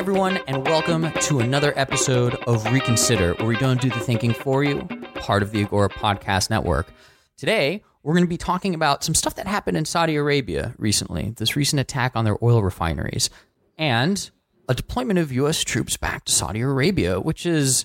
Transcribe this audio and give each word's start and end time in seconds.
Everyone, 0.00 0.38
and 0.48 0.66
welcome 0.66 1.12
to 1.20 1.40
another 1.40 1.74
episode 1.76 2.34
of 2.46 2.64
Reconsider, 2.72 3.34
where 3.34 3.46
we 3.46 3.56
don't 3.58 3.82
do 3.82 3.90
the 3.90 4.00
thinking 4.00 4.32
for 4.32 4.64
you, 4.64 4.88
part 5.16 5.42
of 5.42 5.50
the 5.50 5.62
Agora 5.62 5.90
Podcast 5.90 6.48
Network. 6.48 6.90
Today, 7.36 7.82
we're 8.02 8.14
going 8.14 8.24
to 8.24 8.28
be 8.28 8.38
talking 8.38 8.74
about 8.74 9.04
some 9.04 9.14
stuff 9.14 9.34
that 9.34 9.46
happened 9.46 9.76
in 9.76 9.84
Saudi 9.84 10.16
Arabia 10.16 10.74
recently, 10.78 11.34
this 11.36 11.54
recent 11.54 11.80
attack 11.80 12.12
on 12.16 12.24
their 12.24 12.42
oil 12.42 12.62
refineries, 12.62 13.28
and 13.76 14.30
a 14.70 14.74
deployment 14.74 15.18
of 15.18 15.32
U.S. 15.32 15.62
troops 15.62 15.98
back 15.98 16.24
to 16.24 16.32
Saudi 16.32 16.62
Arabia, 16.62 17.20
which 17.20 17.44
is 17.44 17.84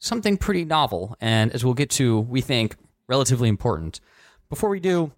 something 0.00 0.38
pretty 0.38 0.64
novel, 0.64 1.14
and 1.20 1.52
as 1.52 1.64
we'll 1.64 1.72
get 1.72 1.90
to, 1.90 2.18
we 2.18 2.40
think 2.40 2.74
relatively 3.06 3.48
important. 3.48 4.00
Before 4.48 4.70
we 4.70 4.80
do, 4.80 5.12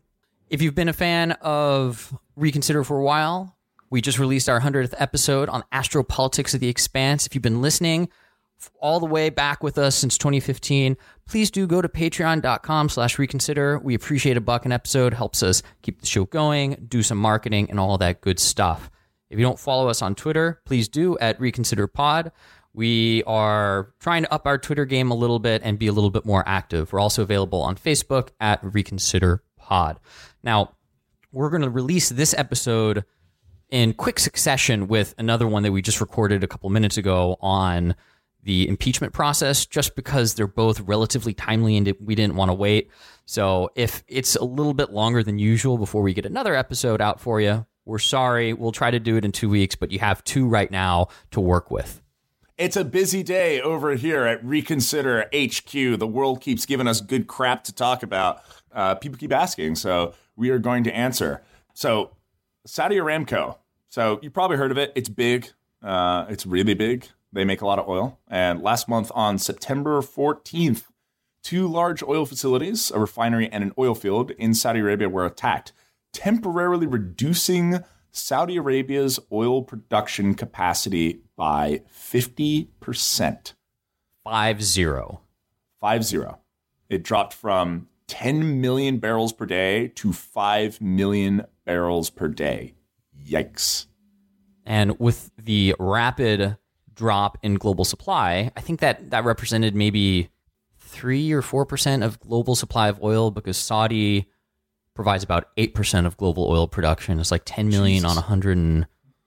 if 0.50 0.60
you've 0.60 0.74
been 0.74 0.90
a 0.90 0.92
fan 0.92 1.32
of 1.40 2.14
Reconsider 2.36 2.84
for 2.84 2.98
a 2.98 3.02
while, 3.02 3.56
we 3.90 4.00
just 4.00 4.18
released 4.18 4.48
our 4.48 4.60
100th 4.60 4.94
episode 4.98 5.48
on 5.48 5.64
astropolitics 5.72 6.54
of 6.54 6.60
the 6.60 6.68
expanse. 6.68 7.26
If 7.26 7.34
you've 7.34 7.42
been 7.42 7.60
listening 7.60 8.08
all 8.80 9.00
the 9.00 9.06
way 9.06 9.30
back 9.30 9.62
with 9.62 9.78
us 9.78 9.96
since 9.96 10.16
2015, 10.18 10.96
please 11.26 11.50
do 11.50 11.66
go 11.66 11.82
to 11.82 11.88
patreon.com 11.88 12.88
slash 12.88 13.18
reconsider. 13.18 13.78
We 13.78 13.94
appreciate 13.94 14.36
a 14.36 14.40
buck 14.40 14.64
an 14.64 14.72
episode, 14.72 15.14
helps 15.14 15.42
us 15.42 15.62
keep 15.82 16.00
the 16.00 16.06
show 16.06 16.24
going, 16.26 16.86
do 16.88 17.02
some 17.02 17.18
marketing, 17.18 17.70
and 17.70 17.80
all 17.80 17.98
that 17.98 18.20
good 18.20 18.38
stuff. 18.38 18.90
If 19.28 19.38
you 19.38 19.44
don't 19.44 19.58
follow 19.58 19.88
us 19.88 20.02
on 20.02 20.14
Twitter, 20.14 20.60
please 20.66 20.88
do 20.88 21.16
at 21.18 21.40
Reconsider 21.40 21.86
Pod. 21.86 22.32
We 22.72 23.24
are 23.24 23.92
trying 24.00 24.22
to 24.22 24.32
up 24.32 24.46
our 24.46 24.58
Twitter 24.58 24.84
game 24.84 25.10
a 25.10 25.14
little 25.14 25.38
bit 25.38 25.62
and 25.64 25.78
be 25.78 25.88
a 25.88 25.92
little 25.92 26.10
bit 26.10 26.24
more 26.24 26.44
active. 26.46 26.92
We're 26.92 27.00
also 27.00 27.22
available 27.22 27.62
on 27.62 27.76
Facebook 27.76 28.28
at 28.40 28.60
Reconsider 28.62 29.42
Pod. 29.56 29.98
Now, 30.42 30.74
we're 31.32 31.50
going 31.50 31.62
to 31.62 31.70
release 31.70 32.08
this 32.08 32.34
episode 32.36 33.04
in 33.70 33.94
quick 33.94 34.18
succession 34.18 34.88
with 34.88 35.14
another 35.18 35.46
one 35.46 35.62
that 35.62 35.72
we 35.72 35.82
just 35.82 36.00
recorded 36.00 36.42
a 36.42 36.48
couple 36.48 36.68
minutes 36.70 36.96
ago 36.96 37.36
on 37.40 37.94
the 38.42 38.68
impeachment 38.68 39.12
process, 39.12 39.66
just 39.66 39.94
because 39.94 40.34
they're 40.34 40.46
both 40.46 40.80
relatively 40.80 41.34
timely 41.34 41.76
and 41.76 41.94
we 42.00 42.14
didn't 42.14 42.36
want 42.36 42.48
to 42.48 42.54
wait. 42.54 42.90
So 43.26 43.70
if 43.74 44.02
it's 44.08 44.34
a 44.36 44.44
little 44.44 44.74
bit 44.74 44.90
longer 44.90 45.22
than 45.22 45.38
usual 45.38 45.78
before 45.78 46.02
we 46.02 46.14
get 46.14 46.26
another 46.26 46.54
episode 46.54 47.00
out 47.00 47.20
for 47.20 47.40
you, 47.40 47.66
we're 47.84 47.98
sorry. 47.98 48.52
We'll 48.52 48.72
try 48.72 48.90
to 48.90 49.00
do 49.00 49.16
it 49.16 49.24
in 49.24 49.32
two 49.32 49.48
weeks, 49.48 49.74
but 49.74 49.90
you 49.90 49.98
have 49.98 50.24
two 50.24 50.46
right 50.48 50.70
now 50.70 51.08
to 51.32 51.40
work 51.40 51.70
with. 51.70 52.02
It's 52.56 52.76
a 52.76 52.84
busy 52.84 53.22
day 53.22 53.60
over 53.60 53.94
here 53.94 54.26
at 54.26 54.44
Reconsider 54.44 55.30
HQ. 55.34 55.72
The 55.72 56.06
world 56.06 56.42
keeps 56.42 56.66
giving 56.66 56.86
us 56.86 57.00
good 57.00 57.26
crap 57.26 57.64
to 57.64 57.74
talk 57.74 58.02
about. 58.02 58.42
Uh, 58.72 58.94
people 58.96 59.18
keep 59.18 59.32
asking, 59.32 59.76
so 59.76 60.14
we 60.36 60.50
are 60.50 60.58
going 60.58 60.84
to 60.84 60.94
answer. 60.94 61.42
So, 61.72 62.10
Saudi 62.66 62.96
Aramco. 62.96 63.56
So, 63.90 64.18
you 64.22 64.30
probably 64.30 64.56
heard 64.56 64.70
of 64.70 64.78
it. 64.78 64.92
It's 64.94 65.08
big, 65.08 65.48
uh, 65.82 66.26
it's 66.28 66.46
really 66.46 66.74
big. 66.74 67.08
They 67.32 67.44
make 67.44 67.60
a 67.60 67.66
lot 67.66 67.78
of 67.78 67.88
oil. 67.88 68.18
And 68.28 68.62
last 68.62 68.88
month 68.88 69.10
on 69.14 69.38
September 69.38 70.00
14th, 70.00 70.84
two 71.42 71.68
large 71.68 72.02
oil 72.02 72.24
facilities, 72.24 72.90
a 72.90 72.98
refinery 72.98 73.48
and 73.50 73.62
an 73.62 73.72
oil 73.78 73.94
field 73.94 74.30
in 74.32 74.54
Saudi 74.54 74.80
Arabia, 74.80 75.08
were 75.08 75.26
attacked, 75.26 75.72
temporarily 76.12 76.86
reducing 76.86 77.80
Saudi 78.12 78.56
Arabia's 78.56 79.20
oil 79.32 79.62
production 79.62 80.34
capacity 80.34 81.20
by 81.36 81.82
50%. 81.92 83.52
Five 84.24 84.62
zero. 84.62 85.22
Five 85.80 86.04
zero. 86.04 86.40
It 86.88 87.02
dropped 87.02 87.32
from 87.32 87.88
10 88.08 88.60
million 88.60 88.98
barrels 88.98 89.32
per 89.32 89.46
day 89.46 89.88
to 89.88 90.12
5 90.12 90.80
million 90.80 91.44
barrels 91.64 92.10
per 92.10 92.28
day. 92.28 92.74
Yikes. 93.30 93.86
And 94.66 94.98
with 94.98 95.30
the 95.38 95.74
rapid 95.78 96.56
drop 96.92 97.38
in 97.42 97.54
global 97.54 97.84
supply, 97.84 98.50
I 98.56 98.60
think 98.60 98.80
that 98.80 99.10
that 99.10 99.24
represented 99.24 99.74
maybe 99.74 100.30
three 100.78 101.32
or 101.32 101.42
four 101.42 101.64
percent 101.64 102.02
of 102.02 102.20
global 102.20 102.54
supply 102.54 102.88
of 102.88 103.02
oil 103.02 103.30
because 103.30 103.56
Saudi 103.56 104.28
provides 104.94 105.24
about 105.24 105.48
eight 105.56 105.74
percent 105.74 106.06
of 106.06 106.16
global 106.16 106.48
oil 106.50 106.66
production. 106.68 107.18
It's 107.18 107.30
like 107.30 107.42
ten 107.44 107.68
million 107.68 108.02
Jesus. 108.02 108.16
on 108.16 108.22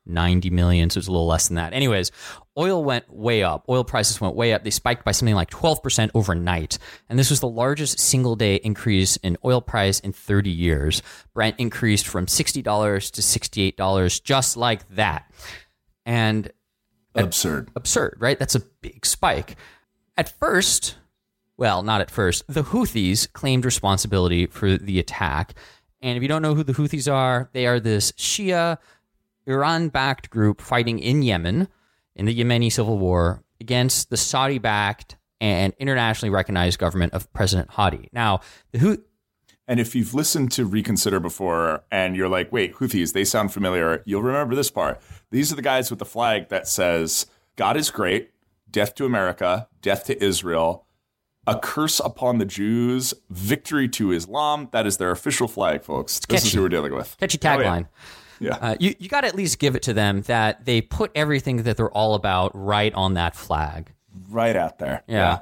190 0.05 0.49
million, 0.49 0.89
so 0.89 0.97
it's 0.97 1.07
a 1.07 1.11
little 1.11 1.27
less 1.27 1.47
than 1.47 1.55
that. 1.55 1.73
Anyways, 1.73 2.11
oil 2.57 2.83
went 2.83 3.09
way 3.11 3.43
up. 3.43 3.65
Oil 3.69 3.83
prices 3.83 4.19
went 4.19 4.35
way 4.35 4.53
up. 4.53 4.63
They 4.63 4.69
spiked 4.69 5.05
by 5.05 5.11
something 5.11 5.35
like 5.35 5.49
12% 5.49 6.11
overnight. 6.13 6.77
And 7.09 7.17
this 7.17 7.29
was 7.29 7.39
the 7.39 7.47
largest 7.47 7.99
single 7.99 8.35
day 8.35 8.55
increase 8.57 9.15
in 9.17 9.37
oil 9.45 9.61
price 9.61 9.99
in 9.99 10.11
30 10.13 10.49
years. 10.49 11.01
Brent 11.33 11.55
increased 11.59 12.07
from 12.07 12.25
$60 12.25 12.63
to 13.11 13.21
$68 13.21 14.23
just 14.23 14.57
like 14.57 14.87
that. 14.95 15.31
And 16.05 16.51
Absurd. 17.15 17.69
absurd, 17.75 18.17
right? 18.19 18.37
That's 18.39 18.55
a 18.55 18.59
big 18.81 19.05
spike. 19.05 19.55
At 20.17 20.37
first, 20.39 20.95
well, 21.57 21.83
not 21.83 22.01
at 22.01 22.11
first, 22.11 22.43
the 22.47 22.63
Houthis 22.63 23.31
claimed 23.31 23.65
responsibility 23.65 24.47
for 24.47 24.77
the 24.77 24.99
attack. 24.99 25.53
And 26.01 26.17
if 26.17 26.21
you 26.23 26.27
don't 26.27 26.41
know 26.41 26.55
who 26.55 26.63
the 26.63 26.73
Houthis 26.73 27.11
are, 27.11 27.49
they 27.53 27.65
are 27.67 27.79
this 27.79 28.11
Shia, 28.13 28.77
Iran 29.45 29.89
backed 29.89 30.29
group 30.29 30.61
fighting 30.61 30.99
in 30.99 31.21
Yemen 31.21 31.67
in 32.15 32.25
the 32.25 32.35
Yemeni 32.37 32.71
civil 32.71 32.97
war 32.97 33.43
against 33.59 34.09
the 34.09 34.17
Saudi 34.17 34.57
backed 34.59 35.17
and 35.41 35.73
internationally 35.79 36.29
recognized 36.29 36.79
government 36.79 37.13
of 37.13 37.31
President 37.33 37.69
Hadi. 37.71 38.09
Now, 38.13 38.39
the 38.71 38.79
Houth- 38.79 38.99
And 39.67 39.79
if 39.79 39.95
you've 39.95 40.13
listened 40.13 40.51
to 40.53 40.65
Reconsider 40.65 41.19
before 41.19 41.83
and 41.91 42.15
you're 42.15 42.29
like, 42.29 42.51
wait, 42.51 42.75
Houthis, 42.75 43.13
they 43.13 43.23
sound 43.23 43.53
familiar, 43.53 44.03
you'll 44.05 44.21
remember 44.23 44.55
this 44.55 44.69
part. 44.71 45.01
These 45.31 45.51
are 45.51 45.55
the 45.55 45.61
guys 45.61 45.89
with 45.89 45.99
the 45.99 46.05
flag 46.05 46.49
that 46.49 46.67
says, 46.67 47.25
God 47.55 47.77
is 47.77 47.89
great, 47.89 48.31
death 48.69 48.95
to 48.95 49.05
America, 49.05 49.67
death 49.81 50.05
to 50.05 50.21
Israel, 50.23 50.85
a 51.47 51.57
curse 51.59 51.99
upon 51.99 52.37
the 52.39 52.45
Jews, 52.45 53.13
victory 53.29 53.87
to 53.89 54.11
Islam. 54.11 54.69
That 54.71 54.85
is 54.87 54.97
their 54.97 55.11
official 55.11 55.47
flag, 55.47 55.83
folks. 55.83 56.19
This 56.27 56.45
is 56.45 56.53
who 56.53 56.61
we're 56.61 56.69
dealing 56.69 56.93
with. 56.93 57.15
catchy 57.19 57.37
Oh, 57.37 57.59
yeah. 57.61 57.69
Yeah. 58.39 58.55
Uh, 58.55 58.75
you 58.79 58.95
you 58.99 59.09
got 59.09 59.21
to 59.21 59.27
at 59.27 59.35
least 59.35 59.59
give 59.59 59.75
it 59.75 59.83
to 59.83 59.93
them 59.93 60.21
that 60.23 60.65
they 60.65 60.81
put 60.81 61.11
everything 61.15 61.63
that 61.63 61.77
they're 61.77 61.91
all 61.91 62.15
about 62.15 62.51
right 62.53 62.93
on 62.93 63.13
that 63.15 63.35
flag. 63.35 63.91
right 64.29 64.55
out 64.55 64.79
there. 64.79 65.03
Yeah. 65.07 65.39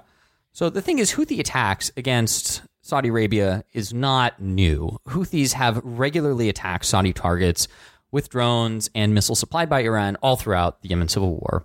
So 0.54 0.70
the 0.70 0.82
thing 0.82 1.00
is, 1.00 1.14
Houthi 1.14 1.40
attacks 1.40 1.92
against 1.96 2.62
Saudi 2.82 3.10
Arabia 3.10 3.64
is 3.74 3.94
not 3.94 4.42
new. 4.42 5.00
Houthis 5.08 5.54
have 5.54 5.82
regularly 5.84 6.50
attacked 6.50 6.86
Saudi 6.86 7.14
targets 7.14 7.68
with 8.12 8.30
drones 8.30 8.90
and 8.94 9.14
missiles 9.14 9.40
supplied 9.40 9.70
by 9.70 9.82
Iran 9.84 10.18
all 10.22 10.36
throughout 10.36 10.82
the 10.82 10.90
Yemen 10.90 11.08
civil 11.08 11.32
war. 11.32 11.64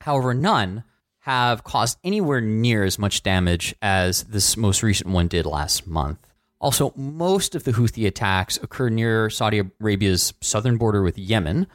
However, 0.00 0.34
none 0.34 0.82
have 1.20 1.62
caused 1.64 1.98
anywhere 2.04 2.40
near 2.40 2.84
as 2.84 2.98
much 2.98 3.22
damage 3.22 3.74
as 3.82 4.24
this 4.24 4.56
most 4.56 4.82
recent 4.82 5.10
one 5.10 5.28
did 5.28 5.46
last 5.46 5.86
month. 5.86 6.25
Also, 6.60 6.92
most 6.96 7.54
of 7.54 7.64
the 7.64 7.72
Houthi 7.72 8.06
attacks 8.06 8.56
occur 8.62 8.88
near 8.88 9.28
Saudi 9.28 9.60
Arabia's 9.80 10.32
southern 10.40 10.78
border 10.78 11.02
with 11.02 11.18
Yemen, 11.18 11.66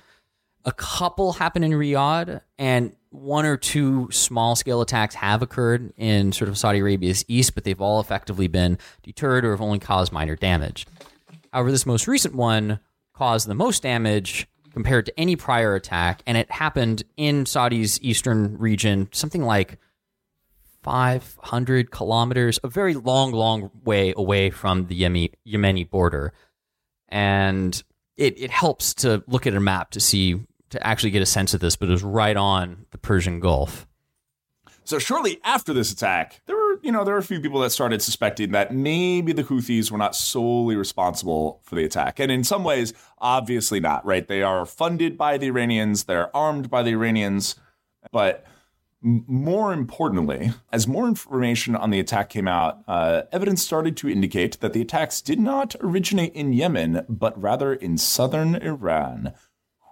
A 0.63 0.72
couple 0.72 1.33
happen 1.33 1.63
in 1.63 1.72
Riyadh, 1.72 2.42
and 2.60 2.95
one 3.10 3.45
or 3.45 3.57
two 3.57 4.10
small 4.12 4.56
scale 4.56 4.81
attacks 4.81 5.16
have 5.16 5.42
occurred 5.42 5.92
in 5.98 6.31
sort 6.31 6.50
of 6.50 6.57
Saudi 6.57 6.80
Arabia's 6.80 7.25
east, 7.28 7.56
but 7.56 7.63
they've 7.63 7.81
all 7.81 8.00
effectively 8.00 8.48
been 8.48 8.78
deterred 9.04 9.44
or 9.44 9.51
have 9.51 9.62
only 9.62 9.80
caused 9.80 10.12
minor 10.12 10.36
damage. 10.36 10.86
However, 11.51 11.72
this 11.72 11.86
most 11.86 12.07
recent 12.07 12.36
one 12.36 12.80
caused 13.13 13.48
the 13.48 13.56
most 13.56 13.84
damage 13.84 14.48
compared 14.72 15.06
to 15.07 15.19
any 15.19 15.36
prior 15.36 15.75
attack, 15.75 16.22
and 16.25 16.38
it 16.38 16.50
happened 16.51 17.04
in 17.18 17.45
Saudi's 17.45 18.00
eastern 18.01 18.57
region, 18.57 19.10
something 19.12 19.44
like 19.44 19.77
500 20.83 21.92
kilometers, 21.92 22.60
a 22.63 22.68
very 22.68 22.94
long, 22.94 23.31
long 23.31 23.72
way 23.83 24.13
away 24.16 24.50
from 24.50 24.88
the 24.88 25.01
Yemeni, 25.01 25.89
border. 25.89 26.33
And 27.10 27.81
it, 28.18 28.39
it 28.39 28.51
helps 28.51 28.94
to 28.95 29.24
look 29.28 29.45
at 29.45 29.54
a 29.54 29.60
map 29.60 29.92
to 29.92 30.00
see, 30.00 30.42
to 30.69 30.86
actually 30.86 31.12
get 31.12 31.22
a 31.22 31.28
sense 31.28 31.54
of 31.54 31.60
this, 31.60 31.75
but 31.75 31.89
it 31.89 31.92
was 31.92 32.04
right 32.04 32.38
on 32.38 32.86
the 32.92 32.98
Persian 32.98 33.39
Gulf. 33.39 33.88
So 34.83 34.98
shortly 34.98 35.39
after 35.44 35.74
this 35.74 35.92
attack, 35.92 36.42
there 36.48 36.56
were, 36.56 36.80
you 36.81 36.92
know, 36.92 37.04
there 37.04 37.13
were 37.13 37.19
a 37.19 37.24
few 37.24 37.39
people 37.39 37.60
that 37.62 37.69
started 37.69 38.01
suspecting 38.01 38.51
that 38.51 38.74
maybe 38.74 39.31
the 39.31 39.44
Houthis 39.44 39.92
were 39.92 39.98
not 39.98 40.16
solely 40.16 40.75
responsible 40.75 41.62
for 41.63 41.75
the 41.75 41.86
attack. 41.86 42.19
And 42.19 42.31
in 42.31 42.44
some 42.44 42.63
ways, 42.63 42.94
obviously 43.19 43.80
not, 43.80 44.06
right? 44.06 44.27
They 44.27 44.42
are 44.42 44.66
funded 44.66 45.18
by 45.18 45.38
the 45.38 45.48
Iranians, 45.48 46.06
they're 46.06 46.36
armed 46.36 46.69
by 46.69 46.81
the 46.81 46.92
Iranians, 46.92 47.56
but 48.12 48.45
more 49.01 49.74
importantly, 49.74 50.51
as 50.71 50.88
more 50.88 51.07
information 51.07 51.75
on 51.75 51.89
the 51.89 52.00
attack 52.00 52.30
came 52.30 52.48
out, 52.48 52.83
uh, 52.88 53.24
evidence 53.31 53.63
started 53.63 53.98
to 53.98 54.09
indicate 54.09 54.59
that 54.59 54.74
the 54.74 54.81
attacks 54.81 55.21
did 55.21 55.39
not 55.39 55.75
originate 55.81 56.33
in 56.33 56.53
Yemen, 56.53 57.06
but 57.09 57.39
rather 57.42 57.74
in 57.74 57.98
southern 57.98 58.56
Iran. 58.56 59.33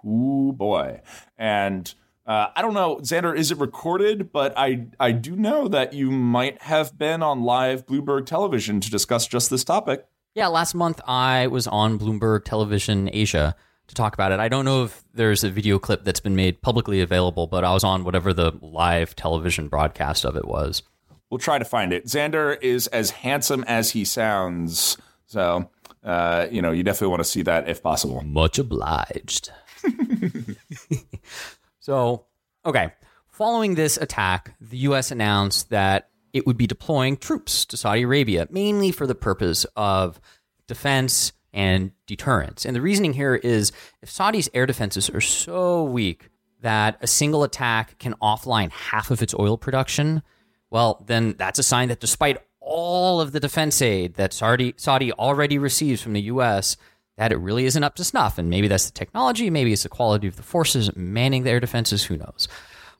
Ooh 0.04 0.52
boy! 0.56 1.00
And 1.36 1.92
uh, 2.24 2.48
I 2.54 2.62
don't 2.62 2.74
know, 2.74 2.96
Xander, 2.98 3.36
is 3.36 3.50
it 3.50 3.58
recorded? 3.58 4.32
But 4.32 4.54
I 4.56 4.86
I 5.00 5.12
do 5.12 5.34
know 5.34 5.66
that 5.68 5.92
you 5.92 6.10
might 6.10 6.62
have 6.62 6.96
been 6.96 7.22
on 7.22 7.42
live 7.42 7.86
Bloomberg 7.86 8.26
Television 8.26 8.80
to 8.80 8.90
discuss 8.90 9.26
just 9.26 9.50
this 9.50 9.64
topic. 9.64 10.06
Yeah, 10.34 10.46
last 10.46 10.74
month 10.74 11.00
I 11.06 11.48
was 11.48 11.66
on 11.66 11.98
Bloomberg 11.98 12.44
Television 12.44 13.10
Asia 13.12 13.56
to 13.90 13.94
talk 13.94 14.14
about 14.14 14.32
it. 14.32 14.40
I 14.40 14.48
don't 14.48 14.64
know 14.64 14.84
if 14.84 15.04
there's 15.12 15.44
a 15.44 15.50
video 15.50 15.78
clip 15.78 16.04
that's 16.04 16.20
been 16.20 16.36
made 16.36 16.62
publicly 16.62 17.00
available, 17.00 17.46
but 17.46 17.64
I 17.64 17.74
was 17.74 17.84
on 17.84 18.04
whatever 18.04 18.32
the 18.32 18.52
live 18.62 19.14
television 19.14 19.68
broadcast 19.68 20.24
of 20.24 20.36
it 20.36 20.46
was. 20.46 20.82
We'll 21.28 21.38
try 21.38 21.58
to 21.58 21.64
find 21.64 21.92
it. 21.92 22.06
Xander 22.06 22.60
is 22.60 22.86
as 22.88 23.10
handsome 23.10 23.64
as 23.64 23.90
he 23.90 24.04
sounds. 24.04 24.96
So, 25.26 25.70
uh, 26.02 26.46
you 26.50 26.62
know, 26.62 26.72
you 26.72 26.82
definitely 26.82 27.08
want 27.08 27.20
to 27.20 27.28
see 27.28 27.42
that 27.42 27.68
if 27.68 27.82
possible. 27.82 28.20
Much 28.22 28.58
obliged. 28.58 29.50
so, 31.80 32.26
okay. 32.64 32.92
Following 33.28 33.74
this 33.74 33.96
attack, 33.96 34.54
the 34.60 34.78
U.S. 34.78 35.10
announced 35.10 35.70
that 35.70 36.08
it 36.32 36.46
would 36.46 36.56
be 36.56 36.66
deploying 36.66 37.16
troops 37.16 37.64
to 37.66 37.76
Saudi 37.76 38.02
Arabia, 38.02 38.46
mainly 38.50 38.90
for 38.92 39.06
the 39.06 39.14
purpose 39.14 39.64
of 39.76 40.20
defense 40.66 41.32
and 41.52 41.92
deterrence. 42.06 42.64
And 42.64 42.74
the 42.76 42.80
reasoning 42.80 43.12
here 43.12 43.34
is 43.34 43.72
if 44.02 44.10
Saudi's 44.10 44.48
air 44.54 44.66
defenses 44.66 45.10
are 45.10 45.20
so 45.20 45.84
weak 45.84 46.30
that 46.60 46.98
a 47.00 47.06
single 47.06 47.42
attack 47.42 47.98
can 47.98 48.14
offline 48.22 48.70
half 48.70 49.10
of 49.10 49.22
its 49.22 49.34
oil 49.38 49.56
production, 49.56 50.22
well, 50.70 51.02
then 51.06 51.34
that's 51.38 51.58
a 51.58 51.64
sign 51.64 51.88
that 51.88 52.00
despite 52.00 52.38
all 52.60 53.20
of 53.20 53.32
the 53.32 53.40
defense 53.40 53.80
aid 53.82 54.14
that 54.14 54.32
Saudi, 54.32 54.74
Saudi 54.76 55.12
already 55.12 55.58
receives 55.58 56.00
from 56.00 56.12
the 56.12 56.22
U.S., 56.22 56.76
that 57.16 57.32
it 57.32 57.36
really 57.36 57.66
isn't 57.66 57.84
up 57.84 57.96
to 57.96 58.04
snuff. 58.04 58.38
And 58.38 58.48
maybe 58.48 58.66
that's 58.68 58.86
the 58.86 58.92
technology, 58.92 59.50
maybe 59.50 59.72
it's 59.72 59.82
the 59.82 59.88
quality 59.90 60.26
of 60.26 60.36
the 60.36 60.42
forces 60.42 60.94
manning 60.96 61.42
the 61.42 61.50
air 61.50 61.60
defenses, 61.60 62.04
who 62.04 62.16
knows. 62.16 62.48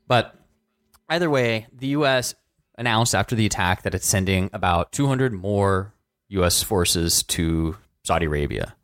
But 0.06 0.35
either 1.08 1.31
way, 1.31 1.69
the 1.73 1.88
U.S. 1.88 2.35
announced 2.76 3.14
after 3.14 3.35
the 3.35 3.47
attack 3.47 3.82
that 3.82 3.94
it's 3.94 4.06
sending 4.06 4.50
about 4.52 4.93
200 4.93 5.32
more 5.32 5.94
U.S. 6.29 6.62
forces 6.62 7.23
to 7.25 7.76
Saudi 8.05 8.26
Arabia. 8.26 8.75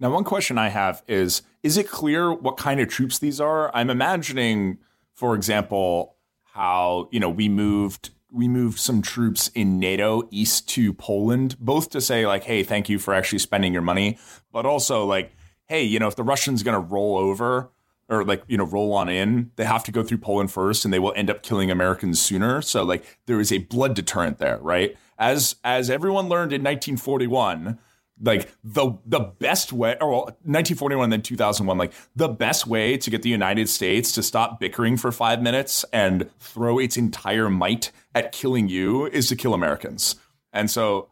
Now, 0.00 0.12
one 0.12 0.24
question 0.24 0.58
I 0.58 0.68
have 0.68 1.02
is 1.08 1.42
Is 1.62 1.76
it 1.76 1.88
clear 1.88 2.32
what 2.32 2.56
kind 2.56 2.80
of 2.80 2.88
troops 2.88 3.18
these 3.18 3.40
are? 3.40 3.74
I'm 3.74 3.90
imagining, 3.90 4.78
for 5.14 5.34
example, 5.34 6.16
how, 6.52 7.08
you 7.10 7.20
know, 7.20 7.30
we 7.30 7.48
moved. 7.48 8.10
We 8.30 8.46
moved 8.46 8.78
some 8.78 9.00
troops 9.00 9.48
in 9.54 9.78
NATO 9.78 10.28
east 10.30 10.68
to 10.70 10.92
Poland, 10.92 11.56
both 11.58 11.88
to 11.90 12.00
say, 12.00 12.26
like, 12.26 12.44
hey, 12.44 12.62
thank 12.62 12.90
you 12.90 12.98
for 12.98 13.14
actually 13.14 13.38
spending 13.38 13.72
your 13.72 13.80
money, 13.80 14.18
but 14.52 14.66
also, 14.66 15.06
like, 15.06 15.32
hey, 15.64 15.82
you 15.82 15.98
know, 15.98 16.08
if 16.08 16.16
the 16.16 16.22
Russians 16.22 16.62
going 16.62 16.74
to 16.74 16.80
roll 16.80 17.16
over 17.16 17.70
or, 18.10 18.24
like, 18.24 18.42
you 18.46 18.58
know, 18.58 18.64
roll 18.64 18.92
on 18.92 19.08
in, 19.08 19.50
they 19.56 19.64
have 19.64 19.82
to 19.84 19.92
go 19.92 20.02
through 20.02 20.18
Poland 20.18 20.52
first 20.52 20.84
and 20.84 20.92
they 20.92 20.98
will 20.98 21.14
end 21.16 21.30
up 21.30 21.42
killing 21.42 21.70
Americans 21.70 22.20
sooner. 22.20 22.60
So, 22.60 22.82
like, 22.82 23.18
there 23.24 23.40
is 23.40 23.50
a 23.50 23.58
blood 23.58 23.94
deterrent 23.94 24.36
there, 24.36 24.58
right? 24.58 24.94
As, 25.18 25.56
as 25.64 25.88
everyone 25.88 26.28
learned 26.28 26.52
in 26.52 26.62
1941, 26.62 27.78
like 28.20 28.50
the 28.64 28.92
the 29.06 29.20
best 29.20 29.72
way 29.72 29.96
or 30.00 30.10
well, 30.10 30.20
1941 30.22 31.10
then 31.10 31.22
2001 31.22 31.78
like 31.78 31.92
the 32.16 32.28
best 32.28 32.66
way 32.66 32.96
to 32.96 33.10
get 33.10 33.22
the 33.22 33.28
United 33.28 33.68
States 33.68 34.12
to 34.12 34.22
stop 34.22 34.60
bickering 34.60 34.96
for 34.96 35.12
5 35.12 35.42
minutes 35.42 35.84
and 35.92 36.28
throw 36.40 36.78
its 36.78 36.96
entire 36.96 37.48
might 37.48 37.92
at 38.14 38.32
killing 38.32 38.68
you 38.68 39.06
is 39.06 39.28
to 39.28 39.36
kill 39.36 39.54
Americans. 39.54 40.16
And 40.52 40.70
so 40.70 41.10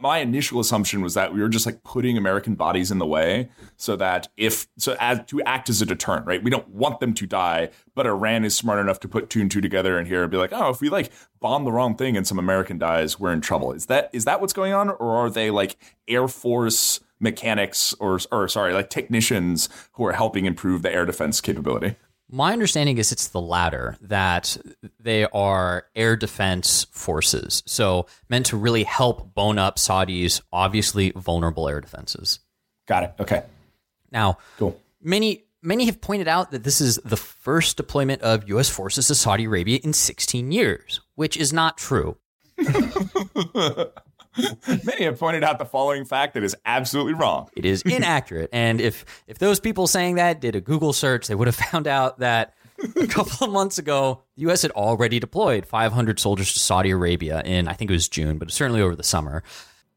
my 0.00 0.18
initial 0.18 0.60
assumption 0.60 1.02
was 1.02 1.14
that 1.14 1.32
we 1.32 1.40
were 1.40 1.48
just 1.48 1.66
like 1.66 1.82
putting 1.84 2.16
American 2.16 2.54
bodies 2.54 2.90
in 2.90 2.98
the 2.98 3.06
way 3.06 3.48
so 3.76 3.96
that 3.96 4.28
if 4.36 4.66
so 4.76 4.96
as 5.00 5.20
to 5.26 5.40
act 5.42 5.68
as 5.68 5.80
a 5.80 5.86
deterrent, 5.86 6.26
right? 6.26 6.42
We 6.42 6.50
don't 6.50 6.68
want 6.68 7.00
them 7.00 7.14
to 7.14 7.26
die, 7.26 7.70
but 7.94 8.06
Iran 8.06 8.44
is 8.44 8.56
smart 8.56 8.80
enough 8.80 9.00
to 9.00 9.08
put 9.08 9.30
two 9.30 9.40
and 9.40 9.50
two 9.50 9.60
together 9.60 9.98
in 9.98 10.06
here 10.06 10.22
and 10.22 10.30
be 10.30 10.36
like, 10.36 10.52
oh, 10.52 10.70
if 10.70 10.80
we 10.80 10.88
like 10.88 11.10
bomb 11.40 11.64
the 11.64 11.72
wrong 11.72 11.96
thing 11.96 12.16
and 12.16 12.26
some 12.26 12.38
American 12.38 12.78
dies, 12.78 13.20
we're 13.20 13.32
in 13.32 13.40
trouble. 13.40 13.72
Is 13.72 13.86
that 13.86 14.10
is 14.12 14.24
that 14.24 14.40
what's 14.40 14.52
going 14.52 14.72
on, 14.72 14.90
or 14.90 15.16
are 15.16 15.30
they 15.30 15.50
like 15.50 15.76
Air 16.06 16.28
Force 16.28 17.00
mechanics 17.20 17.94
or 18.00 18.18
or 18.32 18.48
sorry, 18.48 18.72
like 18.72 18.90
technicians 18.90 19.68
who 19.92 20.04
are 20.06 20.12
helping 20.12 20.44
improve 20.44 20.82
the 20.82 20.92
air 20.92 21.06
defense 21.06 21.40
capability? 21.40 21.96
My 22.30 22.52
understanding 22.52 22.98
is 22.98 23.10
it's 23.10 23.28
the 23.28 23.40
latter, 23.40 23.96
that 24.02 24.58
they 25.00 25.24
are 25.24 25.86
air 25.96 26.16
defense 26.16 26.86
forces. 26.90 27.62
So 27.66 28.06
meant 28.28 28.46
to 28.46 28.56
really 28.56 28.84
help 28.84 29.34
bone 29.34 29.58
up 29.58 29.78
Saudi's 29.78 30.42
obviously 30.52 31.12
vulnerable 31.16 31.68
air 31.68 31.80
defenses. 31.80 32.40
Got 32.86 33.04
it. 33.04 33.14
Okay. 33.20 33.42
Now, 34.10 34.38
cool. 34.58 34.80
Many 35.02 35.44
many 35.62 35.86
have 35.86 36.00
pointed 36.00 36.28
out 36.28 36.50
that 36.50 36.64
this 36.64 36.80
is 36.80 36.96
the 37.04 37.16
first 37.16 37.76
deployment 37.76 38.22
of 38.22 38.48
US 38.48 38.68
forces 38.68 39.08
to 39.08 39.14
Saudi 39.14 39.44
Arabia 39.44 39.80
in 39.82 39.92
16 39.92 40.52
years, 40.52 41.00
which 41.14 41.36
is 41.36 41.52
not 41.52 41.78
true. 41.78 42.16
Many 44.84 45.04
have 45.04 45.18
pointed 45.18 45.44
out 45.44 45.58
the 45.58 45.64
following 45.64 46.04
fact 46.04 46.34
that 46.34 46.42
is 46.42 46.56
absolutely 46.64 47.14
wrong. 47.14 47.48
It 47.56 47.64
is 47.64 47.82
inaccurate. 47.82 48.50
and 48.52 48.80
if 48.80 49.04
if 49.26 49.38
those 49.38 49.60
people 49.60 49.86
saying 49.86 50.16
that 50.16 50.40
did 50.40 50.56
a 50.56 50.60
Google 50.60 50.92
search, 50.92 51.26
they 51.26 51.34
would 51.34 51.48
have 51.48 51.56
found 51.70 51.86
out 51.86 52.18
that 52.20 52.54
a 52.96 53.06
couple 53.06 53.46
of 53.46 53.52
months 53.52 53.78
ago, 53.78 54.22
the 54.36 54.42
U.S. 54.42 54.62
had 54.62 54.70
already 54.72 55.18
deployed 55.18 55.66
500 55.66 56.20
soldiers 56.20 56.52
to 56.52 56.58
Saudi 56.58 56.90
Arabia 56.90 57.42
in, 57.44 57.68
I 57.68 57.72
think 57.72 57.90
it 57.90 57.94
was 57.94 58.08
June, 58.08 58.38
but 58.38 58.50
certainly 58.50 58.80
over 58.80 58.94
the 58.94 59.02
summer. 59.02 59.42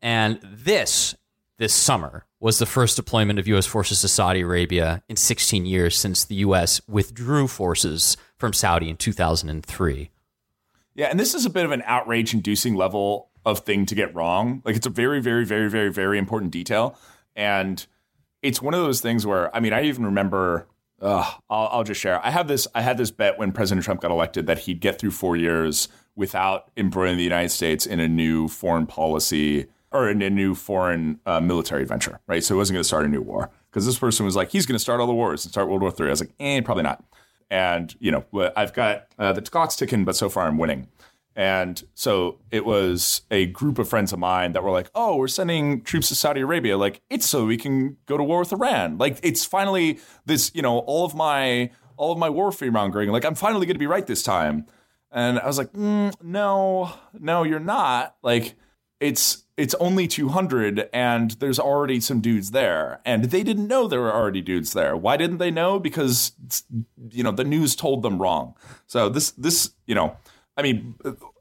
And 0.01 0.39
this, 0.43 1.15
this 1.57 1.73
summer, 1.73 2.25
was 2.39 2.57
the 2.57 2.65
first 2.65 2.95
deployment 2.95 3.37
of 3.37 3.47
U.S. 3.47 3.67
forces 3.67 4.01
to 4.01 4.07
Saudi 4.07 4.41
Arabia 4.41 5.03
in 5.07 5.15
16 5.15 5.65
years 5.65 5.95
since 5.97 6.25
the 6.25 6.35
U.S. 6.35 6.81
withdrew 6.87 7.47
forces 7.47 8.17
from 8.35 8.51
Saudi 8.51 8.89
in 8.89 8.97
2003. 8.97 10.09
Yeah, 10.95 11.05
and 11.07 11.19
this 11.19 11.35
is 11.35 11.45
a 11.45 11.49
bit 11.49 11.63
of 11.65 11.71
an 11.71 11.83
outrage 11.85 12.33
inducing 12.33 12.75
level 12.75 13.29
of 13.45 13.59
thing 13.59 13.85
to 13.87 13.95
get 13.95 14.13
wrong. 14.13 14.61
Like 14.65 14.75
it's 14.75 14.85
a 14.85 14.91
very, 14.91 15.19
very, 15.21 15.45
very, 15.45 15.69
very, 15.69 15.91
very 15.91 16.17
important 16.17 16.51
detail. 16.51 16.97
And 17.35 17.85
it's 18.41 18.61
one 18.61 18.73
of 18.73 18.81
those 18.81 19.01
things 19.01 19.25
where, 19.25 19.55
I 19.55 19.59
mean, 19.59 19.73
I 19.73 19.83
even 19.83 20.05
remember, 20.05 20.67
uh, 21.01 21.31
I'll, 21.49 21.69
I'll 21.71 21.83
just 21.83 21.99
share. 21.99 22.23
I 22.25 22.29
have 22.31 22.47
this, 22.47 22.67
I 22.75 22.81
had 22.81 22.97
this 22.97 23.11
bet 23.11 23.37
when 23.37 23.51
President 23.51 23.85
Trump 23.85 24.01
got 24.01 24.11
elected 24.11 24.47
that 24.47 24.59
he'd 24.59 24.79
get 24.79 24.99
through 24.99 25.11
four 25.11 25.35
years 25.35 25.87
without 26.15 26.69
embroiling 26.77 27.17
the 27.17 27.23
United 27.23 27.49
States 27.49 27.85
in 27.85 27.99
a 27.99 28.07
new 28.07 28.47
foreign 28.47 28.85
policy 28.85 29.67
or 29.91 30.09
in 30.09 30.21
a 30.21 30.29
new 30.29 30.55
foreign 30.55 31.19
uh, 31.25 31.39
military 31.39 31.85
venture, 31.85 32.19
right? 32.27 32.43
So 32.43 32.55
he 32.55 32.57
wasn't 32.57 32.75
going 32.75 32.81
to 32.83 32.87
start 32.87 33.05
a 33.05 33.09
new 33.09 33.21
war 33.21 33.49
because 33.69 33.85
this 33.85 33.97
person 33.97 34.25
was 34.25 34.35
like, 34.35 34.49
he's 34.49 34.65
going 34.65 34.75
to 34.75 34.79
start 34.79 34.99
all 34.99 35.07
the 35.07 35.13
wars 35.13 35.45
and 35.45 35.51
start 35.51 35.67
World 35.67 35.81
War 35.81 35.93
III. 35.97 36.07
I 36.07 36.09
was 36.09 36.21
like, 36.21 36.33
eh, 36.39 36.61
probably 36.61 36.83
not. 36.83 37.03
And, 37.49 37.93
you 37.99 38.11
know, 38.11 38.51
I've 38.55 38.73
got 38.73 39.07
uh, 39.19 39.33
the 39.33 39.41
clock's 39.41 39.75
ticking, 39.75 40.05
but 40.05 40.15
so 40.15 40.29
far 40.29 40.47
I'm 40.47 40.57
winning. 40.57 40.87
And 41.35 41.81
so 41.93 42.39
it 42.51 42.65
was 42.65 43.21
a 43.31 43.45
group 43.47 43.79
of 43.79 43.87
friends 43.87 44.11
of 44.11 44.19
mine 44.19 44.51
that 44.51 44.63
were 44.63 44.71
like, 44.71 44.91
oh, 44.93 45.15
we're 45.15 45.29
sending 45.29 45.81
troops 45.81 46.09
to 46.09 46.15
Saudi 46.15 46.41
Arabia. 46.41 46.77
Like, 46.77 47.01
it's 47.09 47.27
so 47.27 47.45
we 47.45 47.57
can 47.57 47.97
go 48.05 48.17
to 48.17 48.23
war 48.23 48.39
with 48.39 48.51
Iran. 48.51 48.97
Like, 48.97 49.19
it's 49.23 49.45
finally 49.45 49.99
this, 50.25 50.51
you 50.53 50.61
know, 50.61 50.79
all 50.79 51.05
of 51.05 51.15
my 51.15 51.71
all 51.97 52.11
of 52.11 52.17
my 52.17 52.29
war 52.29 52.51
fear 52.51 52.71
mongering. 52.71 53.09
Like, 53.11 53.25
I'm 53.25 53.35
finally 53.35 53.65
going 53.65 53.75
to 53.75 53.79
be 53.79 53.87
right 53.87 54.05
this 54.05 54.23
time. 54.23 54.65
And 55.11 55.39
I 55.39 55.45
was 55.45 55.57
like, 55.57 55.71
mm, 55.73 56.13
no, 56.23 56.91
no, 57.19 57.43
you're 57.43 57.59
not. 57.59 58.15
Like, 58.23 58.55
it's 59.01 59.45
it's 59.57 59.73
only 59.75 60.07
200 60.07 60.89
and 60.93 61.31
there's 61.31 61.59
already 61.59 61.99
some 61.99 62.21
dudes 62.21 62.51
there 62.51 63.01
and 63.03 63.25
they 63.25 63.43
didn't 63.43 63.67
know 63.67 63.87
there 63.87 63.99
were 63.99 64.13
already 64.13 64.41
dudes 64.41 64.73
there 64.73 64.95
why 64.95 65.17
didn't 65.17 65.39
they 65.39 65.51
know 65.51 65.79
because 65.79 66.31
you 67.09 67.23
know 67.23 67.31
the 67.31 67.43
news 67.43 67.75
told 67.75 68.03
them 68.03 68.21
wrong 68.21 68.53
so 68.85 69.09
this 69.09 69.31
this 69.31 69.71
you 69.85 69.95
know 69.95 70.15
i 70.61 70.63
mean 70.63 70.95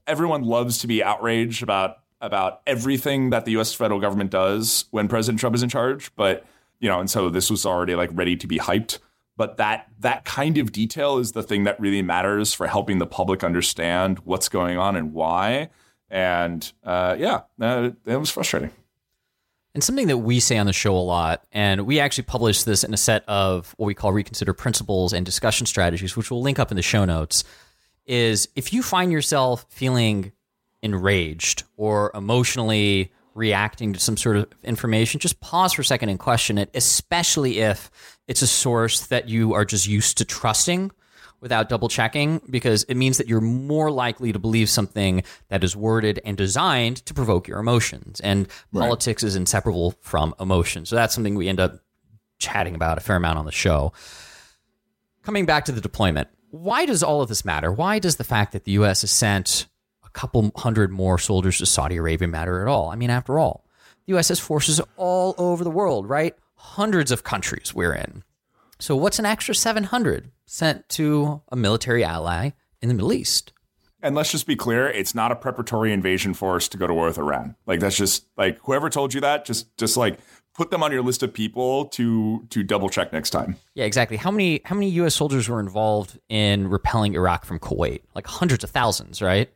everyone 0.07 0.43
loves 0.43 0.79
to 0.79 0.87
be 0.87 1.03
outraged 1.03 1.63
about 1.63 1.99
about 2.21 2.61
everything 2.67 3.31
that 3.31 3.45
the 3.45 3.53
us 3.53 3.73
federal 3.73 4.01
government 4.01 4.31
does 4.31 4.87
when 4.91 5.09
president 5.09 5.39
trump 5.39 5.55
is 5.55 5.63
in 5.63 5.69
charge 5.69 6.15
but 6.17 6.45
you 6.81 6.89
know 6.89 6.99
and 6.99 7.11
so 7.11 7.29
this 7.29 7.51
was 7.51 7.65
already 7.65 7.95
like 7.95 8.11
ready 8.13 8.37
to 8.37 8.47
be 8.47 8.59
hyped. 8.59 8.99
But 9.37 9.57
that 9.59 9.89
that 10.01 10.25
kind 10.25 10.59
of 10.59 10.73
detail 10.73 11.19
is 11.19 11.33
the 11.33 11.43
thing 11.43 11.65
that 11.65 11.79
really 11.81 12.03
matters 12.03 12.53
for 12.53 12.67
helping 12.67 12.99
the 12.99 13.07
public 13.07 13.45
understand 13.45 14.19
what's 14.21 14.49
going 14.49 14.77
on 14.77 14.97
and 14.97 15.15
why. 15.15 15.71
And 16.11 16.71
uh, 16.85 17.17
yeah, 17.19 17.43
uh, 17.61 17.91
it 18.05 18.17
was 18.17 18.31
frustrating. 18.31 18.71
And 19.73 19.85
something 19.85 20.09
that 20.09 20.19
we 20.19 20.41
say 20.41 20.59
on 20.59 20.67
the 20.67 20.73
show 20.73 20.97
a 20.97 20.99
lot, 20.99 21.45
and 21.53 21.87
we 21.87 22.01
actually 22.01 22.25
publish 22.25 22.65
this 22.65 22.83
in 22.83 22.93
a 22.93 22.97
set 22.97 23.25
of 23.29 23.73
what 23.79 23.87
we 23.87 23.95
call 23.95 24.13
reconsider 24.13 24.53
principles 24.53 25.13
and 25.13 25.25
discussion 25.25 25.65
strategies, 25.65 26.17
which 26.17 26.29
we'll 26.29 26.43
link 26.43 26.59
up 26.59 26.73
in 26.73 26.77
the 26.77 26.83
show 26.83 27.05
notes, 27.05 27.45
is 28.11 28.49
if 28.57 28.73
you 28.73 28.83
find 28.83 29.13
yourself 29.13 29.65
feeling 29.69 30.33
enraged 30.83 31.63
or 31.77 32.11
emotionally 32.13 33.13
reacting 33.35 33.93
to 33.93 34.01
some 34.01 34.17
sort 34.17 34.37
of 34.37 34.47
information, 34.65 35.21
just 35.21 35.41
pause 35.41 35.73
for 35.73 35.83
a 35.83 35.85
second 35.85 36.09
and 36.09 36.19
question 36.19 36.59
it, 36.59 36.69
especially 36.75 37.61
if 37.61 37.89
it's 38.27 38.43
a 38.43 38.49
source 38.49 39.07
that 39.07 39.29
you 39.29 39.55
are 39.55 39.65
just 39.65 39.87
used 39.87 40.19
to 40.19 40.25
trusting 40.25 40.91
without 41.41 41.69
double 41.69 41.89
checking 41.89 42.41
because 42.51 42.83
it 42.85 42.97
means 42.97 43.17
that 43.17 43.29
you're 43.29 43.41
more 43.41 43.93
likely 43.93 44.33
to 44.33 44.41
believe 44.41 44.69
something 44.69 45.23
that 45.49 45.63
is 45.63 45.77
worded 45.77 46.21
and 46.25 46.37
designed 46.37 46.97
to 47.07 47.15
provoke 47.15 47.47
your 47.47 47.61
emotions. 47.61 48.19
And 48.21 48.49
right. 48.73 48.83
politics 48.83 49.23
is 49.23 49.37
inseparable 49.37 49.95
from 50.01 50.35
emotion. 50.41 50.85
So 50.85 50.97
that's 50.97 51.15
something 51.15 51.37
we 51.37 51.49
end 51.49 51.61
up 51.61 51.79
chatting 52.41 52.75
about 52.75 52.99
a 52.99 53.01
fair 53.01 53.17
amount 53.17 53.39
on 53.39 53.47
the 53.47 53.53
show. 53.53 53.93
Coming 55.23 55.47
back 55.47 55.67
to 55.67 55.73
the 55.73 55.81
deployment, 55.81 56.29
why 56.51 56.87
does 56.87 57.03
all 57.03 57.23
of 57.23 57.29
this 57.29 57.45
matter? 57.45 57.73
Why 57.73 57.99
does 57.99 58.17
the 58.17 58.25
fact 58.25 58.53
that 58.53 58.65
the 58.65 58.73
U.S. 58.73 59.03
has 59.03 59.11
sent 59.11 59.67
a 60.05 60.11
couple 60.11 60.51
hundred 60.57 60.91
more 60.91 61.19
soldiers 61.19 61.59
to 61.59 61.67
Saudi 61.67 61.97
Arabia 61.97 62.29
matter 62.29 62.61
at 62.61 62.69
all? 62.69 62.91
I 62.91 62.97
mean, 62.97 63.11
after 63.11 63.39
all, 63.39 63.65
the 64.07 64.13
U.S. 64.15 64.29
has 64.29 64.41
forces 64.41 64.81
all 64.97 65.35
over 65.39 65.65
the 65.65 65.71
world, 65.71 66.09
right? 66.09 66.35
Hundreds 66.55 67.11
of 67.11 67.25
countries 67.25 67.75
we're 67.75 67.95
in. 67.95 68.23
So 68.79 68.97
what's 68.97 69.19
an 69.19 69.27
extra 69.27 69.55
700 69.55 70.31
sent 70.47 70.89
to 70.91 71.43
a 71.53 71.57
military 71.57 72.03
ally 72.03 72.51
in 72.81 72.89
the 72.89 72.95
Middle 72.95 73.13
East? 73.13 73.53
And 74.03 74.15
let's 74.15 74.33
just 74.33 74.47
be 74.47 74.57
clear, 74.57 74.89
it's 74.89 75.15
not 75.15 75.31
a 75.31 75.37
preparatory 75.37 75.93
invasion 75.93 76.33
force 76.33 76.69
to 76.69 76.79
go 76.79 76.87
to 76.87 76.95
war 76.95 77.07
with 77.07 77.19
Iran. 77.19 77.55
Like 77.67 77.81
that's 77.81 77.97
just 77.97 78.27
like 78.37 78.59
whoever 78.63 78.89
told 78.89 79.13
you 79.13 79.21
that, 79.21 79.45
just 79.45 79.77
just 79.77 79.97
like 79.97 80.19
put 80.61 80.71
them 80.71 80.83
on 80.83 80.93
your 80.93 81.01
list 81.01 81.23
of 81.23 81.33
people 81.33 81.87
to 81.87 82.47
to 82.51 82.63
double 82.63 82.91
check 82.91 83.15
next 83.15 83.31
time. 83.31 83.57
Yeah, 83.73 83.87
exactly. 83.87 84.19
How 84.19 84.31
many 84.31 84.61
how 84.67 84.75
many 84.75 84.91
US 84.91 85.15
soldiers 85.15 85.49
were 85.49 85.59
involved 85.59 86.19
in 86.29 86.69
repelling 86.69 87.15
Iraq 87.15 87.47
from 87.47 87.59
Kuwait? 87.59 88.03
Like 88.15 88.27
hundreds 88.27 88.63
of 88.63 88.69
thousands, 88.69 89.23
right? 89.23 89.51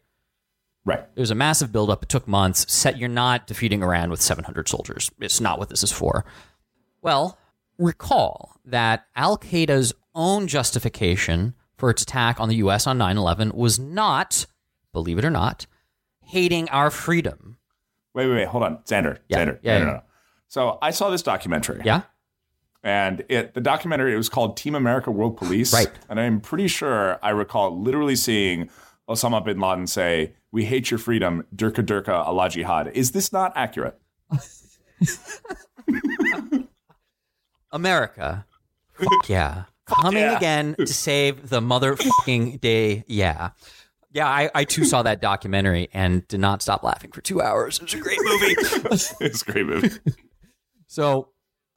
Right. 0.87 1.04
It 1.14 1.20
was 1.20 1.30
a 1.30 1.34
massive 1.34 1.73
buildup. 1.73 2.02
It 2.04 2.08
took 2.08 2.26
months. 2.26 2.73
Set 2.73 2.96
you're 2.96 3.11
not 3.11 3.46
defeating 3.46 3.82
Iran 3.82 4.08
with 4.08 4.23
700 4.23 4.66
soldiers. 4.66 5.11
It's 5.20 5.42
not 5.42 5.58
what 5.58 5.68
this 5.68 5.82
is 5.82 5.92
for. 5.92 6.25
Well, 7.02 7.37
recall 7.76 8.56
that 8.64 9.04
Al 9.14 9.37
Qaeda's 9.37 9.92
own 10.14 10.46
justification 10.46 11.52
for 11.76 11.90
its 11.90 12.00
attack 12.00 12.40
on 12.40 12.49
the 12.49 12.56
U.S. 12.56 12.87
on 12.87 12.96
9 12.96 13.18
11 13.18 13.52
was 13.52 13.78
not, 13.78 14.46
believe 14.94 15.18
it 15.18 15.25
or 15.26 15.30
not, 15.30 15.66
hating 16.23 16.70
our 16.70 16.90
freedom. 16.90 17.58
Wait, 18.14 18.26
wait, 18.26 18.37
wait. 18.37 18.49
Hold 18.49 18.64
on. 18.64 18.78
Xander. 18.78 19.18
Yeah, 19.28 19.44
Xander. 19.44 19.58
Yeah, 19.61 19.78
no, 19.80 19.84
no, 19.84 19.92
no. 19.92 20.02
So 20.54 20.78
I 20.80 20.92
saw 20.92 21.11
this 21.11 21.23
documentary. 21.23 21.82
Yeah. 21.84 22.02
And 22.84 23.25
it 23.28 23.54
the 23.54 23.61
documentary 23.61 24.14
it 24.14 24.16
was 24.16 24.28
called 24.28 24.56
Team 24.56 24.76
America 24.76 25.11
World 25.11 25.37
Police. 25.37 25.75
Right. 25.75 25.90
And 26.08 26.20
I'm 26.20 26.40
pretty 26.40 26.68
sure 26.68 27.18
I 27.25 27.30
recall 27.30 27.76
literally 27.76 28.14
seeing 28.14 28.70
Osama 29.08 29.44
bin 29.44 29.58
Laden 29.58 29.88
say, 29.88 30.34
"We 30.52 30.64
hate 30.64 30.92
your 30.92 30.99
freedom, 30.99 31.44
Durka 31.56 31.84
Durka 31.84 32.25
Allah 32.25 32.49
Jihad." 32.49 32.92
Is 32.94 33.11
this 33.11 33.32
not 33.32 33.52
accurate? 33.56 34.00
America. 37.73 38.46
Fuck 38.92 39.28
yeah. 39.28 39.64
Coming 39.87 40.23
yeah. 40.23 40.37
again 40.37 40.76
to 40.76 40.87
save 40.87 41.49
the 41.49 41.61
motherfucking 41.61 42.61
day. 42.61 43.02
Yeah. 43.08 43.50
Yeah, 44.12 44.28
I, 44.28 44.49
I 44.54 44.62
too 44.62 44.84
saw 44.84 45.02
that 45.02 45.20
documentary 45.20 45.88
and 45.92 46.28
did 46.28 46.38
not 46.38 46.62
stop 46.62 46.84
laughing 46.84 47.11
for 47.11 47.23
two 47.23 47.42
hours. 47.42 47.78
It 47.78 47.82
was 47.82 47.94
a 47.94 47.99
great 47.99 48.20
movie. 48.23 48.54
it's 49.20 49.42
a 49.42 49.50
great 49.50 49.66
movie. 49.66 49.90
So, 50.94 51.30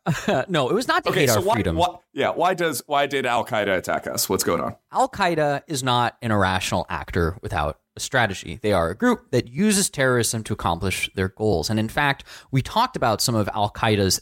no, 0.48 0.70
it 0.70 0.76
was 0.76 0.88
not 0.88 1.04
to 1.06 1.10
okay, 1.10 1.22
hate 1.22 1.30
so 1.30 1.40
our 1.40 1.42
why, 1.42 1.54
freedom. 1.56 1.76
Why, 1.76 1.96
yeah, 2.14 2.30
why 2.30 2.54
does 2.54 2.84
why 2.86 3.08
did 3.08 3.26
Al 3.26 3.44
Qaeda 3.44 3.76
attack 3.76 4.06
us? 4.06 4.30
What's 4.30 4.44
going 4.44 4.62
on? 4.62 4.76
Al 4.92 5.10
Qaeda 5.10 5.64
is 5.66 5.82
not 5.82 6.18
an 6.22 6.30
irrational 6.30 6.86
actor 6.88 7.36
without 7.42 7.80
a 7.96 8.00
strategy. 8.00 8.60
They 8.62 8.74
are 8.74 8.92
a 8.92 8.96
group 8.96 9.32
that 9.32 9.48
uses 9.48 9.90
terrorism 9.90 10.44
to 10.44 10.54
accomplish 10.54 11.10
their 11.16 11.30
goals. 11.30 11.72
And 11.72 11.80
in 11.80 11.90
fact, 11.90 12.26
we 12.52 12.62
talked 12.62 12.96
about 12.96 13.20
some 13.20 13.34
of 13.34 13.50
Al 13.56 13.72
Qaeda's 13.72 14.22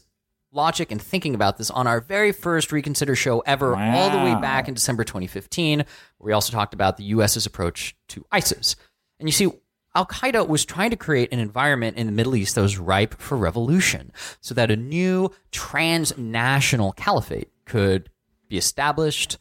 logic 0.54 0.92
and 0.92 1.02
thinking 1.02 1.36
about 1.36 1.58
this 1.58 1.70
on 1.70 1.88
our 1.88 2.00
very 2.00 2.32
first 2.32 2.72
Reconsider 2.72 3.18
show 3.18 3.42
ever, 3.42 3.74
wow. 3.74 3.98
all 3.98 4.10
the 4.10 4.24
way 4.24 4.40
back 4.40 4.70
in 4.70 4.76
December 4.76 5.04
2015, 5.04 5.80
where 5.80 5.86
we 6.20 6.32
also 6.32 6.54
talked 6.54 6.74
about 6.74 6.96
the 6.96 7.04
U.S.'s 7.04 7.46
approach 7.46 7.98
to 8.08 8.26
ISIS. 8.32 8.78
And 9.20 9.28
you 9.28 9.34
see, 9.34 9.52
Al 9.96 10.06
Qaeda 10.06 10.48
was 10.48 10.66
trying 10.66 10.90
to 10.90 10.98
create 10.98 11.32
an 11.32 11.40
environment 11.40 11.96
in 11.96 12.06
the 12.06 12.12
Middle 12.12 12.36
East 12.36 12.56
that 12.56 12.62
was 12.62 12.78
ripe 12.78 13.20
for 13.20 13.38
revolution 13.38 14.12
so 14.42 14.54
that 14.54 14.70
a 14.70 14.76
new 14.76 15.32
transnational 15.52 16.92
caliphate 16.92 17.50
could 17.66 18.10
be 18.50 18.58
established 18.58 19.38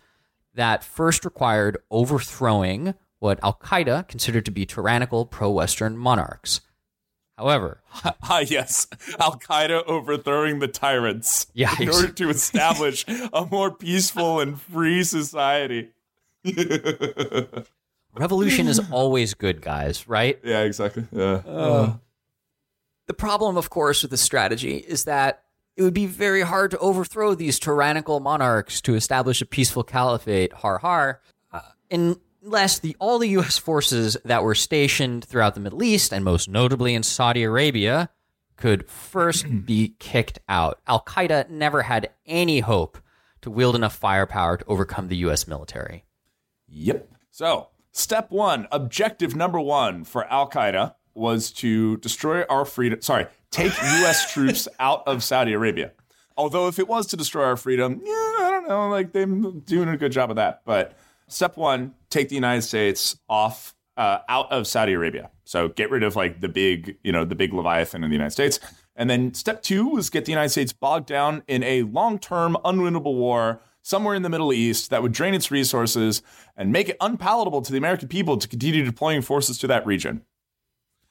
that 0.54 0.84
first 0.84 1.25
required 1.25 1.76
overthrowing 1.90 2.94
what 3.18 3.40
Al 3.42 3.54
Qaeda 3.54 4.06
considered 4.06 4.44
to 4.44 4.52
be 4.52 4.64
tyrannical 4.64 5.26
pro 5.26 5.50
Western 5.50 5.96
monarchs. 5.96 6.61
However, 7.37 7.82
ah, 8.04 8.38
yes, 8.38 8.87
Al 9.18 9.40
Qaeda 9.40 9.84
overthrowing 9.87 10.61
the 10.61 10.68
tyrants 10.68 11.49
yeah, 11.52 11.75
in 11.80 11.88
order 11.88 12.12
to 12.12 12.28
establish 12.28 13.04
a 13.08 13.44
more 13.50 13.73
peaceful 13.73 14.38
and 14.38 14.61
free 14.61 15.02
society. 15.02 15.90
Revolution 18.14 18.68
is 18.68 18.80
always 18.90 19.35
good, 19.35 19.61
guys, 19.61 20.09
right? 20.09 20.38
Yeah, 20.44 20.61
exactly. 20.62 21.04
Yeah. 21.12 21.42
Uh, 21.47 21.94
the 23.06 23.14
problem, 23.14 23.56
of 23.56 23.71
course, 23.71 24.02
with 24.02 24.11
this 24.11 24.23
strategy 24.23 24.76
is 24.76 25.04
that 25.04 25.42
it 25.76 25.83
would 25.83 25.94
be 25.94 26.06
very 26.06 26.42
hard 26.42 26.71
to 26.71 26.78
overthrow 26.78 27.35
these 27.35 27.59
tyrannical 27.59 28.21
monarchs 28.21 28.80
to 28.83 28.94
establish 28.94 29.42
a 29.42 29.47
peaceful 29.47 29.83
caliphate, 29.83 30.52
har 30.52 30.78
har, 30.78 31.21
uh, 31.52 31.61
in 31.90 32.16
unless 32.44 32.78
the 32.78 32.94
all 32.99 33.18
the 33.18 33.28
U.S. 33.30 33.59
forces 33.59 34.16
that 34.25 34.42
were 34.42 34.54
stationed 34.54 35.25
throughout 35.25 35.54
the 35.54 35.61
Middle 35.61 35.83
East 35.83 36.12
and 36.12 36.25
most 36.25 36.49
notably 36.49 36.94
in 36.94 37.02
Saudi 37.02 37.42
Arabia 37.42 38.11
could 38.56 38.88
first 38.88 39.47
be 39.66 39.94
kicked 39.99 40.38
out. 40.49 40.80
Al 40.87 41.02
Qaeda 41.02 41.49
never 41.49 41.83
had 41.83 42.11
any 42.26 42.61
hope 42.61 42.99
to 43.42 43.50
wield 43.50 43.75
enough 43.75 43.94
firepower 43.94 44.56
to 44.59 44.64
overcome 44.66 45.09
the 45.09 45.16
U.S. 45.18 45.49
military. 45.49 46.04
Yep. 46.68 47.11
So, 47.30 47.68
step 47.94 48.30
one, 48.30 48.68
objective 48.70 49.34
number 49.34 49.58
one 49.58 50.04
for 50.04 50.24
Al 50.30 50.50
Qaeda 50.50 50.94
was 51.14 51.50
to 51.52 51.96
destroy 51.98 52.42
our 52.50 52.66
freedom. 52.66 53.00
Sorry, 53.00 53.26
take 53.50 53.72
U.S. 53.82 54.30
troops 54.32 54.68
out 54.78 55.02
of 55.06 55.24
Saudi 55.24 55.54
Arabia. 55.54 55.92
Although, 56.36 56.68
if 56.68 56.78
it 56.78 56.88
was 56.88 57.06
to 57.06 57.16
destroy 57.16 57.44
our 57.44 57.56
freedom, 57.56 58.02
yeah, 58.04 58.12
I 58.12 58.48
don't 58.50 58.68
know. 58.68 58.88
Like 58.88 59.12
they're 59.12 59.24
doing 59.24 59.88
a 59.88 59.96
good 59.96 60.12
job 60.12 60.28
of 60.28 60.36
that, 60.36 60.60
but 60.66 60.98
Step 61.28 61.56
one, 61.56 61.94
take 62.10 62.28
the 62.28 62.34
United 62.34 62.62
States 62.62 63.16
off 63.28 63.74
uh, 63.96 64.18
out 64.28 64.50
of 64.52 64.66
Saudi 64.66 64.92
Arabia. 64.92 65.30
So 65.44 65.68
get 65.68 65.90
rid 65.90 66.02
of 66.02 66.16
like 66.16 66.40
the 66.40 66.48
big, 66.48 66.96
you 67.02 67.12
know, 67.12 67.24
the 67.24 67.34
big 67.34 67.52
Leviathan 67.52 68.04
in 68.04 68.10
the 68.10 68.14
United 68.14 68.30
States. 68.30 68.60
And 68.96 69.08
then 69.10 69.34
step 69.34 69.62
two 69.62 69.88
was 69.88 70.10
get 70.10 70.24
the 70.24 70.32
United 70.32 70.50
States 70.50 70.72
bogged 70.72 71.06
down 71.06 71.42
in 71.48 71.62
a 71.62 71.82
long-term, 71.82 72.56
unwinnable 72.64 73.14
war 73.14 73.60
somewhere 73.84 74.14
in 74.14 74.22
the 74.22 74.30
Middle 74.30 74.52
East 74.52 74.88
that 74.90 75.02
would 75.02 75.12
drain 75.12 75.34
its 75.34 75.50
resources 75.50 76.22
and 76.56 76.72
make 76.72 76.88
it 76.88 76.96
unpalatable 77.00 77.60
to 77.60 77.70
the 77.70 77.76
American 77.78 78.08
people 78.08 78.38
to 78.38 78.48
continue 78.48 78.82
deploying 78.82 79.20
forces 79.20 79.58
to 79.58 79.66
that 79.66 79.86
region. 79.86 80.22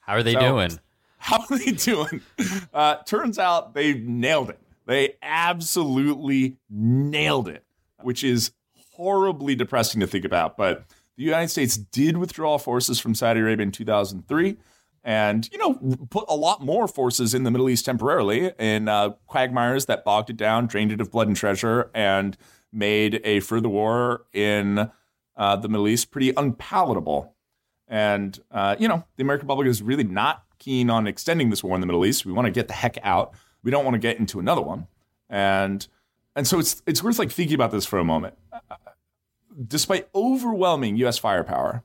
How 0.00 0.14
are 0.14 0.22
they 0.22 0.34
so, 0.34 0.40
doing? 0.40 0.80
How 1.18 1.38
are 1.48 1.58
they 1.58 1.70
doing? 1.70 2.20
Uh, 2.74 2.96
turns 3.04 3.38
out 3.38 3.74
they 3.74 3.94
nailed 3.94 4.50
it. 4.50 4.58
They 4.86 5.14
absolutely 5.22 6.58
nailed 6.68 7.48
it, 7.48 7.64
which 8.02 8.22
is 8.22 8.50
horribly 8.96 9.54
depressing 9.54 10.00
to 10.00 10.06
think 10.06 10.24
about. 10.24 10.56
But 10.56 10.84
the 11.16 11.22
United 11.22 11.48
States 11.48 11.76
did 11.76 12.18
withdraw 12.18 12.58
forces 12.58 12.98
from 12.98 13.14
Saudi 13.14 13.40
Arabia 13.40 13.62
in 13.64 13.72
2003 13.72 14.56
and, 15.04 15.48
you 15.52 15.58
know, 15.58 15.96
put 16.10 16.24
a 16.28 16.34
lot 16.34 16.62
more 16.62 16.88
forces 16.88 17.32
in 17.34 17.44
the 17.44 17.50
Middle 17.50 17.70
East 17.70 17.84
temporarily 17.84 18.52
in 18.58 18.88
uh, 18.88 19.10
quagmires 19.26 19.86
that 19.86 20.04
bogged 20.04 20.28
it 20.28 20.36
down, 20.36 20.66
drained 20.66 20.92
it 20.92 21.00
of 21.00 21.10
blood 21.10 21.28
and 21.28 21.36
treasure, 21.36 21.90
and 21.94 22.36
made 22.74 23.20
a 23.24 23.40
further 23.40 23.68
war 23.68 24.24
in 24.32 24.90
uh, 25.36 25.56
the 25.56 25.68
Middle 25.68 25.88
East 25.88 26.10
pretty 26.10 26.32
unpalatable. 26.36 27.34
And, 27.88 28.38
uh, 28.50 28.76
you 28.78 28.88
know, 28.88 29.04
the 29.16 29.22
American 29.22 29.46
public 29.46 29.68
is 29.68 29.82
really 29.82 30.04
not 30.04 30.44
keen 30.58 30.90
on 30.90 31.06
extending 31.06 31.50
this 31.50 31.62
war 31.62 31.74
in 31.74 31.80
the 31.80 31.86
Middle 31.86 32.04
East. 32.06 32.24
We 32.24 32.32
want 32.32 32.46
to 32.46 32.52
get 32.52 32.68
the 32.68 32.74
heck 32.74 32.98
out. 33.02 33.34
We 33.62 33.70
don't 33.70 33.84
want 33.84 33.94
to 33.94 33.98
get 33.98 34.18
into 34.18 34.40
another 34.40 34.62
one. 34.62 34.86
And 35.28 35.86
and 36.36 36.46
so 36.46 36.58
it's 36.58 36.82
it's 36.86 37.02
worth 37.02 37.18
like 37.18 37.30
thinking 37.30 37.54
about 37.54 37.70
this 37.70 37.86
for 37.86 37.98
a 37.98 38.04
moment. 38.04 38.34
Despite 39.66 40.08
overwhelming 40.14 40.96
U.S. 40.96 41.18
firepower, 41.18 41.84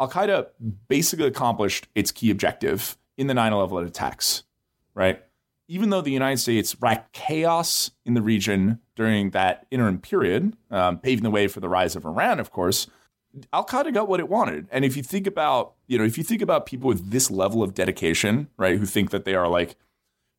Al 0.00 0.10
Qaeda 0.10 0.48
basically 0.88 1.26
accomplished 1.26 1.86
its 1.94 2.10
key 2.10 2.30
objective 2.30 2.96
in 3.16 3.28
the 3.28 3.34
9/11 3.34 3.86
attacks. 3.86 4.42
Right, 4.94 5.22
even 5.68 5.90
though 5.90 6.00
the 6.00 6.12
United 6.12 6.38
States 6.38 6.76
wreaked 6.80 7.12
chaos 7.12 7.90
in 8.04 8.14
the 8.14 8.22
region 8.22 8.80
during 8.94 9.30
that 9.30 9.66
interim 9.70 9.98
period, 9.98 10.56
um, 10.70 10.98
paving 10.98 11.24
the 11.24 11.30
way 11.30 11.48
for 11.48 11.60
the 11.60 11.68
rise 11.68 11.96
of 11.96 12.04
Iran, 12.04 12.38
of 12.40 12.50
course. 12.50 12.86
Al 13.52 13.66
Qaeda 13.66 13.92
got 13.92 14.08
what 14.08 14.20
it 14.20 14.28
wanted. 14.28 14.66
And 14.70 14.84
if 14.84 14.96
you 14.96 15.02
think 15.02 15.26
about, 15.26 15.74
you 15.86 15.98
know, 15.98 16.04
if 16.04 16.16
you 16.16 16.24
think 16.24 16.40
about 16.40 16.64
people 16.66 16.88
with 16.88 17.10
this 17.10 17.30
level 17.30 17.62
of 17.62 17.74
dedication, 17.74 18.48
right, 18.56 18.78
who 18.78 18.86
think 18.86 19.10
that 19.10 19.24
they 19.24 19.34
are 19.34 19.48
like 19.48 19.76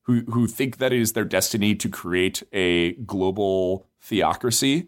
who 0.08 0.22
who 0.32 0.48
think 0.48 0.78
that 0.78 0.94
it 0.94 1.00
is 1.00 1.14
their 1.14 1.26
destiny 1.26 1.76
to 1.76 1.90
create 1.90 2.42
a 2.54 2.94
global 2.94 3.86
theocracy, 4.02 4.88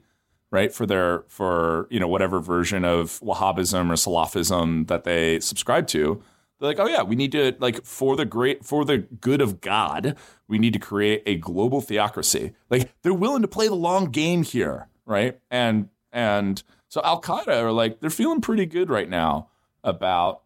right? 0.50 0.74
For 0.74 0.86
their 0.86 1.26
for 1.28 1.88
you 1.92 2.00
know 2.00 2.08
whatever 2.08 2.40
version 2.40 2.86
of 2.86 3.20
Wahhabism 3.20 3.90
or 3.90 3.96
Salafism 3.96 4.88
that 4.88 5.04
they 5.04 5.40
subscribe 5.42 5.88
to. 5.88 6.24
They're 6.60 6.70
like, 6.70 6.80
oh 6.80 6.88
yeah, 6.88 7.04
we 7.04 7.16
need 7.16 7.32
to 7.32 7.56
like 7.60 7.86
for 7.86 8.16
the 8.16 8.26
great 8.26 8.66
for 8.66 8.84
the 8.84 8.98
good 8.98 9.42
of 9.42 9.62
God, 9.62 10.18
we 10.48 10.60
need 10.60 10.74
to 10.74 10.80
create 10.80 11.24
a 11.26 11.36
global 11.36 11.82
theocracy. 11.82 12.54
Like 12.70 12.92
they're 13.02 13.14
willing 13.14 13.42
to 13.42 13.48
play 13.48 13.68
the 13.68 13.76
long 13.76 14.12
game 14.12 14.44
here, 14.44 14.88
right? 15.06 15.40
And 15.50 15.90
and 16.12 16.62
so 16.90 17.02
Al 17.04 17.22
Qaeda 17.22 17.48
are 17.48 17.72
like 17.72 18.02
they're 18.02 18.10
feeling 18.10 18.42
pretty 18.42 18.66
good 18.66 18.90
right 18.90 19.10
now 19.10 19.50
about 19.84 20.42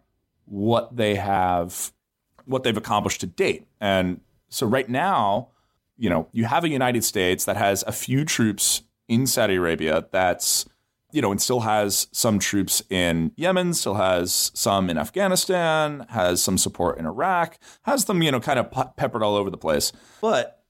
what 0.45 0.95
they 0.95 1.15
have, 1.15 1.91
what 2.45 2.63
they've 2.63 2.77
accomplished 2.77 3.21
to 3.21 3.27
date, 3.27 3.65
and 3.81 4.21
so 4.49 4.67
right 4.67 4.87
now, 4.87 5.49
you 5.97 6.11
know, 6.11 6.27
you 6.31 6.45
have 6.45 6.63
a 6.63 6.69
United 6.69 7.03
States 7.03 7.45
that 7.45 7.57
has 7.57 7.83
a 7.87 7.91
few 7.91 8.23
troops 8.23 8.83
in 9.07 9.25
Saudi 9.25 9.55
Arabia 9.55 10.05
that's 10.11 10.65
you 11.13 11.21
know, 11.21 11.31
and 11.31 11.41
still 11.41 11.61
has 11.61 12.07
some 12.11 12.39
troops 12.39 12.81
in 12.89 13.31
Yemen, 13.37 13.73
still 13.73 13.93
has 13.93 14.51
some 14.55 14.89
in 14.89 14.97
Afghanistan, 14.97 16.05
has 16.09 16.41
some 16.41 16.57
support 16.57 16.97
in 16.97 17.05
Iraq, 17.05 17.59
has 17.83 18.05
them, 18.05 18.23
you 18.23 18.31
know, 18.31 18.39
kind 18.39 18.59
of 18.59 18.95
peppered 18.97 19.21
all 19.21 19.35
over 19.35 19.49
the 19.49 19.57
place, 19.57 19.93
but 20.19 20.63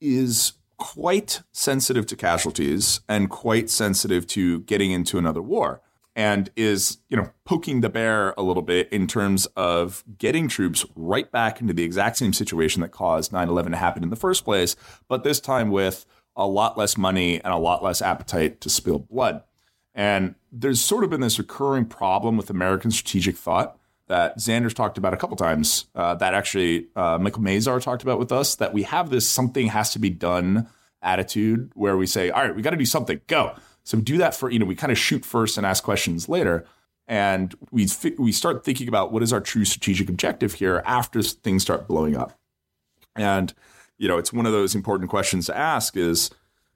is 0.00 0.54
quite 0.76 1.42
sensitive 1.52 2.04
to 2.06 2.16
casualties 2.16 3.00
and 3.08 3.30
quite 3.30 3.70
sensitive 3.70 4.26
to 4.26 4.60
getting 4.62 4.90
into 4.90 5.16
another 5.16 5.40
war 5.40 5.80
and 6.16 6.50
is, 6.56 6.98
you 7.08 7.16
know, 7.16 7.30
poking 7.44 7.80
the 7.80 7.88
bear 7.88 8.34
a 8.36 8.42
little 8.42 8.62
bit 8.62 8.88
in 8.92 9.06
terms 9.06 9.46
of 9.56 10.04
getting 10.18 10.48
troops 10.48 10.84
right 10.96 11.30
back 11.30 11.60
into 11.60 11.72
the 11.72 11.84
exact 11.84 12.16
same 12.16 12.32
situation 12.32 12.82
that 12.82 12.90
caused 12.90 13.32
9/11 13.32 13.70
to 13.70 13.76
happen 13.76 14.02
in 14.02 14.10
the 14.10 14.16
first 14.16 14.44
place, 14.44 14.74
but 15.08 15.22
this 15.22 15.38
time 15.38 15.70
with 15.70 16.04
a 16.36 16.46
lot 16.46 16.76
less 16.76 16.96
money 16.96 17.40
and 17.44 17.52
a 17.52 17.58
lot 17.58 17.82
less 17.82 18.02
appetite 18.02 18.60
to 18.60 18.68
spill 18.68 18.98
blood. 18.98 19.42
And 19.94 20.34
there's 20.50 20.80
sort 20.80 21.04
of 21.04 21.10
been 21.10 21.20
this 21.20 21.38
recurring 21.38 21.84
problem 21.84 22.36
with 22.36 22.50
American 22.50 22.90
strategic 22.90 23.36
thought 23.36 23.78
that 24.08 24.38
Xander's 24.38 24.74
talked 24.74 24.98
about 24.98 25.14
a 25.14 25.16
couple 25.16 25.36
times. 25.36 25.86
Uh, 25.94 26.14
that 26.16 26.34
actually 26.34 26.88
uh, 26.96 27.18
Michael 27.18 27.42
Mazarr 27.42 27.80
talked 27.80 28.02
about 28.02 28.18
with 28.18 28.32
us. 28.32 28.56
That 28.56 28.74
we 28.74 28.82
have 28.82 29.10
this 29.10 29.28
something 29.28 29.68
has 29.68 29.92
to 29.92 29.98
be 29.98 30.10
done 30.10 30.68
attitude 31.00 31.70
where 31.74 31.96
we 31.96 32.06
say, 32.06 32.30
all 32.30 32.42
right, 32.42 32.54
we 32.54 32.62
got 32.62 32.70
to 32.70 32.76
do 32.76 32.84
something, 32.84 33.20
go. 33.26 33.54
So 33.84 33.98
we 33.98 34.02
do 34.02 34.18
that 34.18 34.34
for, 34.34 34.50
you 34.50 34.58
know, 34.58 34.66
we 34.66 34.74
kind 34.74 34.90
of 34.90 34.98
shoot 34.98 35.24
first 35.24 35.56
and 35.56 35.66
ask 35.66 35.84
questions 35.84 36.28
later. 36.28 36.66
And 37.06 37.54
we, 37.70 37.86
we 38.18 38.32
start 38.32 38.64
thinking 38.64 38.88
about 38.88 39.12
what 39.12 39.22
is 39.22 39.32
our 39.32 39.40
true 39.40 39.64
strategic 39.64 40.08
objective 40.08 40.54
here 40.54 40.82
after 40.86 41.22
things 41.22 41.62
start 41.62 41.86
blowing 41.86 42.16
up. 42.16 42.38
And, 43.14 43.52
you 43.98 44.08
know, 44.08 44.16
it's 44.16 44.32
one 44.32 44.46
of 44.46 44.52
those 44.52 44.74
important 44.74 45.10
questions 45.10 45.46
to 45.46 45.56
ask 45.56 45.96
is, 45.96 46.30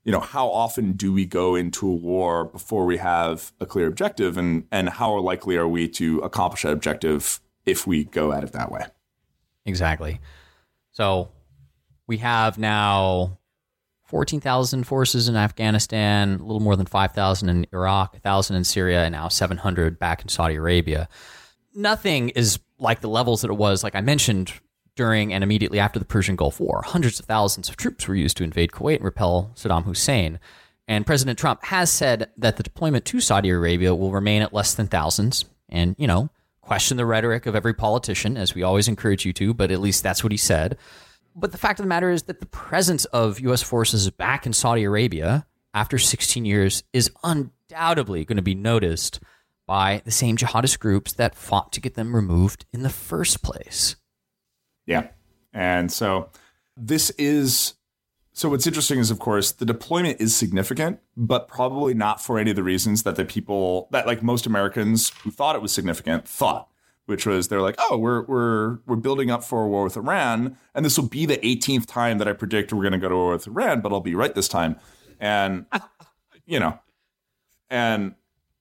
you 0.04 0.12
know, 0.12 0.20
how 0.20 0.48
often 0.48 0.92
do 0.92 1.12
we 1.12 1.26
go 1.26 1.54
into 1.54 1.86
a 1.88 1.94
war 1.94 2.44
before 2.44 2.86
we 2.86 2.96
have 2.96 3.52
a 3.60 3.66
clear 3.66 3.86
objective? 3.86 4.36
And, 4.36 4.66
and 4.72 4.88
how 4.88 5.18
likely 5.18 5.56
are 5.56 5.68
we 5.68 5.88
to 5.90 6.20
accomplish 6.20 6.62
that 6.62 6.72
objective 6.72 7.40
if 7.66 7.86
we 7.86 8.04
go 8.04 8.32
at 8.32 8.44
it 8.44 8.52
that 8.52 8.72
way? 8.72 8.84
Exactly. 9.66 10.20
So 10.92 11.28
we 12.06 12.18
have 12.18 12.58
now 12.58 13.38
14,000 14.04 14.84
forces 14.84 15.28
in 15.28 15.36
Afghanistan, 15.36 16.36
a 16.40 16.42
little 16.42 16.60
more 16.60 16.76
than 16.76 16.86
5,000 16.86 17.48
in 17.50 17.66
Iraq, 17.72 18.14
1,000 18.14 18.56
in 18.56 18.64
Syria, 18.64 19.04
and 19.04 19.12
now 19.12 19.28
700 19.28 19.98
back 19.98 20.22
in 20.22 20.28
Saudi 20.28 20.54
Arabia. 20.54 21.08
Nothing 21.74 22.30
is 22.30 22.58
like 22.78 23.00
the 23.00 23.08
levels 23.08 23.42
that 23.42 23.50
it 23.50 23.56
was, 23.58 23.84
like 23.84 23.94
I 23.94 24.00
mentioned, 24.00 24.54
during 24.98 25.32
and 25.32 25.44
immediately 25.44 25.78
after 25.78 25.98
the 25.98 26.04
Persian 26.04 26.34
Gulf 26.36 26.58
War. 26.58 26.82
Hundreds 26.84 27.20
of 27.20 27.26
thousands 27.26 27.68
of 27.68 27.76
troops 27.76 28.08
were 28.08 28.16
used 28.16 28.36
to 28.36 28.44
invade 28.44 28.72
Kuwait 28.72 28.96
and 28.96 29.04
repel 29.04 29.52
Saddam 29.54 29.84
Hussein. 29.84 30.40
And 30.88 31.06
President 31.06 31.38
Trump 31.38 31.64
has 31.64 31.88
said 31.88 32.30
that 32.36 32.56
the 32.56 32.64
deployment 32.64 33.04
to 33.06 33.20
Saudi 33.20 33.50
Arabia 33.50 33.94
will 33.94 34.10
remain 34.10 34.42
at 34.42 34.52
less 34.52 34.74
than 34.74 34.88
thousands. 34.88 35.44
And, 35.68 35.94
you 35.98 36.08
know, 36.08 36.30
question 36.62 36.96
the 36.96 37.06
rhetoric 37.06 37.46
of 37.46 37.54
every 37.54 37.74
politician, 37.74 38.36
as 38.36 38.56
we 38.56 38.64
always 38.64 38.88
encourage 38.88 39.24
you 39.24 39.32
to, 39.34 39.54
but 39.54 39.70
at 39.70 39.80
least 39.80 40.02
that's 40.02 40.24
what 40.24 40.32
he 40.32 40.36
said. 40.36 40.76
But 41.36 41.52
the 41.52 41.58
fact 41.58 41.78
of 41.78 41.84
the 41.84 41.88
matter 41.88 42.10
is 42.10 42.24
that 42.24 42.40
the 42.40 42.46
presence 42.46 43.04
of 43.06 43.38
U.S. 43.38 43.62
forces 43.62 44.10
back 44.10 44.46
in 44.46 44.52
Saudi 44.52 44.82
Arabia 44.82 45.46
after 45.74 45.96
16 45.96 46.44
years 46.44 46.82
is 46.92 47.12
undoubtedly 47.22 48.24
going 48.24 48.36
to 48.36 48.42
be 48.42 48.56
noticed 48.56 49.20
by 49.64 50.02
the 50.04 50.10
same 50.10 50.36
jihadist 50.36 50.80
groups 50.80 51.12
that 51.12 51.36
fought 51.36 51.72
to 51.74 51.80
get 51.80 51.94
them 51.94 52.16
removed 52.16 52.66
in 52.72 52.82
the 52.82 52.90
first 52.90 53.44
place. 53.44 53.94
Yeah. 54.88 55.08
And 55.52 55.92
so 55.92 56.30
this 56.76 57.10
is 57.10 57.74
so 58.32 58.48
what's 58.48 58.66
interesting 58.66 58.98
is 58.98 59.10
of 59.10 59.18
course 59.18 59.52
the 59.52 59.64
deployment 59.64 60.20
is 60.20 60.34
significant, 60.34 60.98
but 61.16 61.46
probably 61.46 61.94
not 61.94 62.20
for 62.20 62.38
any 62.38 62.50
of 62.50 62.56
the 62.56 62.62
reasons 62.62 63.04
that 63.04 63.16
the 63.16 63.24
people 63.24 63.88
that 63.92 64.06
like 64.06 64.22
most 64.22 64.46
Americans 64.46 65.10
who 65.22 65.30
thought 65.30 65.54
it 65.54 65.62
was 65.62 65.72
significant 65.72 66.26
thought 66.26 66.68
which 67.08 67.24
was 67.24 67.48
they're 67.48 67.62
like, 67.62 67.74
oh, 67.78 67.96
we're 67.96 68.22
we're 68.24 68.80
we're 68.86 68.96
building 68.96 69.30
up 69.30 69.42
for 69.42 69.64
a 69.64 69.66
war 69.66 69.82
with 69.82 69.96
Iran, 69.96 70.58
and 70.74 70.84
this 70.84 70.98
will 70.98 71.08
be 71.08 71.24
the 71.24 71.38
18th 71.38 71.86
time 71.86 72.18
that 72.18 72.28
I 72.28 72.34
predict 72.34 72.70
we're 72.70 72.82
going 72.82 72.92
to 72.92 72.98
go 72.98 73.08
to 73.08 73.14
war 73.14 73.32
with 73.32 73.46
Iran, 73.46 73.80
but 73.80 73.92
I'll 73.92 74.00
be 74.00 74.14
right 74.14 74.34
this 74.34 74.46
time, 74.46 74.76
and 75.18 75.64
you 76.46 76.60
know, 76.60 76.78
and 77.70 78.14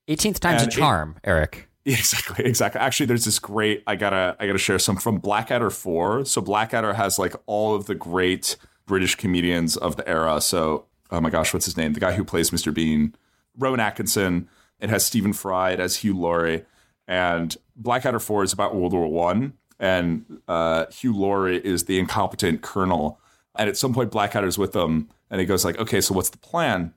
18th 0.08 0.40
time's 0.40 0.64
and 0.64 0.72
a 0.72 0.76
charm, 0.76 1.16
it, 1.18 1.28
Eric. 1.28 1.67
Exactly, 1.92 2.44
exactly. 2.44 2.82
Actually, 2.82 3.06
there's 3.06 3.24
this 3.24 3.40
great. 3.40 3.82
I 3.88 3.96
gotta, 3.96 4.36
I 4.42 4.46
gotta 4.46 4.60
share 4.60 4.78
some 4.78 4.98
from 4.98 5.20
Blackadder 5.20 5.70
Four. 5.70 6.26
So 6.26 6.42
Blackadder 6.42 6.94
has 6.94 7.18
like 7.18 7.34
all 7.46 7.76
of 7.76 7.86
the 7.86 7.96
great 7.96 8.58
British 8.86 9.16
comedians 9.16 9.78
of 9.78 9.96
the 9.96 10.08
era. 10.08 10.42
So, 10.42 10.86
oh 11.12 11.22
my 11.22 11.30
gosh, 11.30 11.54
what's 11.54 11.66
his 11.66 11.78
name? 11.78 11.94
The 11.94 12.02
guy 12.02 12.12
who 12.12 12.26
plays 12.26 12.50
Mr. 12.50 12.74
Bean, 12.74 13.16
Rowan 13.58 13.80
Atkinson. 13.80 14.50
It 14.82 14.90
has 14.90 15.06
Stephen 15.06 15.32
Fry. 15.32 15.78
Has 15.78 15.96
Hugh 15.98 16.18
Laurie. 16.18 16.66
And 17.08 17.56
Blackadder 17.78 18.20
4 18.20 18.44
is 18.44 18.52
about 18.52 18.76
World 18.76 18.92
War 18.92 19.08
One, 19.08 19.54
and 19.80 20.26
uh, 20.50 20.88
Hugh 20.92 21.16
Laurie 21.16 21.66
is 21.66 21.86
the 21.86 22.00
incompetent 22.00 22.62
colonel. 22.62 23.18
And 23.56 23.70
at 23.70 23.78
some 23.78 23.94
point, 23.94 24.12
Blackadder's 24.12 24.58
with 24.58 24.74
them, 24.74 25.08
and 25.32 25.40
he 25.40 25.46
goes 25.46 25.64
like, 25.64 25.80
"Okay, 25.80 26.02
so 26.02 26.14
what's 26.14 26.30
the 26.30 26.38
plan?" 26.38 26.94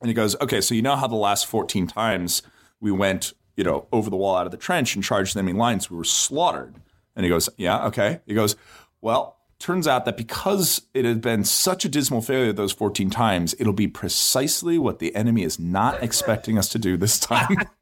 And 0.00 0.08
he 0.08 0.14
goes, 0.14 0.40
"Okay, 0.40 0.60
so 0.60 0.72
you 0.72 0.82
know 0.82 0.94
how 0.94 1.08
the 1.08 1.16
last 1.16 1.46
14 1.46 1.88
times 1.88 2.42
we 2.80 2.92
went, 2.92 3.32
you 3.56 3.64
know, 3.64 3.86
over 3.92 4.10
the 4.10 4.16
wall 4.16 4.36
out 4.36 4.46
of 4.46 4.52
the 4.52 4.58
trench 4.58 4.94
and 4.94 5.04
charged 5.04 5.34
the 5.34 5.40
enemy 5.40 5.58
lines, 5.58 5.90
we 5.90 5.96
were 5.96 6.04
slaughtered." 6.04 6.74
And 7.14 7.24
he 7.24 7.30
goes, 7.30 7.48
"Yeah, 7.56 7.86
okay." 7.86 8.20
He 8.26 8.34
goes, 8.34 8.56
"Well." 9.00 9.36
Turns 9.58 9.86
out 9.86 10.06
that 10.06 10.16
because 10.16 10.86
it 10.94 11.04
had 11.04 11.20
been 11.20 11.44
such 11.44 11.84
a 11.84 11.90
dismal 11.90 12.22
failure 12.22 12.50
those 12.50 12.72
14 12.72 13.10
times, 13.10 13.54
it'll 13.58 13.74
be 13.74 13.88
precisely 13.88 14.78
what 14.78 15.00
the 15.00 15.14
enemy 15.14 15.42
is 15.42 15.58
not 15.58 16.02
expecting 16.02 16.56
us 16.56 16.66
to 16.70 16.78
do 16.78 16.96
this 16.96 17.18
time. 17.18 17.58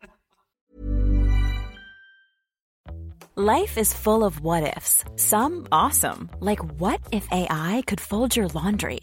Life 3.40 3.78
is 3.78 3.94
full 3.94 4.24
of 4.24 4.40
what 4.40 4.76
ifs. 4.76 5.04
Some 5.14 5.68
awesome, 5.70 6.28
like 6.40 6.58
what 6.80 7.00
if 7.12 7.28
AI 7.30 7.84
could 7.86 8.00
fold 8.00 8.34
your 8.34 8.48
laundry? 8.48 9.02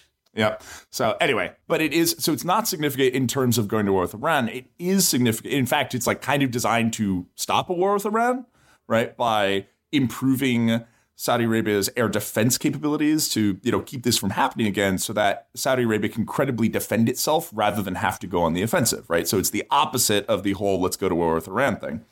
Yeah. 0.33 0.57
So 0.89 1.17
anyway, 1.19 1.53
but 1.67 1.81
it 1.81 1.93
is 1.93 2.15
so 2.19 2.31
it's 2.31 2.45
not 2.45 2.67
significant 2.67 3.13
in 3.13 3.27
terms 3.27 3.57
of 3.57 3.67
going 3.67 3.85
to 3.85 3.93
war 3.93 4.03
with 4.03 4.13
Iran. 4.13 4.47
It 4.47 4.65
is 4.79 5.07
significant. 5.07 5.53
In 5.53 5.65
fact, 5.65 5.93
it's 5.93 6.07
like 6.07 6.21
kind 6.21 6.41
of 6.41 6.51
designed 6.51 6.93
to 6.93 7.27
stop 7.35 7.69
a 7.69 7.73
war 7.73 7.93
with 7.95 8.05
Iran, 8.05 8.45
right? 8.87 9.15
By 9.17 9.67
improving 9.91 10.85
Saudi 11.21 11.43
Arabia's 11.43 11.89
air 11.95 12.07
defense 12.07 12.57
capabilities 12.57 13.29
to, 13.29 13.59
you 13.61 13.71
know, 13.71 13.81
keep 13.81 14.03
this 14.03 14.17
from 14.17 14.31
happening 14.31 14.67
again 14.67 14.97
so 14.97 15.13
that 15.13 15.49
Saudi 15.53 15.83
Arabia 15.83 16.09
can 16.09 16.25
credibly 16.25 16.69
defend 16.69 17.09
itself 17.09 17.51
rather 17.53 17.83
than 17.83 17.95
have 17.95 18.17
to 18.19 18.25
go 18.25 18.41
on 18.41 18.53
the 18.53 18.63
offensive, 18.63 19.09
right? 19.09 19.27
So 19.27 19.37
it's 19.37 19.51
the 19.51 19.65
opposite 19.69 20.25
of 20.27 20.43
the 20.43 20.53
whole 20.53 20.81
let's 20.81 20.97
go 20.97 21.09
to 21.09 21.15
war 21.15 21.35
with 21.35 21.47
Iran 21.47 21.75
thing. 21.75 22.05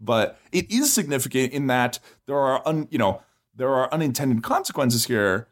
But 0.00 0.38
it 0.52 0.70
is 0.70 0.92
significant 0.92 1.52
in 1.52 1.66
that 1.66 1.98
there 2.26 2.38
are 2.38 2.66
un, 2.66 2.88
you 2.90 2.98
know, 2.98 3.20
there 3.54 3.68
are 3.68 3.92
unintended 3.92 4.42
consequences 4.42 5.06
here 5.06 5.48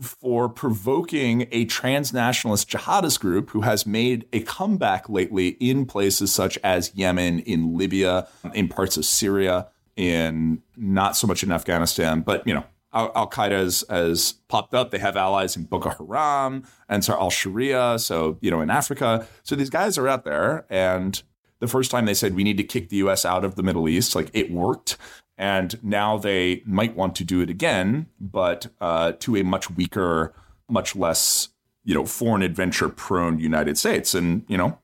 for 0.00 0.48
provoking 0.48 1.42
a 1.52 1.66
transnationalist 1.66 2.66
jihadist 2.66 3.20
group 3.20 3.50
who 3.50 3.62
has 3.62 3.86
made 3.86 4.26
a 4.32 4.40
comeback 4.40 5.08
lately 5.08 5.48
in 5.48 5.86
places 5.86 6.32
such 6.32 6.58
as 6.62 6.94
Yemen, 6.94 7.40
in 7.40 7.76
Libya, 7.76 8.28
in 8.54 8.68
parts 8.68 8.96
of 8.96 9.04
Syria, 9.04 9.68
in 9.96 10.62
not 10.76 11.16
so 11.16 11.26
much 11.26 11.42
in 11.42 11.50
Afghanistan, 11.50 12.20
but 12.20 12.46
you 12.46 12.54
know. 12.54 12.64
Al 12.92 13.28
Qaeda 13.28 13.50
has, 13.50 13.84
has 13.90 14.32
popped 14.48 14.72
up. 14.72 14.90
They 14.90 14.98
have 14.98 15.18
allies 15.18 15.54
in 15.54 15.64
Boko 15.64 15.90
Haram 15.90 16.64
and 16.88 17.04
so 17.04 17.12
Al 17.12 17.28
Sharia. 17.28 17.98
So, 17.98 18.38
you 18.40 18.50
know, 18.50 18.62
in 18.62 18.70
Africa. 18.70 19.26
So 19.42 19.54
these 19.54 19.68
guys 19.68 19.98
are 19.98 20.08
out 20.08 20.24
there. 20.24 20.64
And 20.70 21.22
the 21.58 21.66
first 21.66 21.90
time 21.90 22.06
they 22.06 22.14
said 22.14 22.34
we 22.34 22.44
need 22.44 22.56
to 22.56 22.64
kick 22.64 22.88
the 22.88 22.96
US 22.98 23.26
out 23.26 23.44
of 23.44 23.54
the 23.54 23.62
Middle 23.62 23.86
East, 23.86 24.14
like 24.14 24.30
it 24.32 24.50
worked. 24.50 24.96
And 25.38 25.78
now 25.82 26.16
they 26.16 26.62
might 26.64 26.96
want 26.96 27.14
to 27.16 27.24
do 27.24 27.40
it 27.40 27.50
again, 27.50 28.06
but 28.18 28.68
uh, 28.80 29.12
to 29.20 29.36
a 29.36 29.44
much 29.44 29.70
weaker, 29.70 30.34
much 30.68 30.96
less, 30.96 31.50
you 31.84 31.94
know, 31.94 32.06
foreign 32.06 32.42
adventure 32.42 32.88
prone 32.88 33.38
United 33.38 33.76
States. 33.76 34.14
And, 34.14 34.44
you 34.48 34.56
know, 34.56 34.78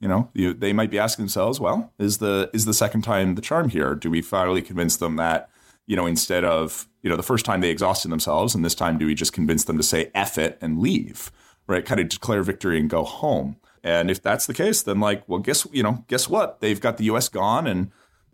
you 0.00 0.08
know, 0.08 0.30
you, 0.32 0.54
they 0.54 0.72
might 0.72 0.90
be 0.90 0.98
asking 0.98 1.24
themselves, 1.24 1.60
well, 1.60 1.92
is 1.98 2.18
the 2.18 2.50
is 2.54 2.64
the 2.64 2.74
second 2.74 3.02
time 3.02 3.34
the 3.34 3.42
charm 3.42 3.68
here? 3.68 3.94
Do 3.94 4.10
we 4.10 4.22
finally 4.22 4.62
convince 4.62 4.96
them 4.96 5.16
that, 5.16 5.50
you 5.86 5.94
know, 5.94 6.06
instead 6.06 6.42
of, 6.44 6.88
you 7.02 7.10
know, 7.10 7.16
the 7.16 7.22
first 7.22 7.44
time 7.44 7.60
they 7.60 7.70
exhausted 7.70 8.10
themselves, 8.10 8.54
and 8.54 8.64
this 8.64 8.74
time 8.74 8.96
do 8.96 9.06
we 9.06 9.14
just 9.14 9.34
convince 9.34 9.64
them 9.64 9.76
to 9.76 9.82
say 9.82 10.10
F 10.14 10.38
it 10.38 10.56
and 10.62 10.80
leave, 10.80 11.30
right? 11.66 11.84
Kind 11.84 12.00
of 12.00 12.08
declare 12.08 12.42
victory 12.42 12.80
and 12.80 12.88
go 12.88 13.04
home. 13.04 13.56
And 13.84 14.10
if 14.10 14.22
that's 14.22 14.46
the 14.46 14.54
case, 14.54 14.82
then 14.82 15.00
like, 15.00 15.22
well, 15.28 15.40
guess 15.40 15.66
you 15.70 15.82
know, 15.82 16.04
guess 16.08 16.28
what? 16.28 16.60
They've 16.60 16.80
got 16.80 16.96
the 16.96 17.04
U.S. 17.04 17.28
gone, 17.28 17.66
and 17.66 17.90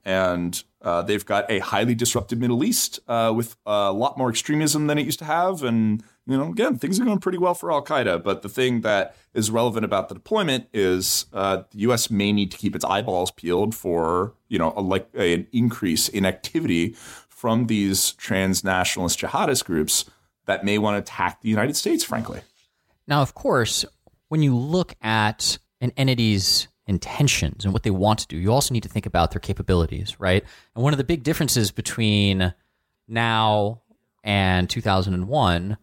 and 0.06 0.62
uh, 0.82 1.02
they've 1.02 1.26
got 1.26 1.50
a 1.50 1.58
highly 1.58 1.94
disrupted 1.96 2.38
Middle 2.38 2.62
East 2.62 3.00
uh, 3.08 3.32
with 3.34 3.56
a 3.66 3.92
lot 3.92 4.16
more 4.16 4.30
extremism 4.30 4.86
than 4.86 4.98
it 4.98 5.04
used 5.04 5.18
to 5.18 5.24
have. 5.24 5.64
And, 5.64 6.00
you 6.28 6.38
know, 6.38 6.48
again, 6.48 6.78
things 6.78 7.00
are 7.00 7.04
going 7.04 7.18
pretty 7.18 7.38
well 7.38 7.54
for 7.54 7.72
Al 7.72 7.84
Qaeda. 7.84 8.22
But 8.22 8.42
the 8.42 8.48
thing 8.48 8.82
that 8.82 9.16
is 9.34 9.50
relevant 9.50 9.84
about 9.84 10.08
the 10.08 10.14
deployment 10.14 10.68
is 10.72 11.26
uh, 11.32 11.64
the 11.72 11.78
U.S. 11.80 12.08
may 12.08 12.32
need 12.32 12.52
to 12.52 12.56
keep 12.56 12.76
its 12.76 12.84
eyeballs 12.84 13.32
peeled 13.32 13.74
for, 13.74 14.34
you 14.48 14.60
know, 14.60 14.72
a, 14.76 14.80
like 14.80 15.08
an 15.14 15.48
increase 15.52 16.08
in 16.08 16.24
activity 16.24 16.94
from 17.28 17.66
these 17.66 18.12
transnationalist 18.12 19.26
jihadist 19.26 19.64
groups 19.64 20.04
that 20.44 20.64
may 20.64 20.78
want 20.78 20.94
to 20.94 20.98
attack 20.98 21.40
the 21.40 21.48
United 21.48 21.74
States, 21.74 22.04
frankly. 22.04 22.42
Now, 23.08 23.22
of 23.22 23.34
course, 23.34 23.84
when 24.28 24.40
you 24.40 24.56
look 24.56 24.94
at 25.02 25.58
an 25.80 25.90
entity's 25.96 26.68
intentions 26.86 27.64
and 27.64 27.72
what 27.72 27.82
they 27.82 27.90
want 27.90 28.20
to 28.20 28.26
do, 28.28 28.36
you 28.36 28.52
also 28.52 28.72
need 28.72 28.82
to 28.84 28.88
think 28.88 29.06
about 29.06 29.30
their 29.30 29.40
capabilities, 29.40 30.18
right? 30.18 30.44
And 30.74 30.84
one 30.84 30.92
of 30.92 30.98
the 30.98 31.04
big 31.04 31.22
differences 31.22 31.70
between 31.70 32.54
now 33.08 33.82
and 34.22 34.68
2001 34.68 35.76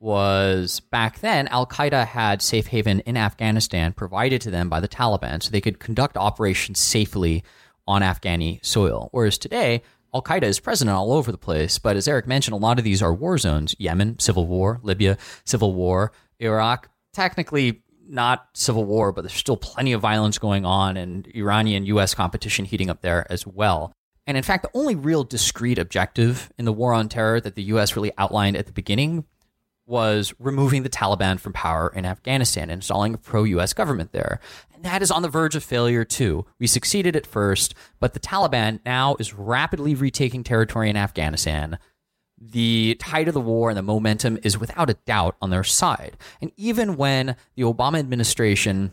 was 0.00 0.80
back 0.80 1.18
then, 1.20 1.48
Al 1.48 1.66
Qaeda 1.66 2.06
had 2.06 2.40
safe 2.40 2.68
haven 2.68 3.00
in 3.00 3.16
Afghanistan 3.16 3.92
provided 3.92 4.40
to 4.42 4.50
them 4.50 4.68
by 4.68 4.80
the 4.80 4.88
Taliban 4.88 5.42
so 5.42 5.50
they 5.50 5.60
could 5.60 5.80
conduct 5.80 6.16
operations 6.16 6.78
safely 6.78 7.42
on 7.86 8.02
Afghani 8.02 8.64
soil. 8.64 9.08
Whereas 9.12 9.38
today, 9.38 9.82
Al 10.14 10.22
Qaeda 10.22 10.44
is 10.44 10.60
present 10.60 10.90
all 10.90 11.12
over 11.12 11.32
the 11.32 11.38
place, 11.38 11.78
but 11.78 11.96
as 11.96 12.06
Eric 12.06 12.26
mentioned, 12.26 12.54
a 12.54 12.58
lot 12.58 12.78
of 12.78 12.84
these 12.84 13.02
are 13.02 13.12
war 13.12 13.38
zones 13.38 13.74
Yemen, 13.78 14.18
civil 14.18 14.46
war, 14.46 14.80
Libya, 14.82 15.18
civil 15.44 15.74
war, 15.74 16.12
Iraq, 16.38 16.88
technically 17.12 17.82
not 18.08 18.48
civil 18.54 18.84
war, 18.84 19.12
but 19.12 19.22
there's 19.22 19.34
still 19.34 19.56
plenty 19.56 19.92
of 19.92 20.00
violence 20.00 20.38
going 20.38 20.64
on 20.64 20.96
and 20.96 21.26
Iranian 21.34 21.84
US 21.86 22.14
competition 22.14 22.64
heating 22.64 22.90
up 22.90 23.02
there 23.02 23.26
as 23.30 23.46
well. 23.46 23.92
And 24.26 24.36
in 24.36 24.42
fact, 24.42 24.62
the 24.62 24.78
only 24.78 24.94
real 24.94 25.24
discrete 25.24 25.78
objective 25.78 26.52
in 26.58 26.64
the 26.64 26.72
war 26.72 26.92
on 26.92 27.08
terror 27.08 27.40
that 27.40 27.54
the 27.54 27.62
US 27.64 27.96
really 27.96 28.12
outlined 28.18 28.56
at 28.56 28.66
the 28.66 28.72
beginning 28.72 29.24
was 29.86 30.34
removing 30.38 30.82
the 30.82 30.90
Taliban 30.90 31.40
from 31.40 31.54
power 31.54 31.90
in 31.96 32.04
Afghanistan 32.04 32.64
and 32.64 32.72
installing 32.72 33.14
a 33.14 33.18
pro 33.18 33.44
US 33.44 33.72
government 33.72 34.12
there. 34.12 34.38
And 34.74 34.84
that 34.84 35.00
is 35.00 35.10
on 35.10 35.22
the 35.22 35.30
verge 35.30 35.56
of 35.56 35.64
failure 35.64 36.04
too. 36.04 36.44
We 36.58 36.66
succeeded 36.66 37.16
at 37.16 37.26
first, 37.26 37.74
but 37.98 38.12
the 38.12 38.20
Taliban 38.20 38.80
now 38.84 39.16
is 39.18 39.32
rapidly 39.32 39.94
retaking 39.94 40.44
territory 40.44 40.90
in 40.90 40.96
Afghanistan. 40.96 41.78
The 42.40 42.96
tide 43.00 43.28
of 43.28 43.34
the 43.34 43.40
war 43.40 43.68
and 43.68 43.76
the 43.76 43.82
momentum 43.82 44.38
is 44.42 44.58
without 44.58 44.90
a 44.90 44.94
doubt 44.94 45.36
on 45.42 45.50
their 45.50 45.64
side. 45.64 46.16
And 46.40 46.52
even 46.56 46.96
when 46.96 47.36
the 47.56 47.62
Obama 47.62 47.98
administration 47.98 48.92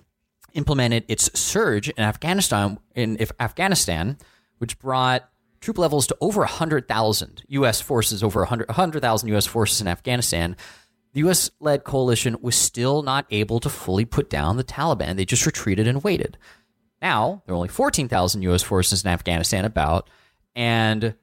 implemented 0.53 1.05
its 1.07 1.37
surge 1.37 1.89
in 1.89 2.03
Afghanistan, 2.03 2.79
in 2.95 3.17
Afghanistan, 3.39 4.17
which 4.57 4.79
brought 4.79 5.29
troop 5.61 5.77
levels 5.77 6.07
to 6.07 6.17
over 6.21 6.41
100,000 6.41 7.43
U.S. 7.49 7.81
forces, 7.81 8.23
over 8.23 8.41
100 8.41 8.67
100,000 8.67 9.29
U.S. 9.29 9.45
forces 9.45 9.81
in 9.81 9.87
Afghanistan, 9.87 10.55
the 11.13 11.19
U.S. 11.21 11.51
led 11.59 11.83
coalition 11.83 12.37
was 12.41 12.55
still 12.55 13.01
not 13.01 13.25
able 13.31 13.59
to 13.59 13.69
fully 13.69 14.05
put 14.05 14.29
down 14.29 14.57
the 14.57 14.63
Taliban. 14.63 15.15
They 15.15 15.25
just 15.25 15.45
retreated 15.45 15.87
and 15.87 16.03
waited. 16.03 16.37
Now, 17.01 17.43
there 17.45 17.53
are 17.53 17.57
only 17.57 17.69
14,000 17.69 18.41
U.S. 18.43 18.63
forces 18.63 19.03
in 19.03 19.09
Afghanistan 19.09 19.65
about, 19.65 20.09
and 20.55 21.15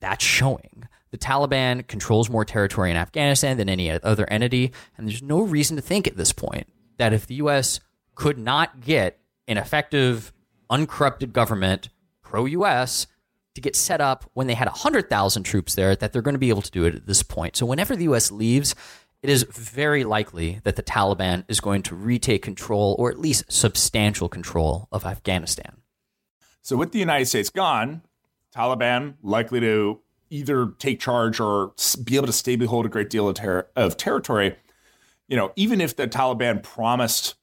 that's 0.00 0.24
showing. 0.24 0.88
The 1.14 1.18
Taliban 1.18 1.86
controls 1.86 2.28
more 2.28 2.44
territory 2.44 2.90
in 2.90 2.96
Afghanistan 2.96 3.56
than 3.56 3.68
any 3.68 3.88
other 3.88 4.28
entity, 4.28 4.72
and 4.98 5.06
there's 5.06 5.22
no 5.22 5.42
reason 5.42 5.76
to 5.76 5.80
think 5.80 6.08
at 6.08 6.16
this 6.16 6.32
point 6.32 6.66
that 6.96 7.12
if 7.12 7.28
the 7.28 7.36
U.S. 7.36 7.78
could 8.16 8.36
not 8.36 8.80
get 8.80 9.20
an 9.46 9.56
effective, 9.56 10.32
uncorrupted 10.68 11.32
government 11.32 11.88
pro 12.20 12.46
US 12.46 13.06
to 13.54 13.60
get 13.60 13.76
set 13.76 14.00
up 14.00 14.28
when 14.34 14.48
they 14.48 14.54
had 14.54 14.66
100,000 14.66 15.44
troops 15.44 15.76
there, 15.76 15.94
that 15.94 16.12
they're 16.12 16.20
going 16.20 16.34
to 16.34 16.40
be 16.40 16.48
able 16.48 16.62
to 16.62 16.70
do 16.72 16.84
it 16.84 16.96
at 16.96 17.06
this 17.06 17.22
point. 17.22 17.54
So, 17.54 17.64
whenever 17.64 17.94
the 17.94 18.08
US 18.12 18.32
leaves, 18.32 18.74
it 19.22 19.30
is 19.30 19.44
very 19.44 20.02
likely 20.02 20.62
that 20.64 20.74
the 20.74 20.82
Taliban 20.82 21.44
is 21.46 21.60
going 21.60 21.82
to 21.82 21.94
retake 21.94 22.42
control 22.42 22.96
or 22.98 23.08
at 23.12 23.20
least 23.20 23.52
substantial 23.52 24.28
control 24.28 24.88
of 24.90 25.06
Afghanistan. 25.06 25.76
So, 26.62 26.76
with 26.76 26.90
the 26.90 26.98
United 26.98 27.26
States 27.26 27.50
gone, 27.50 28.02
Taliban 28.52 29.14
likely 29.22 29.60
to 29.60 30.00
either 30.34 30.72
take 30.78 30.98
charge 30.98 31.38
or 31.38 31.72
be 32.02 32.16
able 32.16 32.26
to 32.26 32.32
stably 32.32 32.66
hold 32.66 32.84
a 32.84 32.88
great 32.88 33.08
deal 33.08 33.28
of, 33.28 33.36
ter- 33.36 33.68
of 33.76 33.96
territory. 33.96 34.56
You 35.28 35.36
know, 35.36 35.52
even 35.54 35.80
if 35.80 35.94
the 35.94 36.08
Taliban 36.08 36.62
promised 36.62 37.36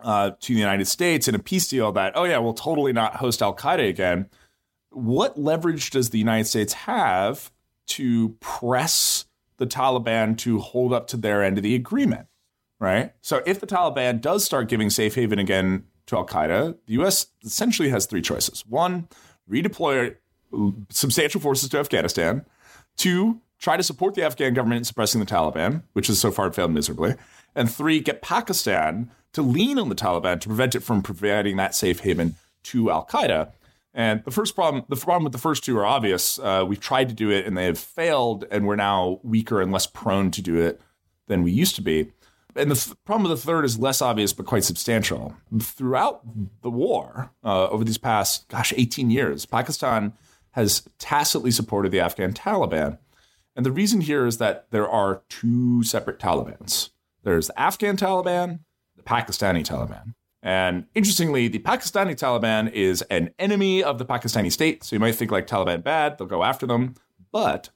uh, 0.00 0.32
to 0.40 0.52
the 0.52 0.58
United 0.58 0.86
States 0.86 1.28
in 1.28 1.34
a 1.34 1.38
peace 1.38 1.68
deal 1.68 1.92
that, 1.92 2.12
oh, 2.16 2.24
yeah, 2.24 2.38
we'll 2.38 2.52
totally 2.52 2.92
not 2.92 3.16
host 3.16 3.40
Al 3.40 3.54
Qaeda 3.54 3.88
again, 3.88 4.28
what 4.90 5.38
leverage 5.38 5.90
does 5.90 6.10
the 6.10 6.18
United 6.18 6.46
States 6.46 6.72
have 6.72 7.52
to 7.86 8.30
press 8.40 9.26
the 9.58 9.66
Taliban 9.66 10.36
to 10.38 10.58
hold 10.58 10.92
up 10.92 11.06
to 11.08 11.16
their 11.16 11.44
end 11.44 11.58
of 11.58 11.62
the 11.62 11.74
agreement? 11.74 12.26
Right. 12.78 13.12
So 13.22 13.42
if 13.46 13.60
the 13.60 13.66
Taliban 13.66 14.20
does 14.20 14.44
start 14.44 14.68
giving 14.68 14.90
safe 14.90 15.14
haven 15.14 15.38
again 15.38 15.84
to 16.06 16.16
Al 16.16 16.26
Qaeda, 16.26 16.76
the 16.86 16.92
U.S. 16.94 17.28
essentially 17.42 17.88
has 17.88 18.04
three 18.04 18.20
choices. 18.20 18.66
One, 18.66 19.08
redeploy 19.50 20.16
substantial 20.90 21.40
forces 21.40 21.68
to 21.70 21.78
Afghanistan. 21.78 22.44
Two, 22.96 23.40
try 23.58 23.76
to 23.76 23.82
support 23.82 24.14
the 24.14 24.22
Afghan 24.22 24.54
government 24.54 24.78
in 24.78 24.84
suppressing 24.84 25.20
the 25.20 25.26
Taliban, 25.26 25.82
which 25.92 26.06
has 26.06 26.18
so 26.18 26.30
far 26.30 26.52
failed 26.52 26.72
miserably. 26.72 27.14
And 27.54 27.70
three, 27.70 28.00
get 28.00 28.22
Pakistan 28.22 29.10
to 29.32 29.42
lean 29.42 29.78
on 29.78 29.88
the 29.88 29.94
Taliban 29.94 30.40
to 30.40 30.48
prevent 30.48 30.74
it 30.74 30.80
from 30.80 31.02
providing 31.02 31.56
that 31.56 31.74
safe 31.74 32.00
haven 32.00 32.36
to 32.64 32.90
Al 32.90 33.06
Qaeda. 33.06 33.52
And 33.94 34.22
the 34.24 34.30
first 34.30 34.54
problem, 34.54 34.84
the 34.88 34.96
problem 34.96 35.24
with 35.24 35.32
the 35.32 35.38
first 35.38 35.64
two 35.64 35.76
are 35.78 35.86
obvious. 35.86 36.38
Uh, 36.38 36.64
we've 36.68 36.80
tried 36.80 37.08
to 37.08 37.14
do 37.14 37.30
it 37.30 37.46
and 37.46 37.56
they 37.56 37.64
have 37.64 37.78
failed, 37.78 38.44
and 38.50 38.66
we're 38.66 38.76
now 38.76 39.20
weaker 39.22 39.62
and 39.62 39.72
less 39.72 39.86
prone 39.86 40.30
to 40.32 40.42
do 40.42 40.56
it 40.56 40.80
than 41.28 41.42
we 41.42 41.50
used 41.50 41.76
to 41.76 41.82
be. 41.82 42.12
And 42.54 42.70
the 42.70 42.74
th- 42.74 42.96
problem 43.04 43.30
with 43.30 43.38
the 43.38 43.46
third 43.46 43.64
is 43.64 43.78
less 43.78 44.02
obvious, 44.02 44.32
but 44.32 44.46
quite 44.46 44.64
substantial. 44.64 45.34
Throughout 45.60 46.22
the 46.62 46.70
war, 46.70 47.30
uh, 47.44 47.68
over 47.68 47.84
these 47.84 47.98
past, 47.98 48.48
gosh, 48.48 48.72
18 48.76 49.10
years, 49.10 49.46
Pakistan 49.46 50.12
has 50.56 50.88
tacitly 50.98 51.50
supported 51.50 51.92
the 51.92 52.00
Afghan 52.00 52.32
Taliban. 52.32 52.98
And 53.54 53.64
the 53.64 53.70
reason 53.70 54.00
here 54.00 54.26
is 54.26 54.38
that 54.38 54.66
there 54.70 54.88
are 54.88 55.22
two 55.28 55.82
separate 55.84 56.18
Talibans 56.18 56.90
there's 57.22 57.48
the 57.48 57.60
Afghan 57.60 57.96
Taliban, 57.96 58.60
the 58.96 59.02
Pakistani 59.02 59.64
Taliban. 59.66 60.14
And 60.42 60.86
interestingly, 60.94 61.48
the 61.48 61.58
Pakistani 61.58 62.14
Taliban 62.14 62.70
is 62.70 63.02
an 63.02 63.30
enemy 63.38 63.82
of 63.82 63.98
the 63.98 64.04
Pakistani 64.04 64.52
state. 64.52 64.84
So 64.84 64.94
you 64.94 65.00
might 65.00 65.16
think 65.16 65.32
like 65.32 65.48
Taliban 65.48 65.82
bad, 65.82 66.18
they'll 66.18 66.28
go 66.28 66.44
after 66.44 66.68
them. 66.68 66.94
But 67.32 67.70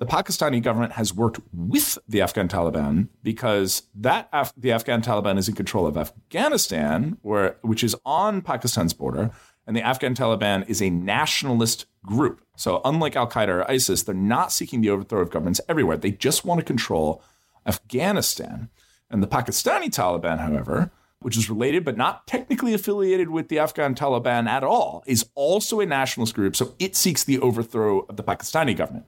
the 0.00 0.06
Pakistani 0.06 0.60
government 0.60 0.94
has 0.94 1.14
worked 1.14 1.38
with 1.52 1.98
the 2.08 2.20
Afghan 2.20 2.48
Taliban 2.48 3.08
because 3.22 3.84
that 3.94 4.28
Af- 4.32 4.52
the 4.56 4.72
Afghan 4.72 5.02
Taliban 5.02 5.38
is 5.38 5.48
in 5.48 5.54
control 5.54 5.86
of 5.86 5.96
Afghanistan, 5.96 7.16
where 7.22 7.58
which 7.62 7.84
is 7.84 7.94
on 8.04 8.42
Pakistan's 8.42 8.92
border, 8.92 9.30
and 9.66 9.76
the 9.76 9.82
Afghan 9.82 10.14
Taliban 10.14 10.68
is 10.68 10.82
a 10.82 10.90
nationalist 10.90 11.86
group. 12.04 12.44
So 12.56 12.80
unlike 12.84 13.16
Al 13.16 13.28
Qaeda 13.28 13.48
or 13.48 13.70
ISIS, 13.70 14.02
they're 14.02 14.14
not 14.14 14.52
seeking 14.52 14.80
the 14.80 14.90
overthrow 14.90 15.22
of 15.22 15.30
governments 15.30 15.60
everywhere. 15.68 15.96
They 15.96 16.10
just 16.10 16.44
want 16.44 16.60
to 16.60 16.64
control 16.64 17.22
Afghanistan. 17.66 18.68
And 19.10 19.22
the 19.22 19.26
Pakistani 19.26 19.86
Taliban, 19.86 20.38
however, 20.38 20.90
which 21.20 21.36
is 21.36 21.48
related 21.48 21.84
but 21.84 21.96
not 21.96 22.26
technically 22.26 22.74
affiliated 22.74 23.30
with 23.30 23.48
the 23.48 23.58
Afghan 23.58 23.94
Taliban 23.94 24.46
at 24.46 24.62
all, 24.62 25.02
is 25.06 25.26
also 25.34 25.80
a 25.80 25.86
nationalist 25.86 26.34
group. 26.34 26.54
So 26.54 26.74
it 26.78 26.94
seeks 26.94 27.24
the 27.24 27.38
overthrow 27.38 28.00
of 28.00 28.16
the 28.16 28.24
Pakistani 28.24 28.76
government. 28.76 29.06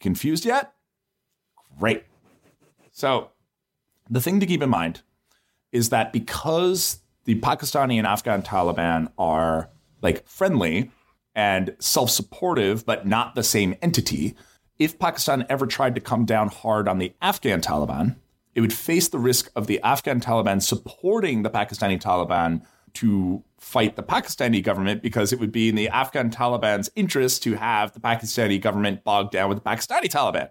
Confused 0.00 0.44
yet? 0.44 0.72
Great. 1.78 2.04
So 2.92 3.30
the 4.10 4.20
thing 4.20 4.40
to 4.40 4.46
keep 4.46 4.62
in 4.62 4.70
mind 4.70 5.02
is 5.72 5.88
that 5.90 6.12
because 6.12 7.00
the 7.24 7.40
Pakistani 7.40 7.96
and 7.98 8.06
Afghan 8.06 8.42
Taliban 8.42 9.10
are 9.18 9.70
like 10.02 10.26
friendly 10.26 10.90
and 11.34 11.74
self 11.78 12.10
supportive, 12.10 12.84
but 12.84 13.06
not 13.06 13.34
the 13.34 13.42
same 13.42 13.74
entity, 13.82 14.34
if 14.78 14.98
Pakistan 14.98 15.46
ever 15.48 15.66
tried 15.66 15.94
to 15.94 16.00
come 16.00 16.24
down 16.24 16.48
hard 16.48 16.88
on 16.88 16.98
the 16.98 17.12
Afghan 17.20 17.60
Taliban, 17.60 18.16
it 18.54 18.60
would 18.60 18.72
face 18.72 19.08
the 19.08 19.18
risk 19.18 19.50
of 19.54 19.66
the 19.66 19.80
Afghan 19.82 20.20
Taliban 20.20 20.62
supporting 20.62 21.42
the 21.42 21.50
Pakistani 21.50 22.00
Taliban 22.00 22.62
to 22.94 23.44
fight 23.58 23.96
the 23.96 24.02
Pakistani 24.02 24.62
government 24.62 25.02
because 25.02 25.32
it 25.32 25.38
would 25.38 25.52
be 25.52 25.68
in 25.68 25.74
the 25.74 25.88
Afghan 25.88 26.30
Taliban's 26.30 26.90
interest 26.96 27.42
to 27.42 27.54
have 27.54 27.92
the 27.92 28.00
Pakistani 28.00 28.60
government 28.60 29.04
bogged 29.04 29.32
down 29.32 29.48
with 29.48 29.62
the 29.62 29.68
Pakistani 29.68 30.06
Taliban. 30.06 30.48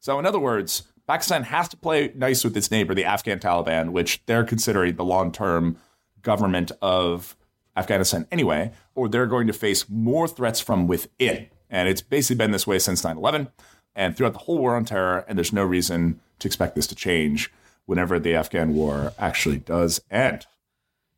So, 0.00 0.18
in 0.18 0.26
other 0.26 0.38
words, 0.38 0.82
Pakistan 1.06 1.44
has 1.44 1.68
to 1.68 1.76
play 1.76 2.12
nice 2.14 2.44
with 2.44 2.56
its 2.56 2.70
neighbor, 2.70 2.94
the 2.94 3.04
Afghan 3.04 3.38
Taliban, 3.38 3.90
which 3.90 4.24
they're 4.26 4.44
considering 4.44 4.96
the 4.96 5.04
long 5.04 5.32
term 5.32 5.76
government 6.22 6.72
of 6.80 7.36
Afghanistan 7.76 8.26
anyway, 8.30 8.72
or 8.94 9.08
they're 9.08 9.26
going 9.26 9.46
to 9.46 9.52
face 9.52 9.88
more 9.88 10.28
threats 10.28 10.60
from 10.60 10.86
within. 10.86 11.48
And 11.70 11.88
it's 11.88 12.02
basically 12.02 12.36
been 12.36 12.52
this 12.52 12.66
way 12.66 12.78
since 12.78 13.02
9 13.02 13.16
11 13.16 13.48
and 13.96 14.16
throughout 14.16 14.32
the 14.32 14.40
whole 14.40 14.58
war 14.58 14.76
on 14.76 14.84
terror. 14.84 15.24
And 15.28 15.36
there's 15.38 15.52
no 15.52 15.64
reason 15.64 16.20
to 16.38 16.48
expect 16.48 16.74
this 16.74 16.86
to 16.88 16.94
change 16.94 17.52
whenever 17.86 18.18
the 18.18 18.34
Afghan 18.34 18.74
war 18.74 19.12
actually 19.18 19.58
does 19.58 20.00
end. 20.10 20.46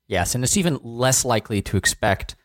Yes, 0.07 0.35
and 0.35 0.45
it's 0.45 0.57
even 0.57 0.79
less 0.83 1.25
likely 1.25 1.63
to 1.63 1.77
expect 1.77 2.37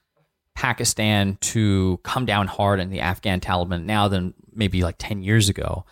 Pakistan 0.56 1.38
to 1.42 2.00
come 2.04 2.26
down 2.26 2.48
hard 2.48 2.80
on 2.80 2.90
the 2.90 3.00
Afghan 3.00 3.40
Taliban 3.40 3.86
now 3.86 4.08
than 4.08 4.34
maybe 4.54 4.84
like 4.84 4.96
10 4.98 5.24
years 5.24 5.48
ago. 5.48 5.86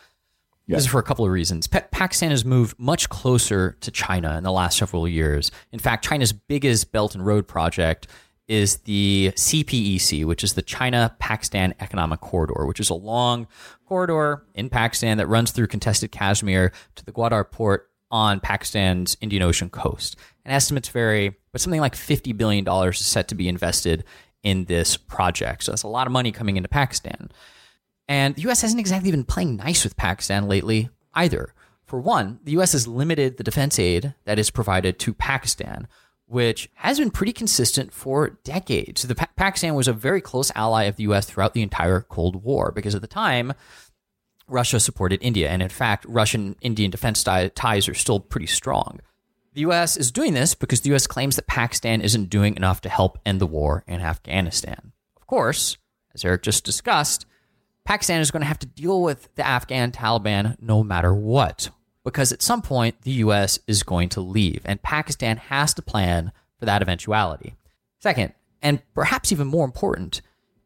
This 0.78 0.86
is 0.86 0.92
for 0.92 1.00
a 1.00 1.04
couple 1.04 1.26
of 1.26 1.32
reasons. 1.32 1.68
Pa- 1.68 1.84
Pakistan 1.92 2.32
has 2.32 2.46
moved 2.46 2.78
much 2.78 3.10
closer 3.10 3.78
to 3.82 3.92
China 3.92 4.38
in 4.38 4.44
the 4.44 4.52
last 4.52 4.78
several 4.78 5.08
years. 5.08 5.52
In 5.72 5.80
fact, 5.80 6.06
China's 6.06 6.32
biggest 6.34 6.92
Belt 6.92 7.16
and 7.16 7.26
Road 7.26 7.48
project 7.48 8.08
is 8.48 8.78
the 8.78 9.32
CPEC, 9.36 10.26
which 10.26 10.44
is 10.44 10.54
the 10.54 10.62
China 10.62 11.16
Pakistan 11.20 11.76
Economic 11.80 12.20
Corridor, 12.20 12.66
which 12.66 12.80
is 12.80 12.90
a 12.90 12.96
long 12.96 13.48
corridor 13.86 14.44
in 14.56 14.70
Pakistan 14.70 15.18
that 15.18 15.28
runs 15.28 15.52
through 15.52 15.68
contested 15.68 16.12
Kashmir 16.12 16.72
to 16.96 17.06
the 17.06 17.12
Gwadar 17.12 17.50
port 17.50 17.90
on 18.12 18.40
Pakistan's 18.40 19.16
Indian 19.22 19.44
Ocean 19.44 19.70
coast. 19.70 20.16
And 20.44 20.54
estimates 20.54 20.90
vary, 20.90 21.36
but 21.52 21.62
something 21.62 21.80
like 21.82 21.96
$50 21.96 22.36
billion 22.36 22.68
is 22.68 23.06
set 23.06 23.28
to 23.28 23.36
be 23.36 23.48
invested 23.48 24.04
in 24.42 24.66
this 24.66 24.98
project. 24.98 25.64
So 25.64 25.72
that's 25.72 25.84
a 25.84 25.88
lot 25.88 26.08
of 26.08 26.14
money 26.14 26.32
coming 26.32 26.58
into 26.58 26.70
Pakistan. 26.70 27.30
And 28.10 28.34
the 28.36 28.50
US 28.50 28.64
hasn't 28.64 28.80
exactly 28.80 29.12
been 29.12 29.24
playing 29.24 29.56
nice 29.56 29.84
with 29.84 29.96
Pakistan 29.96 30.48
lately 30.48 30.90
either. 31.14 31.54
For 31.86 32.02
one, 32.02 32.40
the 32.44 32.54
US 32.60 32.74
has 32.74 32.88
limited 32.88 33.38
the 33.38 33.44
defense 33.44 33.78
aid 33.78 34.16
that 34.26 34.40
is 34.40 34.50
provided 34.50 34.98
to 35.00 35.14
Pakistan, 35.14 35.88
which 36.26 36.70
has 36.74 36.98
been 36.98 37.12
pretty 37.12 37.34
consistent 37.34 37.94
for 37.94 38.40
decades. 38.44 39.04
The 39.04 39.14
pa- 39.14 39.30
Pakistan 39.36 39.76
was 39.76 39.88
a 39.88 39.94
very 39.94 40.22
close 40.22 40.52
ally 40.56 40.86
of 40.86 40.96
the 40.96 41.04
US 41.04 41.28
throughout 41.28 41.54
the 41.54 41.62
entire 41.62 42.02
Cold 42.02 42.44
War 42.44 42.72
because 42.72 42.96
at 42.96 43.02
the 43.02 43.08
time, 43.08 43.54
Russia 44.48 44.80
supported 44.80 45.22
India. 45.22 45.48
And 45.48 45.62
in 45.62 45.70
fact, 45.70 46.04
Russian 46.10 46.56
Indian 46.62 46.90
defense 46.90 47.24
ties 47.24 47.88
are 47.88 47.94
still 47.94 48.20
pretty 48.20 48.48
strong. 48.48 49.02
The 49.54 49.62
US 49.62 49.98
is 49.98 50.12
doing 50.12 50.34
this 50.34 50.56
because 50.56 50.82
the 50.82 50.96
US 50.96 51.06
claims 51.06 51.36
that 51.36 51.46
Pakistan 51.46 52.02
isn't 52.02 52.32
doing 52.32 52.56
enough 52.56 52.82
to 52.82 52.90
help 52.90 53.20
end 53.24 53.40
the 53.40 53.46
war 53.46 53.84
in 53.88 54.02
Afghanistan. 54.02 54.94
Of 55.16 55.28
course, 55.28 55.78
as 56.16 56.26
Eric 56.26 56.42
just 56.42 56.66
discussed, 56.66 57.28
Pakistan 57.90 58.22
is 58.22 58.30
going 58.30 58.42
to 58.42 58.48
have 58.48 58.60
to 58.60 58.68
deal 58.68 59.02
with 59.02 59.34
the 59.34 59.44
Afghan 59.44 59.92
Taliban 59.92 60.56
no 60.62 60.84
matter 60.84 61.12
what, 61.12 61.72
because 62.04 62.32
at 62.32 62.44
some 62.44 62.62
point 62.62 63.02
the 63.02 63.14
US 63.24 63.58
is 63.66 63.82
going 63.82 64.10
to 64.10 64.22
leave, 64.22 64.62
and 64.64 64.80
Pakistan 64.84 65.38
has 65.38 65.74
to 65.74 65.82
plan 65.82 66.32
for 66.60 66.66
that 66.66 66.84
eventuality. 66.84 67.56
Second, 67.98 68.34
and 68.62 68.84
perhaps 68.94 69.32
even 69.32 69.48
more 69.48 69.66
important, 69.66 70.22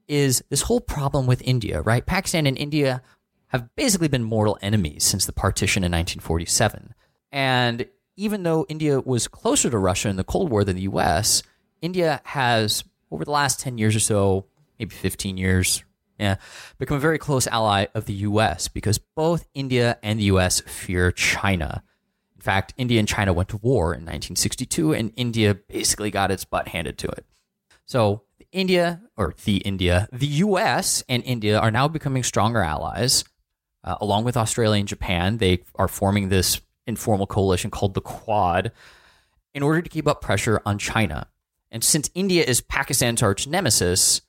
is 0.09 0.43
this 0.49 0.63
whole 0.63 0.81
problem 0.81 1.25
with 1.25 1.41
India, 1.43 1.81
right? 1.81 2.05
Pakistan 2.05 2.45
and 2.45 2.57
India 2.57 3.01
have 3.47 3.73
basically 3.77 4.09
been 4.09 4.25
mortal 4.25 4.59
enemies 4.61 5.05
since 5.05 5.25
the 5.25 5.31
partition 5.31 5.81
in 5.85 5.93
1947. 5.93 6.93
And 7.31 7.87
even 8.17 8.43
though 8.43 8.65
India 8.67 8.99
was 8.99 9.29
closer 9.29 9.69
to 9.69 9.77
Russia 9.77 10.09
in 10.09 10.17
the 10.17 10.25
Cold 10.25 10.51
War 10.51 10.65
than 10.65 10.75
the 10.75 10.89
US, 10.91 11.41
India 11.81 12.19
has, 12.25 12.83
over 13.09 13.23
the 13.23 13.31
last 13.31 13.61
10 13.61 13.77
years 13.77 13.95
or 13.95 14.01
so, 14.01 14.47
maybe 14.77 14.93
15 14.93 15.37
years, 15.37 15.85
yeah, 16.19 16.35
become 16.77 16.97
a 16.97 16.99
very 16.99 17.17
close 17.17 17.47
ally 17.47 17.87
of 17.93 18.05
the 18.05 18.13
US 18.13 18.67
because 18.67 18.97
both 18.97 19.45
India 19.53 19.97
and 20.03 20.19
the 20.19 20.25
US 20.25 20.61
fear 20.61 21.11
China. 21.11 21.83
In 22.35 22.41
fact, 22.41 22.73
India 22.77 22.99
and 22.99 23.07
China 23.07 23.33
went 23.33 23.49
to 23.49 23.57
war 23.57 23.93
in 23.93 24.01
1962, 24.01 24.93
and 24.93 25.13
India 25.15 25.55
basically 25.55 26.11
got 26.11 26.31
its 26.31 26.45
butt 26.45 26.69
handed 26.69 26.97
to 26.99 27.07
it. 27.07 27.25
So, 27.85 28.23
India, 28.51 29.01
or 29.17 29.33
the 29.45 29.57
India, 29.57 30.07
the 30.11 30.27
US 30.27 31.03
and 31.09 31.23
India 31.23 31.57
are 31.57 31.71
now 31.71 31.87
becoming 31.87 32.23
stronger 32.23 32.61
allies. 32.61 33.23
Uh, 33.83 33.95
along 33.99 34.23
with 34.23 34.37
Australia 34.37 34.79
and 34.79 34.87
Japan, 34.87 35.37
they 35.37 35.63
are 35.75 35.87
forming 35.87 36.29
this 36.29 36.61
informal 36.85 37.27
coalition 37.27 37.71
called 37.71 37.93
the 37.93 38.01
Quad 38.01 38.71
in 39.53 39.63
order 39.63 39.81
to 39.81 39.89
keep 39.89 40.07
up 40.07 40.21
pressure 40.21 40.61
on 40.65 40.77
China. 40.77 41.27
And 41.71 41.83
since 41.83 42.09
India 42.13 42.43
is 42.43 42.61
Pakistan's 42.61 43.23
arch 43.23 43.47
nemesis, 43.47 44.21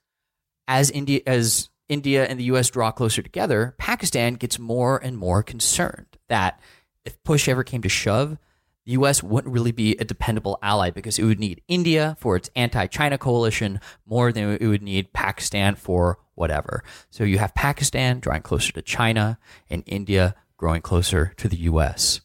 as 0.66 0.90
India 0.90 1.20
as 1.26 1.68
India 1.88 2.24
and 2.24 2.38
the 2.38 2.44
US 2.44 2.70
draw 2.70 2.90
closer 2.90 3.22
together, 3.22 3.74
Pakistan 3.78 4.34
gets 4.34 4.58
more 4.58 4.98
and 4.98 5.16
more 5.16 5.42
concerned 5.42 6.18
that 6.28 6.60
if 7.04 7.22
push 7.24 7.48
ever 7.48 7.64
came 7.64 7.82
to 7.82 7.88
shove, 7.88 8.38
the 8.84 8.92
US 8.92 9.22
wouldn't 9.22 9.52
really 9.52 9.72
be 9.72 9.96
a 9.96 10.04
dependable 10.04 10.58
ally 10.62 10.90
because 10.90 11.18
it 11.18 11.24
would 11.24 11.40
need 11.40 11.62
India 11.68 12.16
for 12.20 12.36
its 12.36 12.50
anti 12.54 12.86
China 12.86 13.18
coalition 13.18 13.80
more 14.06 14.32
than 14.32 14.58
it 14.60 14.66
would 14.66 14.82
need 14.82 15.12
Pakistan 15.12 15.74
for 15.74 16.18
whatever. 16.34 16.82
So 17.10 17.24
you 17.24 17.38
have 17.38 17.54
Pakistan 17.54 18.20
drawing 18.20 18.42
closer 18.42 18.72
to 18.72 18.82
China 18.82 19.38
and 19.70 19.82
India 19.86 20.34
growing 20.56 20.82
closer 20.82 21.32
to 21.36 21.48
the 21.48 21.56
US. 21.56 22.20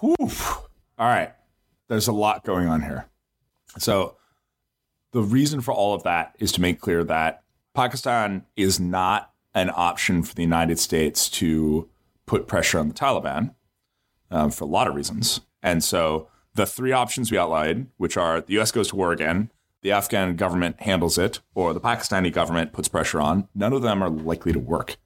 Whew. 0.00 0.16
All 0.18 0.70
right. 0.98 1.32
There's 1.88 2.08
a 2.08 2.12
lot 2.12 2.44
going 2.44 2.68
on 2.68 2.82
here. 2.82 3.06
So 3.78 4.16
the 5.12 5.22
reason 5.22 5.60
for 5.60 5.72
all 5.72 5.94
of 5.94 6.04
that 6.04 6.36
is 6.38 6.52
to 6.52 6.60
make 6.60 6.80
clear 6.80 7.04
that 7.04 7.42
Pakistan 7.74 8.44
is 8.56 8.80
not 8.80 9.32
an 9.54 9.70
option 9.74 10.22
for 10.22 10.34
the 10.34 10.42
United 10.42 10.78
States 10.78 11.28
to 11.28 11.88
put 12.26 12.46
pressure 12.46 12.78
on 12.78 12.88
the 12.88 12.94
Taliban 12.94 13.54
um, 14.30 14.50
for 14.50 14.64
a 14.64 14.68
lot 14.68 14.86
of 14.86 14.94
reasons. 14.94 15.40
And 15.62 15.82
so 15.82 16.28
the 16.54 16.66
three 16.66 16.92
options 16.92 17.30
we 17.30 17.38
outlined, 17.38 17.88
which 17.96 18.16
are 18.16 18.40
the 18.40 18.58
US 18.60 18.72
goes 18.72 18.88
to 18.88 18.96
war 18.96 19.12
again, 19.12 19.50
the 19.82 19.92
Afghan 19.92 20.36
government 20.36 20.80
handles 20.82 21.16
it, 21.16 21.40
or 21.54 21.72
the 21.72 21.80
Pakistani 21.80 22.32
government 22.32 22.72
puts 22.72 22.88
pressure 22.88 23.20
on, 23.20 23.48
none 23.54 23.72
of 23.72 23.82
them 23.82 24.02
are 24.02 24.10
likely 24.10 24.52
to 24.52 24.58
work. 24.58 24.96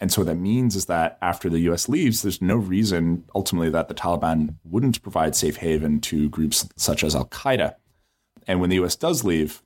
And 0.00 0.10
so 0.10 0.22
what 0.22 0.26
that 0.26 0.36
means 0.36 0.74
is 0.74 0.86
that 0.86 1.18
after 1.22 1.48
the 1.48 1.60
US 1.60 1.88
leaves, 1.88 2.22
there's 2.22 2.42
no 2.42 2.56
reason 2.56 3.24
ultimately 3.34 3.70
that 3.70 3.88
the 3.88 3.94
Taliban 3.94 4.56
wouldn't 4.64 5.02
provide 5.02 5.36
safe 5.36 5.56
haven 5.56 6.00
to 6.02 6.28
groups 6.28 6.68
such 6.76 7.04
as 7.04 7.14
Al 7.14 7.26
Qaeda. 7.26 7.74
And 8.46 8.60
when 8.60 8.70
the 8.70 8.82
US 8.82 8.96
does 8.96 9.22
leave, 9.22 9.62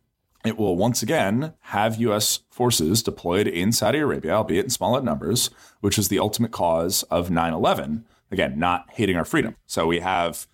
it 0.47 0.59
will 0.59 0.77
once 0.77 1.03
again 1.03 1.55
have 1.61 1.97
U.S. 1.97 2.41
forces 2.51 3.03
deployed 3.03 3.47
in 3.47 3.73
Saudi 3.73 3.99
Arabia, 3.99 4.33
albeit 4.33 4.65
in 4.65 4.71
smaller 4.71 5.01
numbers, 5.01 5.51
which 5.81 5.99
is 5.99 6.09
the 6.09 6.19
ultimate 6.19 6.53
cause 6.53 7.03
of 7.05 7.31
9 7.31 7.53
11. 7.53 8.05
again, 8.31 8.59
not 8.59 8.87
hating 8.93 9.17
our 9.17 9.25
freedom. 9.25 9.57
So 9.67 9.87
we 9.87 10.01
have 10.01 10.47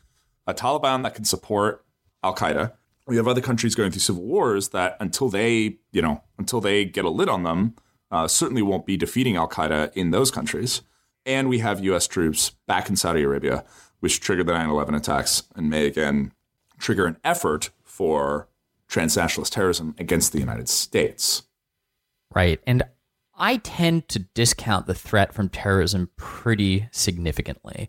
a 0.46 0.54
Taliban 0.54 1.02
that 1.02 1.14
can 1.14 1.24
support 1.24 1.84
Al 2.22 2.34
Qaeda. 2.34 2.72
We 3.06 3.16
have 3.16 3.26
other 3.26 3.40
countries 3.40 3.74
going 3.74 3.90
through 3.90 4.00
civil 4.00 4.22
wars 4.22 4.68
that 4.68 4.96
until 5.00 5.28
they, 5.28 5.78
you 5.90 6.02
know, 6.02 6.22
until 6.38 6.60
they 6.60 6.84
get 6.84 7.04
a 7.04 7.10
lid 7.10 7.28
on 7.28 7.42
them, 7.42 7.74
uh, 8.10 8.28
certainly 8.28 8.62
won't 8.62 8.86
be 8.86 8.96
defeating 8.96 9.36
Al 9.36 9.48
Qaeda 9.48 9.92
in 9.94 10.10
those 10.10 10.30
countries. 10.30 10.82
And 11.24 11.48
we 11.48 11.58
have 11.60 11.84
U.S. 11.84 12.06
troops 12.06 12.50
back 12.66 12.88
in 12.88 12.96
Saudi 12.96 13.22
Arabia, 13.22 13.64
which 14.00 14.20
triggered 14.20 14.46
the 14.46 14.52
9 14.52 14.68
11 14.68 14.94
attacks 14.94 15.44
and 15.56 15.70
may 15.70 15.86
again 15.86 16.32
trigger 16.78 17.06
an 17.06 17.16
effort 17.24 17.70
for 17.82 18.48
transnationalist 18.92 19.50
terrorism 19.50 19.94
against 19.98 20.32
the 20.32 20.38
United 20.38 20.68
States. 20.68 21.42
Right. 22.34 22.60
And 22.66 22.82
I 23.34 23.56
tend 23.56 24.08
to 24.08 24.20
discount 24.20 24.86
the 24.86 24.94
threat 24.94 25.32
from 25.32 25.48
terrorism 25.48 26.10
pretty 26.16 26.88
significantly. 26.92 27.88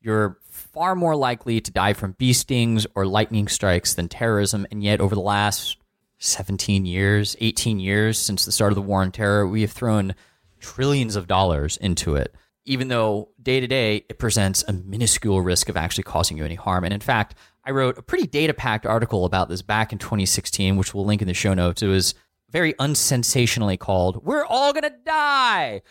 You're 0.00 0.38
far 0.48 0.94
more 0.94 1.16
likely 1.16 1.60
to 1.60 1.70
die 1.72 1.92
from 1.92 2.12
bee 2.12 2.32
stings 2.32 2.86
or 2.94 3.06
lightning 3.06 3.48
strikes 3.48 3.94
than 3.94 4.08
terrorism. 4.08 4.66
And 4.70 4.82
yet, 4.82 5.00
over 5.00 5.14
the 5.14 5.20
last 5.20 5.78
17 6.18 6.86
years, 6.86 7.36
18 7.40 7.80
years 7.80 8.18
since 8.18 8.44
the 8.44 8.52
start 8.52 8.72
of 8.72 8.76
the 8.76 8.82
war 8.82 9.02
on 9.02 9.10
terror, 9.10 9.46
we 9.46 9.62
have 9.62 9.72
thrown 9.72 10.14
trillions 10.60 11.16
of 11.16 11.26
dollars 11.26 11.76
into 11.76 12.14
it, 12.14 12.34
even 12.64 12.88
though 12.88 13.30
day 13.42 13.60
to 13.60 13.66
day 13.66 14.04
it 14.08 14.18
presents 14.18 14.64
a 14.68 14.72
minuscule 14.72 15.42
risk 15.42 15.68
of 15.68 15.76
actually 15.76 16.04
causing 16.04 16.38
you 16.38 16.44
any 16.44 16.54
harm. 16.54 16.84
And 16.84 16.94
in 16.94 17.00
fact, 17.00 17.34
I 17.66 17.72
wrote 17.72 17.98
a 17.98 18.02
pretty 18.02 18.28
data 18.28 18.54
packed 18.54 18.86
article 18.86 19.24
about 19.24 19.48
this 19.48 19.60
back 19.60 19.92
in 19.92 19.98
2016, 19.98 20.76
which 20.76 20.94
we'll 20.94 21.04
link 21.04 21.20
in 21.20 21.28
the 21.28 21.34
show 21.34 21.52
notes. 21.52 21.82
It 21.82 21.88
was 21.88 22.14
very 22.50 22.74
unsensationally 22.74 23.78
called 23.78 24.24
"We're 24.24 24.44
all 24.44 24.72
gonna 24.72 24.92
die." 25.04 25.82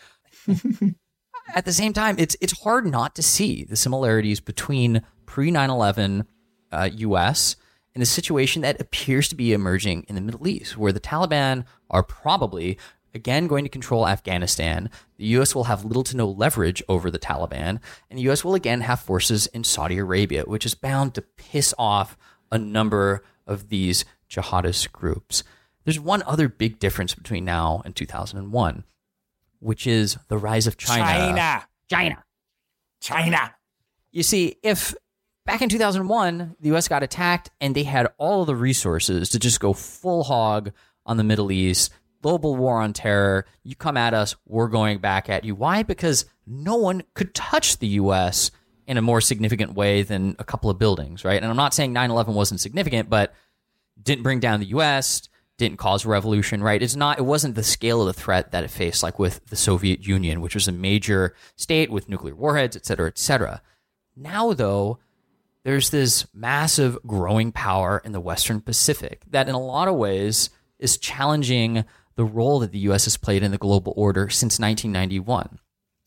At 1.54 1.64
the 1.64 1.72
same 1.72 1.92
time, 1.92 2.16
it's 2.18 2.36
it's 2.40 2.62
hard 2.62 2.86
not 2.86 3.14
to 3.16 3.22
see 3.22 3.64
the 3.64 3.76
similarities 3.76 4.40
between 4.40 5.02
pre 5.26 5.50
9/11 5.50 6.26
uh, 6.72 6.88
U.S. 6.94 7.56
and 7.94 8.00
the 8.00 8.06
situation 8.06 8.62
that 8.62 8.80
appears 8.80 9.28
to 9.28 9.36
be 9.36 9.52
emerging 9.52 10.06
in 10.08 10.14
the 10.14 10.20
Middle 10.22 10.48
East, 10.48 10.76
where 10.78 10.92
the 10.92 11.00
Taliban 11.00 11.64
are 11.90 12.02
probably 12.02 12.78
again 13.14 13.46
going 13.46 13.64
to 13.64 13.70
control 13.70 14.08
Afghanistan. 14.08 14.90
The 15.16 15.26
U.S. 15.26 15.54
will 15.54 15.64
have 15.64 15.84
little 15.84 16.04
to 16.04 16.16
no 16.16 16.28
leverage 16.28 16.82
over 16.88 17.10
the 17.10 17.18
Taliban, 17.18 17.80
and 18.10 18.18
the 18.18 18.22
U.S. 18.24 18.44
will 18.44 18.54
again 18.54 18.82
have 18.82 19.00
forces 19.00 19.46
in 19.48 19.64
Saudi 19.64 19.98
Arabia, 19.98 20.44
which 20.44 20.66
is 20.66 20.74
bound 20.74 21.14
to 21.14 21.22
piss 21.22 21.72
off 21.78 22.16
a 22.52 22.58
number 22.58 23.24
of 23.46 23.68
these 23.68 24.04
jihadist 24.28 24.92
groups. 24.92 25.42
There's 25.84 26.00
one 26.00 26.22
other 26.24 26.48
big 26.48 26.78
difference 26.78 27.14
between 27.14 27.44
now 27.44 27.80
and 27.84 27.94
2001, 27.94 28.84
which 29.60 29.86
is 29.86 30.18
the 30.28 30.36
rise 30.36 30.66
of 30.66 30.76
China. 30.76 31.04
China. 31.04 31.66
China. 31.88 32.24
China. 33.00 33.54
You 34.10 34.22
see, 34.22 34.56
if 34.62 34.94
back 35.44 35.62
in 35.62 35.68
2001, 35.68 36.56
the 36.60 36.74
US 36.74 36.88
got 36.88 37.02
attacked 37.02 37.50
and 37.60 37.74
they 37.74 37.84
had 37.84 38.08
all 38.18 38.40
of 38.40 38.48
the 38.48 38.56
resources 38.56 39.28
to 39.30 39.38
just 39.38 39.60
go 39.60 39.72
full 39.72 40.24
hog 40.24 40.72
on 41.04 41.16
the 41.16 41.24
Middle 41.24 41.52
East, 41.52 41.92
global 42.26 42.56
war 42.56 42.82
on 42.82 42.92
terror, 42.92 43.46
you 43.62 43.76
come 43.76 43.96
at 43.96 44.12
us, 44.12 44.34
we're 44.46 44.66
going 44.66 44.98
back 44.98 45.30
at 45.30 45.44
you. 45.44 45.54
Why? 45.54 45.84
Because 45.84 46.24
no 46.44 46.74
one 46.74 47.04
could 47.14 47.32
touch 47.36 47.78
the 47.78 47.86
US 47.86 48.50
in 48.84 48.96
a 48.96 49.02
more 49.02 49.20
significant 49.20 49.74
way 49.74 50.02
than 50.02 50.34
a 50.40 50.44
couple 50.44 50.68
of 50.68 50.76
buildings, 50.76 51.24
right? 51.24 51.40
And 51.40 51.48
I'm 51.48 51.56
not 51.56 51.72
saying 51.72 51.92
9 51.92 52.10
11 52.10 52.34
wasn't 52.34 52.58
significant, 52.58 53.08
but 53.08 53.32
didn't 54.02 54.24
bring 54.24 54.40
down 54.40 54.58
the 54.58 54.66
US, 54.66 55.28
didn't 55.56 55.76
cause 55.76 56.04
a 56.04 56.08
revolution, 56.08 56.64
right? 56.64 56.82
It's 56.82 56.96
not, 56.96 57.20
it 57.20 57.22
wasn't 57.22 57.54
the 57.54 57.62
scale 57.62 58.00
of 58.00 58.08
the 58.08 58.20
threat 58.20 58.50
that 58.50 58.64
it 58.64 58.72
faced, 58.72 59.04
like 59.04 59.20
with 59.20 59.46
the 59.46 59.54
Soviet 59.54 60.04
Union, 60.04 60.40
which 60.40 60.56
was 60.56 60.66
a 60.66 60.72
major 60.72 61.32
state 61.54 61.92
with 61.92 62.08
nuclear 62.08 62.34
warheads, 62.34 62.74
et 62.74 62.84
cetera, 62.84 63.06
et 63.06 63.18
cetera. 63.18 63.62
Now, 64.16 64.52
though, 64.52 64.98
there's 65.62 65.90
this 65.90 66.26
massive 66.34 66.98
growing 67.06 67.52
power 67.52 68.02
in 68.04 68.10
the 68.10 68.20
Western 68.20 68.60
Pacific 68.60 69.22
that, 69.30 69.48
in 69.48 69.54
a 69.54 69.60
lot 69.60 69.86
of 69.86 69.94
ways, 69.94 70.50
is 70.80 70.98
challenging 70.98 71.84
the 72.16 72.24
role 72.24 72.60
that 72.60 72.72
the 72.72 72.78
U.S. 72.80 73.04
has 73.04 73.16
played 73.16 73.42
in 73.42 73.50
the 73.50 73.58
global 73.58 73.92
order 73.96 74.28
since 74.28 74.58
1991. 74.58 75.58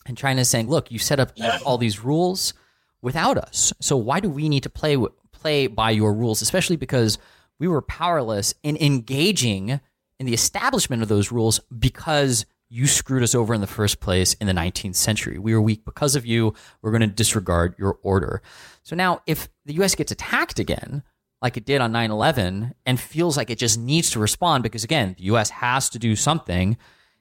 And 0.05 0.17
China 0.17 0.41
is 0.41 0.49
saying, 0.49 0.69
look, 0.69 0.91
you 0.91 0.99
set 0.99 1.19
up 1.19 1.31
all 1.65 1.77
these 1.77 2.03
rules 2.03 2.53
without 3.01 3.37
us. 3.37 3.71
So 3.79 3.95
why 3.95 4.19
do 4.19 4.29
we 4.29 4.49
need 4.49 4.63
to 4.63 4.69
play 4.69 4.97
play 5.31 5.67
by 5.67 5.91
your 5.91 6.13
rules, 6.13 6.41
especially 6.41 6.75
because 6.75 7.17
we 7.59 7.67
were 7.67 7.81
powerless 7.81 8.53
in 8.63 8.77
engaging 8.77 9.79
in 10.19 10.25
the 10.25 10.33
establishment 10.33 11.01
of 11.01 11.07
those 11.07 11.31
rules 11.31 11.59
because 11.77 12.45
you 12.69 12.85
screwed 12.87 13.23
us 13.23 13.33
over 13.33 13.53
in 13.53 13.61
the 13.61 13.67
first 13.67 13.99
place 13.99 14.33
in 14.35 14.47
the 14.47 14.53
19th 14.53 14.95
century. 14.95 15.39
We 15.39 15.53
were 15.53 15.61
weak 15.61 15.85
because 15.85 16.15
of 16.15 16.25
you. 16.25 16.53
We're 16.81 16.91
going 16.91 17.01
to 17.01 17.07
disregard 17.07 17.75
your 17.79 17.97
order. 18.03 18.41
So 18.83 18.95
now, 18.95 19.21
if 19.25 19.49
the 19.65 19.73
US 19.81 19.95
gets 19.95 20.11
attacked 20.11 20.59
again, 20.59 21.03
like 21.41 21.57
it 21.57 21.65
did 21.65 21.81
on 21.81 21.91
9 21.91 22.11
11, 22.11 22.73
and 22.85 22.99
feels 22.99 23.37
like 23.37 23.49
it 23.49 23.57
just 23.57 23.79
needs 23.79 24.09
to 24.11 24.19
respond 24.19 24.63
because, 24.63 24.83
again, 24.83 25.15
the 25.17 25.25
US 25.25 25.49
has 25.49 25.89
to 25.89 25.99
do 25.99 26.15
something, 26.15 26.77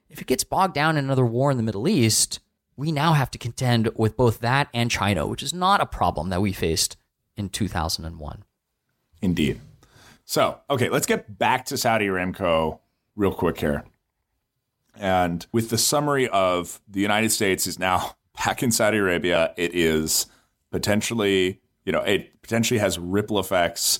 if 0.09 0.21
it 0.21 0.27
gets 0.27 0.43
bogged 0.43 0.73
down 0.73 0.97
in 0.97 1.05
another 1.05 1.25
war 1.25 1.51
in 1.51 1.57
the 1.57 1.63
Middle 1.63 1.87
East, 1.87 2.39
we 2.75 2.91
now 2.91 3.13
have 3.13 3.29
to 3.31 3.37
contend 3.37 3.89
with 3.95 4.17
both 4.17 4.39
that 4.39 4.69
and 4.73 4.89
China, 4.89 5.27
which 5.27 5.43
is 5.43 5.53
not 5.53 5.81
a 5.81 5.85
problem 5.85 6.29
that 6.29 6.41
we 6.41 6.51
faced 6.51 6.97
in 7.37 7.49
2001. 7.49 8.43
Indeed. 9.21 9.61
So, 10.25 10.59
okay, 10.69 10.89
let's 10.89 11.05
get 11.05 11.37
back 11.37 11.65
to 11.65 11.77
Saudi 11.77 12.07
Aramco 12.07 12.79
real 13.15 13.33
quick 13.33 13.59
here. 13.59 13.83
And 14.95 15.45
with 15.51 15.69
the 15.69 15.77
summary 15.77 16.27
of 16.29 16.81
the 16.87 17.01
United 17.01 17.31
States 17.31 17.67
is 17.67 17.79
now 17.79 18.15
back 18.45 18.63
in 18.63 18.71
Saudi 18.71 18.97
Arabia, 18.97 19.53
it 19.57 19.73
is 19.75 20.27
potentially, 20.71 21.61
you 21.85 21.91
know, 21.91 22.01
it 22.01 22.41
potentially 22.41 22.79
has 22.79 22.97
ripple 22.97 23.39
effects 23.39 23.99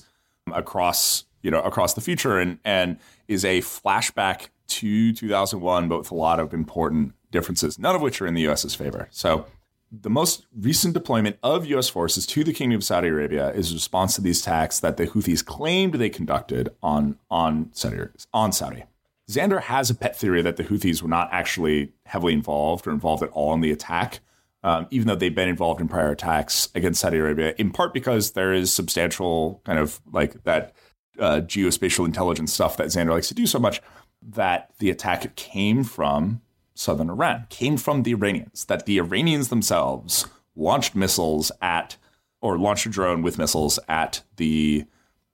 across, 0.52 1.24
you 1.42 1.50
know, 1.50 1.60
across 1.62 1.94
the 1.94 2.00
future 2.00 2.38
and 2.38 2.58
and 2.64 2.98
is 3.28 3.44
a 3.44 3.60
flashback 3.60 4.48
to 4.68 5.12
2001 5.12 5.88
but 5.88 5.98
with 5.98 6.10
a 6.10 6.14
lot 6.14 6.38
of 6.40 6.54
important 6.54 7.12
differences, 7.30 7.78
none 7.78 7.94
of 7.94 8.02
which 8.02 8.20
are 8.20 8.26
in 8.26 8.34
the 8.34 8.46
US's 8.48 8.74
favor. 8.74 9.08
So, 9.10 9.46
the 9.92 10.10
most 10.10 10.46
recent 10.56 10.94
deployment 10.94 11.36
of 11.42 11.66
U.S. 11.66 11.88
forces 11.88 12.24
to 12.28 12.44
the 12.44 12.52
Kingdom 12.52 12.76
of 12.76 12.84
Saudi 12.84 13.08
Arabia 13.08 13.50
is 13.50 13.72
a 13.72 13.74
response 13.74 14.14
to 14.14 14.20
these 14.20 14.40
attacks 14.40 14.78
that 14.78 14.96
the 14.96 15.08
Houthis 15.08 15.44
claimed 15.44 15.94
they 15.94 16.08
conducted 16.08 16.68
on 16.80 17.18
on 17.28 17.70
Saudi. 17.72 17.98
On 18.32 18.52
Saudi. 18.52 18.84
Xander 19.28 19.62
has 19.62 19.90
a 19.90 19.94
pet 19.94 20.16
theory 20.16 20.42
that 20.42 20.56
the 20.56 20.64
Houthis 20.64 21.02
were 21.02 21.08
not 21.08 21.28
actually 21.32 21.92
heavily 22.06 22.32
involved 22.32 22.86
or 22.86 22.90
involved 22.90 23.22
at 23.22 23.30
all 23.30 23.52
in 23.54 23.60
the 23.60 23.70
attack, 23.70 24.20
um, 24.62 24.86
even 24.90 25.08
though 25.08 25.14
they've 25.14 25.34
been 25.34 25.48
involved 25.48 25.80
in 25.80 25.88
prior 25.88 26.10
attacks 26.10 26.68
against 26.74 27.00
Saudi 27.00 27.18
Arabia, 27.18 27.54
in 27.58 27.70
part 27.70 27.94
because 27.94 28.32
there 28.32 28.52
is 28.52 28.72
substantial 28.72 29.62
kind 29.64 29.78
of 29.78 30.00
like 30.12 30.44
that 30.44 30.74
uh, 31.18 31.40
geospatial 31.42 32.04
intelligence 32.04 32.52
stuff 32.52 32.76
that 32.76 32.88
Xander 32.88 33.10
likes 33.10 33.28
to 33.28 33.34
do 33.34 33.46
so 33.46 33.58
much 33.58 33.80
that 34.22 34.70
the 34.78 34.90
attack 34.90 35.34
came 35.36 35.84
from 35.84 36.40
southern 36.74 37.10
Iran, 37.10 37.46
came 37.50 37.76
from 37.76 38.02
the 38.02 38.12
Iranians, 38.12 38.64
that 38.66 38.86
the 38.86 38.98
Iranians 38.98 39.48
themselves 39.48 40.26
launched 40.54 40.94
missiles 40.94 41.52
at, 41.60 41.96
or 42.40 42.58
launched 42.58 42.86
a 42.86 42.88
drone 42.88 43.22
with 43.22 43.38
missiles 43.38 43.78
at 43.88 44.22
the 44.36 44.84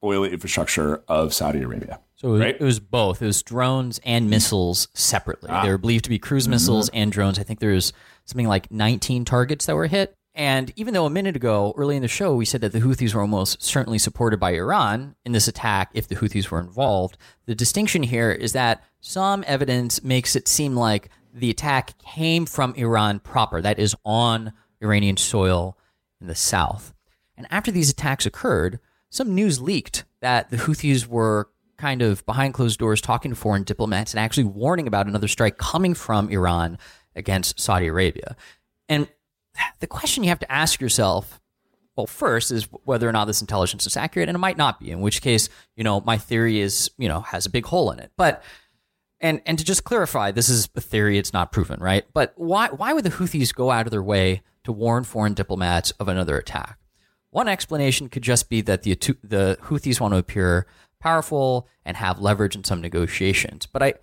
oil 0.03 0.25
infrastructure 0.25 1.03
of 1.09 1.33
Saudi 1.33 1.63
Arabia. 1.63 2.01
So 2.17 2.29
it 2.29 2.33
was, 2.33 2.41
right? 2.41 2.61
was 2.61 2.81
both. 2.81 3.21
It 3.21 3.27
was 3.27 3.43
drones 3.43 4.01
and 4.05 4.31
missiles 4.31 4.89
separately. 4.95 5.51
Ah. 5.51 5.63
They 5.63 5.69
were 5.69 5.79
believed 5.79 6.05
to 6.05 6.11
be 6.11 6.19
cruise 6.19 6.49
missiles 6.49 6.89
and 6.91 7.13
drones. 7.13 7.39
I 7.39 7.43
think 7.43 7.61
there's 7.61 7.93
something 8.27 8.47
like 8.47 8.71
19 8.71 9.25
targets 9.25 9.67
that 9.67 9.75
were 9.75 9.87
hit. 9.87 10.15
And 10.35 10.71
even 10.77 10.93
though 10.93 11.07
a 11.07 11.11
minute 11.11 11.35
ago, 11.35 11.73
early 11.79 11.97
in 11.97 12.03
the 12.03 12.09
show, 12.09 12.35
we 12.35 12.45
said 12.45 12.61
that 12.61 12.73
the 12.73 12.81
Houthis 12.81 13.15
were 13.15 13.23
almost 13.23 13.63
certainly 13.63 13.99
supported 13.99 14.39
by 14.39 14.51
Iran 14.51 15.15
in 15.25 15.33
this 15.33 15.49
attack 15.49 15.91
if 15.95 16.09
the 16.09 16.17
Houthis 16.17 16.51
were 16.51 16.61
involved, 16.61 17.17
the 17.47 17.55
distinction 17.55 18.03
here 18.03 18.31
is 18.31 18.53
that 18.53 18.85
some 19.01 19.45
evidence 19.47 20.05
makes 20.05 20.37
it 20.37 20.47
seem 20.47 20.77
like 20.77 21.09
the 21.33 21.49
attack 21.49 21.97
came 21.99 22.45
from 22.45 22.75
Iran 22.75 23.19
proper, 23.19 23.63
that 23.63 23.79
is, 23.79 23.97
on 24.05 24.53
Iranian 24.83 25.17
soil 25.17 25.79
in 26.21 26.27
the 26.27 26.35
south. 26.35 26.93
And 27.37 27.47
after 27.51 27.71
these 27.71 27.91
attacks 27.91 28.27
occurred, 28.27 28.79
some 29.09 29.35
news 29.35 29.61
leaked 29.61 30.05
that 30.21 30.51
the 30.51 30.59
Houthis 30.59 31.07
were 31.07 31.49
kind 31.79 32.03
of 32.03 32.25
behind 32.27 32.55
closed 32.55 32.79
doors 32.79 33.01
talking 33.01 33.31
to 33.31 33.37
foreign 33.37 33.63
diplomats 33.63 34.13
and 34.13 34.21
actually 34.21 34.45
warning 34.45 34.87
about 34.87 35.07
another 35.07 35.29
strike 35.29 35.59
coming 35.59 35.95
from 35.95 36.29
Iran 36.29 36.79
against 37.17 37.59
Saudi 37.61 37.87
Arabia. 37.87 38.37
And 38.89 39.09
the 39.81 39.87
question 39.87 40.23
you 40.23 40.29
have 40.29 40.39
to 40.41 40.53
ask 40.53 40.81
yourself 40.81 41.41
well, 41.97 42.07
first 42.07 42.53
is 42.53 42.69
whether 42.85 43.09
or 43.09 43.13
not 43.13 43.25
this 43.25 43.41
intelligence 43.41 43.87
is 43.87 43.97
accurate, 43.97 44.29
and 44.29 44.37
it 44.37 44.39
might 44.39 44.59
not 44.59 44.79
be. 44.79 44.91
In 44.91 45.01
which 45.01 45.23
case, 45.23 45.49
you 45.77 45.83
know, 45.83 46.03
my 46.03 46.19
theory 46.19 46.61
is, 46.61 46.91
you 46.99 47.09
know, 47.09 47.21
has 47.21 47.47
a 47.47 47.51
big 47.51 47.65
hole 47.65 47.91
in 47.91 47.99
it. 47.99 48.13
But 48.19 48.43
and 49.19 49.41
and 49.47 49.59
to 49.59 49.65
just 49.65 49.85
clarify, 49.85 50.31
this 50.31 50.51
is 50.51 50.69
a 50.77 50.81
theory; 50.81 51.17
it's 51.17 51.33
not 51.33 51.53
proven, 51.53 51.81
right? 51.81 52.05
But 52.13 52.35
why 52.37 52.69
why 52.69 52.93
would 52.93 53.05
the 53.05 53.11
Houthis 53.11 53.55
go 53.55 53.71
out 53.71 53.87
of 53.87 53.91
their 53.91 54.03
way 54.03 54.43
to 54.65 54.73
warn 54.73 55.05
foreign 55.05 55.33
diplomats 55.33 55.91
of 55.93 56.09
another 56.09 56.37
attack? 56.37 56.79
One 57.31 57.49
explanation 57.49 58.11
could 58.11 58.23
just 58.23 58.51
be 58.51 58.61
that 58.61 58.83
the 58.83 58.95
the 59.25 59.59
Houthis 59.63 59.99
want 59.99 60.13
to 60.13 60.19
appear 60.19 60.67
powerful 61.01 61.67
and 61.85 61.97
have 61.97 62.19
leverage 62.19 62.55
in 62.55 62.65
some 62.65 62.83
negotiations. 62.83 63.65
But 63.65 63.83
I 63.83 63.95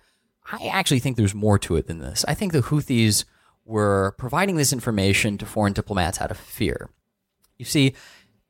I 0.50 0.66
actually 0.68 1.00
think 1.00 1.16
there's 1.16 1.34
more 1.34 1.58
to 1.60 1.76
it 1.76 1.86
than 1.86 2.00
this. 2.00 2.24
I 2.28 2.34
think 2.34 2.52
the 2.52 2.60
Houthis 2.62 3.24
were 3.64 4.14
providing 4.18 4.56
this 4.56 4.72
information 4.72 5.38
to 5.38 5.46
foreign 5.46 5.72
diplomats 5.72 6.20
out 6.20 6.30
of 6.30 6.36
fear. 6.36 6.90
You 7.56 7.64
see, 7.64 7.94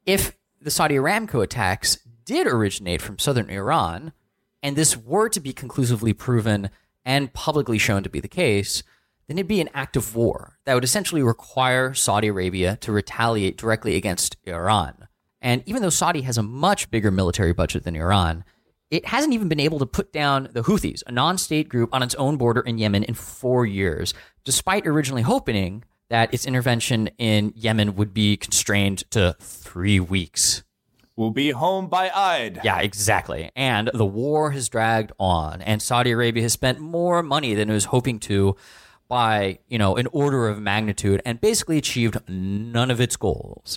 if 0.06 0.36
the 0.60 0.70
Saudi 0.70 0.96
Aramco 0.96 1.42
attacks 1.42 1.98
did 2.24 2.46
originate 2.46 3.02
from 3.02 3.18
southern 3.18 3.50
Iran, 3.50 4.12
and 4.62 4.76
this 4.76 4.96
were 4.96 5.28
to 5.28 5.40
be 5.40 5.52
conclusively 5.52 6.12
proven 6.12 6.70
and 7.04 7.32
publicly 7.32 7.78
shown 7.78 8.02
to 8.02 8.08
be 8.08 8.20
the 8.20 8.28
case, 8.28 8.82
then 9.28 9.38
it'd 9.38 9.48
be 9.48 9.60
an 9.60 9.70
act 9.74 9.96
of 9.96 10.16
war 10.16 10.58
that 10.64 10.74
would 10.74 10.84
essentially 10.84 11.22
require 11.22 11.94
Saudi 11.94 12.28
Arabia 12.28 12.76
to 12.80 12.92
retaliate 12.92 13.56
directly 13.56 13.94
against 13.94 14.36
Iran. 14.46 15.06
And 15.40 15.62
even 15.66 15.82
though 15.82 15.90
Saudi 15.90 16.22
has 16.22 16.38
a 16.38 16.42
much 16.42 16.90
bigger 16.90 17.10
military 17.10 17.52
budget 17.52 17.84
than 17.84 17.96
Iran, 17.96 18.44
it 18.94 19.06
hasn't 19.06 19.34
even 19.34 19.48
been 19.48 19.58
able 19.58 19.80
to 19.80 19.86
put 19.86 20.12
down 20.12 20.48
the 20.52 20.62
Houthis, 20.62 21.02
a 21.06 21.12
non 21.12 21.36
state 21.36 21.68
group 21.68 21.90
on 21.92 22.02
its 22.02 22.14
own 22.14 22.36
border 22.36 22.60
in 22.60 22.78
Yemen, 22.78 23.02
in 23.02 23.14
four 23.14 23.66
years, 23.66 24.14
despite 24.44 24.86
originally 24.86 25.22
hoping 25.22 25.82
that 26.10 26.32
its 26.32 26.46
intervention 26.46 27.08
in 27.18 27.52
Yemen 27.56 27.96
would 27.96 28.14
be 28.14 28.36
constrained 28.36 29.10
to 29.10 29.36
three 29.40 29.98
weeks. 29.98 30.62
We'll 31.16 31.32
be 31.32 31.50
home 31.50 31.88
by 31.88 32.08
Eid. 32.10 32.60
Yeah, 32.62 32.78
exactly. 32.80 33.50
And 33.56 33.90
the 33.92 34.06
war 34.06 34.52
has 34.52 34.68
dragged 34.68 35.10
on, 35.18 35.60
and 35.62 35.82
Saudi 35.82 36.12
Arabia 36.12 36.44
has 36.44 36.52
spent 36.52 36.78
more 36.78 37.20
money 37.20 37.54
than 37.54 37.70
it 37.70 37.72
was 37.72 37.86
hoping 37.86 38.20
to 38.20 38.56
by, 39.08 39.58
you 39.66 39.78
know, 39.78 39.96
an 39.96 40.06
order 40.12 40.46
of 40.46 40.60
magnitude 40.60 41.20
and 41.24 41.40
basically 41.40 41.78
achieved 41.78 42.18
none 42.28 42.92
of 42.92 43.00
its 43.00 43.16
goals. 43.16 43.76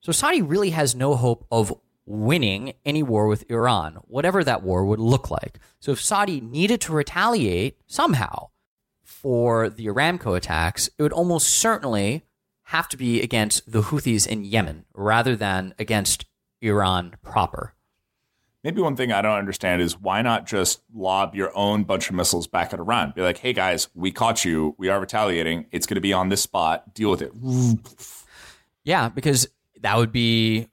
So 0.00 0.10
Saudi 0.10 0.40
really 0.40 0.70
has 0.70 0.94
no 0.94 1.16
hope 1.16 1.46
of 1.50 1.78
winning 2.04 2.74
any 2.84 3.02
war 3.02 3.26
with 3.26 3.50
Iran, 3.50 3.98
whatever 4.02 4.42
that 4.42 4.62
war 4.62 4.84
would 4.84 4.98
look 4.98 5.30
like. 5.30 5.58
So 5.80 5.92
if 5.92 6.02
Saudi 6.02 6.40
needed 6.40 6.80
to 6.82 6.92
retaliate 6.92 7.78
somehow 7.86 8.48
for 9.04 9.68
the 9.68 9.86
Aramco 9.86 10.36
attacks, 10.36 10.88
it 10.98 11.02
would 11.02 11.12
almost 11.12 11.48
certainly 11.48 12.24
have 12.64 12.88
to 12.88 12.96
be 12.96 13.20
against 13.20 13.70
the 13.70 13.82
Houthis 13.82 14.26
in 14.26 14.44
Yemen 14.44 14.84
rather 14.94 15.36
than 15.36 15.74
against 15.78 16.24
Iran 16.60 17.14
proper. 17.22 17.74
Maybe 18.64 18.80
one 18.80 18.94
thing 18.94 19.10
I 19.10 19.22
don't 19.22 19.38
understand 19.38 19.82
is 19.82 19.98
why 19.98 20.22
not 20.22 20.46
just 20.46 20.82
lob 20.94 21.34
your 21.34 21.50
own 21.56 21.82
bunch 21.82 22.08
of 22.08 22.14
missiles 22.14 22.46
back 22.46 22.72
at 22.72 22.78
Iran? 22.78 23.12
Be 23.14 23.20
like, 23.20 23.38
hey 23.38 23.52
guys, 23.52 23.88
we 23.94 24.12
caught 24.12 24.44
you. 24.44 24.76
We 24.78 24.88
are 24.88 25.00
retaliating. 25.00 25.66
It's 25.72 25.86
going 25.86 25.96
to 25.96 26.00
be 26.00 26.12
on 26.12 26.28
this 26.28 26.42
spot. 26.42 26.94
Deal 26.94 27.10
with 27.10 27.22
it. 27.22 27.32
Yeah, 28.84 29.08
because 29.08 29.48
that 29.80 29.96
would 29.96 30.12
be, 30.12 30.68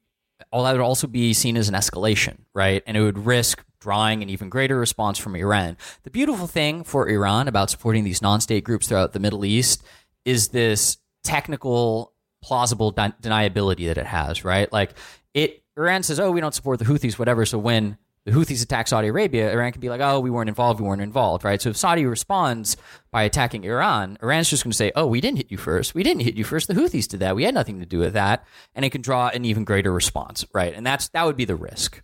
all 0.51 0.63
that 0.63 0.71
would 0.71 0.81
also 0.81 1.07
be 1.07 1.33
seen 1.33 1.57
as 1.57 1.69
an 1.69 1.75
escalation, 1.75 2.39
right? 2.53 2.83
And 2.87 2.97
it 2.97 3.01
would 3.01 3.25
risk 3.25 3.63
drawing 3.79 4.21
an 4.21 4.29
even 4.29 4.49
greater 4.49 4.77
response 4.77 5.17
from 5.17 5.35
Iran. 5.35 5.77
The 6.03 6.09
beautiful 6.09 6.47
thing 6.47 6.83
for 6.83 7.07
Iran 7.07 7.47
about 7.47 7.69
supporting 7.69 8.03
these 8.03 8.21
non 8.21 8.41
state 8.41 8.63
groups 8.63 8.87
throughout 8.87 9.13
the 9.13 9.19
Middle 9.19 9.45
East 9.45 9.83
is 10.25 10.49
this 10.49 10.97
technical, 11.23 12.13
plausible 12.41 12.91
de- 12.91 13.15
deniability 13.21 13.87
that 13.87 13.97
it 13.97 14.05
has, 14.05 14.43
right? 14.43 14.71
Like, 14.71 14.93
it 15.33 15.63
Iran 15.77 16.03
says, 16.03 16.19
"Oh, 16.19 16.31
we 16.31 16.41
don't 16.41 16.53
support 16.53 16.79
the 16.79 16.85
Houthis, 16.85 17.17
whatever." 17.17 17.45
So 17.45 17.57
when 17.57 17.97
the 18.29 18.35
Houthis 18.37 18.63
attack 18.63 18.87
Saudi 18.87 19.07
Arabia, 19.07 19.51
Iran 19.51 19.71
can 19.71 19.81
be 19.81 19.89
like, 19.89 20.01
"Oh, 20.01 20.19
we 20.19 20.29
weren't 20.29 20.49
involved. 20.49 20.79
We 20.79 20.87
weren't 20.87 21.01
involved." 21.01 21.43
Right? 21.43 21.61
So 21.61 21.69
if 21.69 21.77
Saudi 21.77 22.05
responds 22.05 22.77
by 23.11 23.23
attacking 23.23 23.63
Iran, 23.63 24.17
Iran's 24.21 24.49
just 24.49 24.63
going 24.63 24.71
to 24.71 24.77
say, 24.77 24.91
"Oh, 24.95 25.07
we 25.07 25.21
didn't 25.21 25.37
hit 25.37 25.51
you 25.51 25.57
first. 25.57 25.95
We 25.95 26.03
didn't 26.03 26.21
hit 26.21 26.35
you 26.35 26.43
first. 26.43 26.67
The 26.67 26.73
Houthis 26.73 27.07
did 27.07 27.19
that. 27.21 27.35
We 27.35 27.43
had 27.43 27.53
nothing 27.53 27.79
to 27.79 27.85
do 27.85 27.99
with 27.99 28.13
that," 28.13 28.45
and 28.75 28.85
it 28.85 28.91
can 28.91 29.01
draw 29.01 29.29
an 29.29 29.45
even 29.45 29.63
greater 29.63 29.91
response. 29.91 30.45
Right? 30.53 30.73
And 30.73 30.85
that's 30.85 31.09
that 31.09 31.25
would 31.25 31.37
be 31.37 31.45
the 31.45 31.55
risk. 31.55 32.01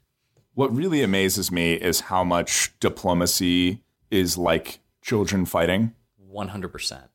What 0.54 0.76
really 0.76 1.04
amazes 1.04 1.52
me 1.52 1.74
is 1.74 2.02
how 2.02 2.24
much 2.24 2.74
diplomacy 2.80 3.84
is 4.10 4.38
like 4.38 4.80
children 5.02 5.46
fighting. 5.46 5.94
One 6.18 6.50
hundred 6.50 6.70
percent. 6.70 7.10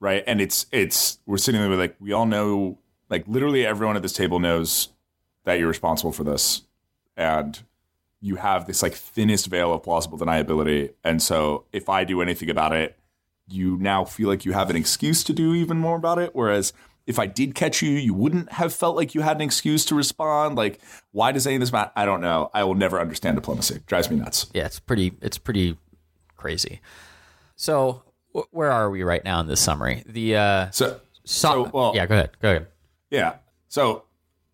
Right? 0.00 0.24
And 0.26 0.40
it's 0.40 0.66
it's 0.72 1.18
we're 1.26 1.36
sitting 1.36 1.60
there 1.60 1.70
like 1.76 1.96
we 2.00 2.12
all 2.12 2.26
know 2.26 2.78
like 3.10 3.24
literally 3.26 3.66
everyone 3.66 3.96
at 3.96 4.02
this 4.02 4.12
table 4.12 4.38
knows 4.38 4.88
that 5.44 5.58
you're 5.58 5.68
responsible 5.68 6.12
for 6.12 6.24
this. 6.24 6.62
And 7.16 7.62
you 8.20 8.36
have 8.36 8.66
this 8.66 8.82
like 8.82 8.94
thinnest 8.94 9.46
veil 9.46 9.72
of 9.72 9.82
plausible 9.82 10.18
deniability. 10.18 10.92
And 11.04 11.22
so 11.22 11.64
if 11.72 11.88
I 11.88 12.04
do 12.04 12.20
anything 12.20 12.50
about 12.50 12.72
it, 12.72 12.96
you 13.48 13.76
now 13.78 14.04
feel 14.04 14.28
like 14.28 14.44
you 14.44 14.52
have 14.52 14.70
an 14.70 14.76
excuse 14.76 15.24
to 15.24 15.32
do 15.32 15.54
even 15.54 15.78
more 15.78 15.96
about 15.96 16.18
it. 16.18 16.30
Whereas 16.34 16.72
if 17.06 17.18
I 17.18 17.26
did 17.26 17.54
catch 17.54 17.82
you, 17.82 17.90
you 17.90 18.14
wouldn't 18.14 18.52
have 18.52 18.72
felt 18.72 18.94
like 18.94 19.14
you 19.14 19.22
had 19.22 19.36
an 19.36 19.42
excuse 19.42 19.84
to 19.86 19.94
respond. 19.94 20.56
Like, 20.56 20.80
why 21.12 21.32
does 21.32 21.46
any 21.46 21.56
of 21.56 21.60
this 21.60 21.72
matter? 21.72 21.90
I 21.96 22.04
don't 22.04 22.20
know. 22.20 22.50
I 22.54 22.62
will 22.64 22.74
never 22.74 23.00
understand 23.00 23.36
diplomacy. 23.36 23.76
It 23.76 23.86
drives 23.86 24.10
me 24.10 24.16
nuts. 24.16 24.50
Yeah, 24.54 24.66
it's 24.66 24.78
pretty. 24.78 25.14
It's 25.20 25.38
pretty 25.38 25.76
crazy. 26.36 26.80
So, 27.56 28.02
wh- 28.34 28.52
where 28.52 28.70
are 28.70 28.90
we 28.90 29.02
right 29.02 29.24
now 29.24 29.40
in 29.40 29.48
this 29.48 29.60
summary? 29.60 30.04
The 30.06 30.36
uh, 30.36 30.70
So, 30.70 31.00
so, 31.24 31.64
so 31.64 31.70
well, 31.72 31.92
yeah. 31.96 32.06
Go 32.06 32.14
ahead. 32.14 32.30
Go 32.40 32.50
ahead. 32.50 32.66
Yeah. 33.10 33.36
So 33.68 34.04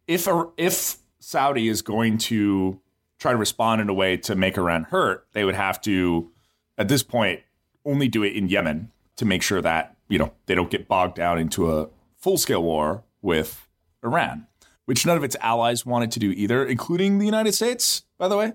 if 0.07 0.27
a, 0.27 0.49
if 0.57 0.97
Saudi 1.19 1.69
is 1.69 1.83
going 1.83 2.19
to 2.19 2.81
try 3.19 3.33
to 3.33 3.39
respond 3.39 3.81
in 3.81 3.89
a 3.89 3.95
way 3.95 4.17
to 4.19 4.35
make 4.35 4.57
Iran 4.57 4.85
hurt, 4.85 5.27
they 5.33 5.45
would 5.45 5.55
have 5.55 5.81
to, 5.83 6.31
at 6.79 6.89
this 6.89 7.03
point, 7.03 7.41
only 7.85 8.09
do 8.09 8.23
it 8.23 8.35
in 8.35 8.49
Yemen 8.49 8.91
to 9.17 9.25
make 9.25 9.43
sure 9.43 9.62
that 9.62 9.97
you 10.09 10.19
know 10.19 10.33
they 10.47 10.55
don't 10.55 10.71
get 10.71 10.89
bogged 10.89 11.17
down 11.17 11.39
into 11.39 11.71
a 11.71 11.89
full 12.17 12.39
scale 12.39 12.62
war 12.62 13.05
with 13.23 13.69
Iran, 14.05 14.47
which 14.85 15.07
none 15.07 15.17
of 15.17 15.25
its 15.25 15.37
allies 15.41 15.87
wanted 15.87 16.11
to 16.12 16.19
do 16.19 16.31
either, 16.33 16.64
including 16.64 17.19
the 17.19 17.25
United 17.25 17.53
States. 17.53 18.03
By 18.19 18.29
the 18.29 18.37
way, 18.37 18.53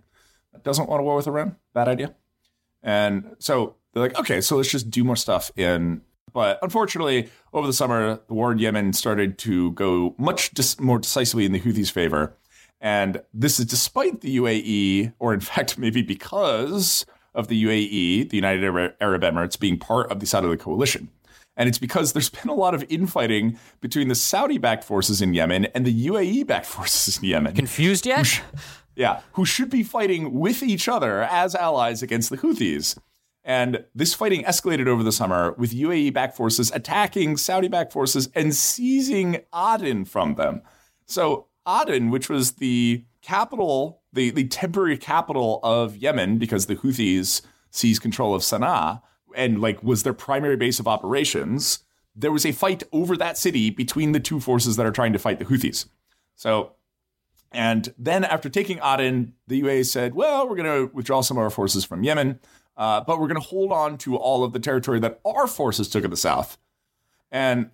doesn't 0.63 0.89
want 0.89 1.01
a 1.01 1.03
war 1.03 1.15
with 1.15 1.27
Iran. 1.27 1.55
Bad 1.73 1.87
idea. 1.87 2.15
And 2.83 3.35
so 3.39 3.75
they're 3.93 4.03
like, 4.03 4.19
okay, 4.19 4.41
so 4.41 4.57
let's 4.57 4.69
just 4.69 4.89
do 4.89 5.03
more 5.03 5.15
stuff 5.15 5.51
in. 5.55 6.01
But 6.33 6.59
unfortunately, 6.61 7.29
over 7.53 7.67
the 7.67 7.73
summer, 7.73 8.19
the 8.27 8.33
war 8.33 8.51
in 8.51 8.57
Yemen 8.57 8.93
started 8.93 9.37
to 9.39 9.71
go 9.71 10.15
much 10.17 10.51
dis- 10.51 10.79
more 10.79 10.99
decisively 10.99 11.45
in 11.45 11.51
the 11.51 11.59
Houthis' 11.59 11.91
favor. 11.91 12.37
And 12.81 13.21
this 13.33 13.59
is 13.59 13.65
despite 13.67 14.21
the 14.21 14.37
UAE, 14.37 15.13
or 15.19 15.33
in 15.33 15.39
fact, 15.51 15.77
maybe 15.77 16.01
because 16.01 17.05
of 17.33 17.47
the 17.47 17.63
UAE, 17.63 18.29
the 18.29 18.35
United 18.35 18.63
Arab 18.99 19.21
Emirates, 19.21 19.57
being 19.57 19.77
part 19.77 20.11
of 20.11 20.19
the 20.19 20.25
side 20.25 20.43
of 20.43 20.49
the 20.49 20.57
coalition. 20.57 21.09
And 21.55 21.69
it's 21.69 21.77
because 21.77 22.13
there's 22.13 22.29
been 22.29 22.49
a 22.49 22.55
lot 22.55 22.73
of 22.73 22.83
infighting 22.89 23.57
between 23.81 24.07
the 24.07 24.15
Saudi 24.15 24.57
backed 24.57 24.83
forces 24.83 25.21
in 25.21 25.33
Yemen 25.33 25.65
and 25.65 25.85
the 25.85 26.07
UAE 26.07 26.47
backed 26.47 26.65
forces 26.77 27.17
in 27.17 27.25
Yemen. 27.25 27.53
Confused 27.55 28.05
yet? 28.05 28.41
Yeah, 28.95 29.21
who 29.33 29.45
should 29.45 29.69
be 29.69 29.83
fighting 29.83 30.39
with 30.39 30.63
each 30.63 30.89
other 30.89 31.23
as 31.23 31.55
allies 31.55 32.01
against 32.01 32.29
the 32.29 32.37
Houthis. 32.37 32.97
And 33.43 33.85
this 33.95 34.13
fighting 34.13 34.43
escalated 34.43 34.87
over 34.87 35.01
the 35.01 35.11
summer 35.11 35.53
with 35.53 35.73
UAE 35.73 36.13
backed 36.13 36.35
forces 36.37 36.71
attacking 36.71 37.37
Saudi 37.37 37.67
backed 37.67 37.91
forces 37.91 38.29
and 38.35 38.55
seizing 38.55 39.41
Aden 39.53 40.05
from 40.05 40.35
them. 40.35 40.61
So, 41.05 41.47
Aden, 41.67 42.09
which 42.09 42.29
was 42.29 42.53
the 42.53 43.05
capital, 43.21 44.01
the, 44.11 44.29
the 44.31 44.47
temporary 44.47 44.97
capital 44.97 45.59
of 45.63 45.95
Yemen, 45.97 46.37
because 46.37 46.65
the 46.65 46.75
Houthis 46.75 47.41
seized 47.69 48.01
control 48.01 48.33
of 48.35 48.41
Sana'a 48.41 49.01
and 49.35 49.61
like 49.61 49.81
was 49.83 50.03
their 50.03 50.13
primary 50.13 50.57
base 50.57 50.79
of 50.79 50.87
operations, 50.87 51.79
there 52.15 52.31
was 52.31 52.45
a 52.45 52.51
fight 52.51 52.83
over 52.91 53.15
that 53.15 53.37
city 53.37 53.69
between 53.69 54.11
the 54.11 54.19
two 54.19 54.39
forces 54.39 54.75
that 54.75 54.85
are 54.85 54.91
trying 54.91 55.13
to 55.13 55.19
fight 55.19 55.39
the 55.39 55.45
Houthis. 55.45 55.85
So, 56.35 56.73
and 57.51 57.93
then 57.97 58.23
after 58.23 58.49
taking 58.49 58.79
Aden, 58.83 59.33
the 59.47 59.61
UAE 59.61 59.85
said, 59.85 60.15
well, 60.15 60.47
we're 60.47 60.55
going 60.55 60.87
to 60.87 60.93
withdraw 60.93 61.21
some 61.21 61.37
of 61.37 61.43
our 61.43 61.49
forces 61.49 61.85
from 61.85 62.03
Yemen. 62.03 62.39
Uh, 62.77 63.01
but 63.01 63.19
we're 63.19 63.27
going 63.27 63.39
to 63.39 63.47
hold 63.47 63.71
on 63.71 63.97
to 63.99 64.15
all 64.15 64.43
of 64.43 64.53
the 64.53 64.59
territory 64.59 64.99
that 64.99 65.19
our 65.25 65.45
forces 65.45 65.89
took 65.89 66.03
in 66.03 66.09
the 66.09 66.17
south. 66.17 66.57
And 67.29 67.69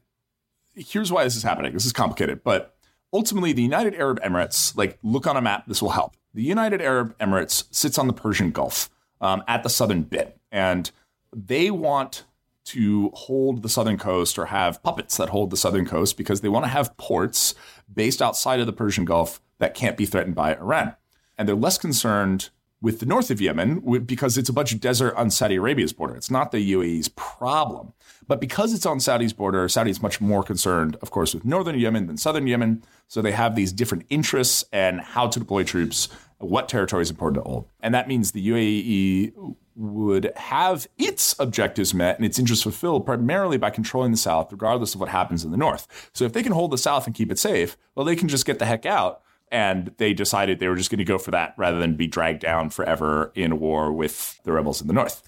here's 0.75 1.11
why 1.11 1.23
this 1.23 1.35
is 1.35 1.43
happening. 1.43 1.73
This 1.73 1.85
is 1.85 1.93
complicated, 1.93 2.43
but 2.43 2.75
ultimately, 3.13 3.53
the 3.53 3.61
United 3.61 3.95
Arab 3.95 4.21
Emirates, 4.21 4.75
like, 4.75 4.97
look 5.03 5.27
on 5.27 5.37
a 5.37 5.41
map, 5.41 5.65
this 5.67 5.81
will 5.81 5.91
help. 5.91 6.15
The 6.33 6.43
United 6.43 6.81
Arab 6.81 7.17
Emirates 7.19 7.63
sits 7.71 7.97
on 7.97 8.07
the 8.07 8.13
Persian 8.13 8.51
Gulf 8.51 8.89
um, 9.21 9.43
at 9.47 9.63
the 9.63 9.69
southern 9.69 10.03
bit, 10.03 10.37
and 10.51 10.91
they 11.35 11.71
want 11.71 12.25
to 12.65 13.09
hold 13.13 13.63
the 13.63 13.69
southern 13.69 13.97
coast 13.97 14.37
or 14.37 14.47
have 14.47 14.83
puppets 14.83 15.15
that 15.17 15.29
hold 15.29 15.49
the 15.49 15.57
southern 15.57 15.85
coast 15.85 16.17
because 16.17 16.41
they 16.41 16.49
want 16.49 16.65
to 16.65 16.69
have 16.69 16.95
ports 16.97 17.55
based 17.91 18.21
outside 18.21 18.59
of 18.59 18.65
the 18.65 18.73
Persian 18.73 19.05
Gulf 19.05 19.41
that 19.59 19.73
can't 19.73 19.95
be 19.95 20.05
threatened 20.05 20.35
by 20.35 20.53
Iran. 20.55 20.93
And 21.37 21.47
they're 21.47 21.55
less 21.55 21.77
concerned 21.77 22.49
with 22.81 22.99
the 22.99 23.05
north 23.05 23.31
of 23.31 23.41
Yemen 23.41 23.79
because 24.05 24.37
it's 24.37 24.49
a 24.49 24.53
bunch 24.53 24.71
of 24.71 24.79
desert 24.79 25.15
on 25.15 25.31
Saudi 25.31 25.55
Arabia's 25.55 25.93
border. 25.93 26.15
It's 26.15 26.29
not 26.29 26.51
the 26.51 26.73
UAE's 26.73 27.09
problem. 27.09 27.93
But 28.27 28.39
because 28.39 28.73
it's 28.73 28.85
on 28.85 28.99
Saudi's 28.99 29.33
border, 29.33 29.67
Saudi's 29.67 30.01
much 30.01 30.21
more 30.21 30.43
concerned, 30.43 30.97
of 31.01 31.11
course, 31.11 31.33
with 31.33 31.45
northern 31.45 31.79
Yemen 31.79 32.07
than 32.07 32.17
southern 32.17 32.45
Yemen. 32.45 32.83
So 33.07 33.21
they 33.21 33.31
have 33.31 33.55
these 33.55 33.71
different 33.71 34.05
interests 34.09 34.65
and 34.71 35.01
how 35.01 35.27
to 35.27 35.39
deploy 35.39 35.63
troops, 35.63 36.09
what 36.37 36.69
territory 36.69 37.01
is 37.01 37.09
important 37.09 37.43
to 37.43 37.49
hold. 37.49 37.67
And 37.79 37.95
that 37.95 38.07
means 38.07 38.31
the 38.31 38.47
UAE 38.47 39.55
would 39.75 40.31
have 40.35 40.87
its 40.97 41.35
objectives 41.39 41.93
met 41.93 42.17
and 42.17 42.25
its 42.25 42.39
interests 42.39 42.63
fulfilled 42.63 43.05
primarily 43.05 43.57
by 43.57 43.69
controlling 43.69 44.11
the 44.11 44.17
South, 44.17 44.51
regardless 44.51 44.93
of 44.93 44.99
what 44.99 45.09
happens 45.09 45.45
in 45.45 45.51
the 45.51 45.57
North. 45.57 46.09
So 46.13 46.25
if 46.25 46.33
they 46.33 46.43
can 46.43 46.51
hold 46.51 46.71
the 46.71 46.77
South 46.77 47.05
and 47.05 47.15
keep 47.15 47.31
it 47.31 47.39
safe, 47.39 47.77
well, 47.95 48.05
they 48.05 48.15
can 48.15 48.27
just 48.27 48.45
get 48.45 48.59
the 48.59 48.65
heck 48.65 48.85
out 48.85 49.21
and 49.51 49.91
they 49.97 50.13
decided 50.13 50.59
they 50.59 50.67
were 50.67 50.75
just 50.75 50.89
going 50.89 50.97
to 50.99 51.05
go 51.05 51.17
for 51.17 51.31
that 51.31 51.53
rather 51.57 51.79
than 51.79 51.95
be 51.95 52.07
dragged 52.07 52.41
down 52.41 52.69
forever 52.69 53.31
in 53.35 53.59
war 53.59 53.91
with 53.91 54.41
the 54.43 54.51
rebels 54.51 54.81
in 54.81 54.87
the 54.87 54.93
north. 54.93 55.21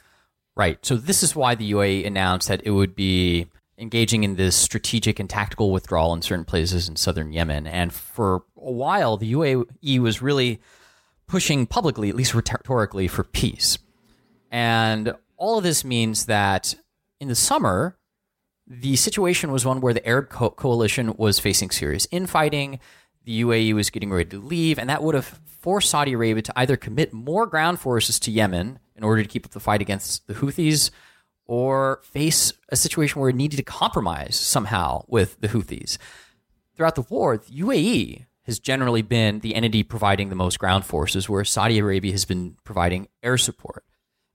Right. 0.55 0.83
So 0.85 0.95
this 0.95 1.23
is 1.23 1.35
why 1.35 1.55
the 1.55 1.71
UAE 1.71 2.05
announced 2.05 2.47
that 2.49 2.61
it 2.65 2.71
would 2.71 2.95
be 2.95 3.47
engaging 3.77 4.23
in 4.23 4.35
this 4.35 4.55
strategic 4.55 5.19
and 5.19 5.29
tactical 5.29 5.71
withdrawal 5.71 6.13
in 6.13 6.21
certain 6.21 6.43
places 6.43 6.89
in 6.89 6.97
southern 6.97 7.31
Yemen. 7.31 7.65
And 7.65 7.93
for 7.93 8.43
a 8.57 8.71
while, 8.71 9.15
the 9.15 9.31
UAE 9.33 9.99
was 9.99 10.21
really 10.21 10.59
pushing 11.27 11.65
publicly, 11.65 12.09
at 12.09 12.15
least 12.15 12.33
rhetorically, 12.33 13.07
for 13.07 13.23
peace. 13.23 13.77
And 14.51 15.13
all 15.37 15.57
of 15.57 15.63
this 15.63 15.85
means 15.85 16.25
that 16.25 16.75
in 17.19 17.29
the 17.29 17.35
summer, 17.35 17.97
the 18.67 18.95
situation 18.95 19.51
was 19.51 19.65
one 19.65 19.79
where 19.79 19.93
the 19.93 20.05
Arab 20.05 20.29
co- 20.29 20.51
coalition 20.51 21.15
was 21.17 21.39
facing 21.39 21.71
serious 21.71 22.07
infighting. 22.11 22.79
The 23.25 23.43
UAE 23.43 23.73
was 23.73 23.89
getting 23.89 24.11
ready 24.11 24.29
to 24.29 24.39
leave, 24.39 24.79
and 24.79 24.89
that 24.89 25.03
would 25.03 25.15
have 25.15 25.39
forced 25.45 25.89
Saudi 25.89 26.13
Arabia 26.13 26.41
to 26.43 26.53
either 26.55 26.77
commit 26.77 27.13
more 27.13 27.45
ground 27.45 27.79
forces 27.79 28.19
to 28.21 28.31
Yemen 28.31 28.79
in 28.95 29.03
order 29.03 29.21
to 29.21 29.27
keep 29.27 29.45
up 29.45 29.51
the 29.51 29.59
fight 29.59 29.81
against 29.81 30.27
the 30.27 30.35
Houthis 30.35 30.89
or 31.45 31.99
face 32.03 32.53
a 32.69 32.75
situation 32.75 33.19
where 33.19 33.29
it 33.29 33.35
needed 33.35 33.57
to 33.57 33.63
compromise 33.63 34.35
somehow 34.39 35.03
with 35.07 35.39
the 35.41 35.49
Houthis. 35.49 35.97
Throughout 36.75 36.95
the 36.95 37.01
war, 37.01 37.37
the 37.37 37.51
UAE 37.51 38.25
has 38.43 38.59
generally 38.59 39.01
been 39.01 39.39
the 39.39 39.53
entity 39.53 39.83
providing 39.83 40.29
the 40.29 40.35
most 40.35 40.57
ground 40.59 40.85
forces, 40.85 41.29
where 41.29 41.43
Saudi 41.43 41.77
Arabia 41.77 42.11
has 42.11 42.25
been 42.25 42.55
providing 42.63 43.07
air 43.21 43.37
support. 43.37 43.83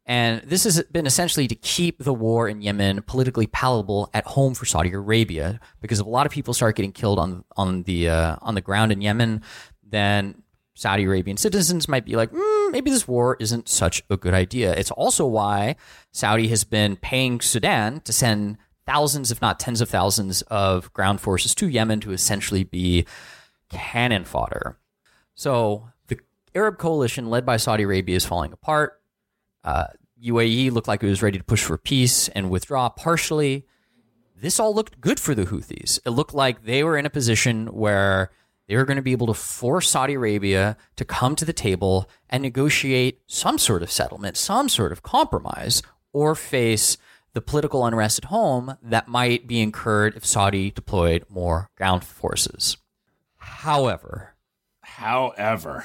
And 0.07 0.43
this 0.43 0.65
has 0.65 0.83
been 0.93 1.07
essentially 1.07 1.49
to 1.49 1.55
keep 1.55 2.03
the 2.03 2.13
war 2.13 2.47
in 2.47 2.61
Yemen 2.61 3.03
politically 3.03 3.47
palatable 3.47 4.11
at 4.13 4.27
home 4.27 4.55
for 4.55 4.67
Saudi 4.67 4.93
Arabia, 4.93 5.61
because 5.81 5.99
if 5.99 6.07
a 6.07 6.11
lot 6.11 6.27
of 6.27 6.33
people 6.33 6.53
start 6.53 6.77
getting 6.77 6.93
killed 6.93 7.19
on 7.19 7.45
on 7.57 7.85
the 7.85 8.11
uh, 8.11 8.37
on 8.43 8.55
the 8.55 8.61
ground 8.61 8.93
in 8.93 9.01
Yemen, 9.01 9.41
then 9.83 10.43
Saudi 10.75 11.05
Arabian 11.05 11.37
citizens 11.37 11.89
might 11.89 12.05
be 12.05 12.17
like, 12.17 12.31
mm, 12.33 12.73
maybe 12.73 12.91
this 12.91 13.09
war 13.09 13.37
isn't 13.41 13.69
such 13.69 14.03
a 14.11 14.17
good 14.17 14.35
idea. 14.35 14.75
It's 14.75 14.91
also 14.91 15.25
why 15.25 15.77
Saudi 16.11 16.49
has 16.49 16.65
been 16.65 16.97
paying 16.97 17.41
Sudan 17.41 18.01
to 18.01 18.13
send 18.13 18.59
thousands, 18.85 19.31
if 19.31 19.41
not 19.41 19.59
tens 19.59 19.81
of 19.81 19.89
thousands, 19.89 20.43
of 20.43 20.93
ground 20.93 21.21
forces 21.21 21.55
to 21.55 21.69
Yemen 21.69 22.01
to 22.01 22.13
essentially 22.13 22.65
be 22.65 23.07
cannon 23.71 24.25
fodder. 24.25 24.79
So 25.35 25.89
the 26.09 26.19
Arab 26.55 26.77
coalition 26.77 27.31
led 27.31 27.47
by 27.47 27.57
Saudi 27.57 27.85
Arabia 27.85 28.17
is 28.17 28.27
falling 28.27 28.53
apart. 28.53 29.01
Uh, 29.65 29.87
UAE 30.23 30.71
looked 30.71 30.89
like 30.89 31.03
it 31.03 31.09
was 31.09 31.23
ready 31.23 31.39
to 31.39 31.45
push 31.45 31.63
for 31.63 31.77
peace 31.79 32.29
and 32.29 32.51
withdraw 32.51 32.89
partially. 32.89 33.67
This 34.37 34.61
all 34.61 34.75
looked 34.75 35.01
good 35.01 35.19
for 35.19 35.35
the 35.35 35.47
Houthis. 35.47 35.99
It 36.05 36.11
looked 36.11 36.35
like 36.35 36.65
they 36.65 36.85
were 36.85 36.97
in 36.97 37.07
a 37.07 37.11
position 37.11 37.67
where 37.69 38.31
they 38.69 38.77
were 38.77 38.85
going 38.85 38.97
to 38.97 39.03
be 39.03 39.13
able 39.13 39.27
to 39.27 39.35
force 39.35 39.91
Saudi 39.91 40.15
Arabia 40.15 40.77
to 40.97 41.05
come 41.05 41.37
to 41.37 41.45
the 41.45 41.53
table 41.53 42.09
and 42.31 42.43
negotiate 42.43 43.21
some 43.27 43.59
sort 43.59 43.83
of 43.83 43.91
settlement, 43.91 44.37
some 44.37 44.69
sort 44.69 44.93
of 44.93 45.03
compromise, 45.03 45.83
or 46.13 46.35
face 46.35 46.97
the 47.35 47.41
political 47.41 47.85
unrest 47.85 48.19
at 48.19 48.27
home 48.27 48.79
that 48.83 49.09
might 49.09 49.47
be 49.47 49.61
incurred 49.61 50.17
if 50.17 50.25
Saudi 50.25 50.71
deployed 50.71 51.25
more 51.29 51.69
ground 51.77 52.05
forces. 52.05 52.79
However, 53.37 54.35
however, 54.81 55.85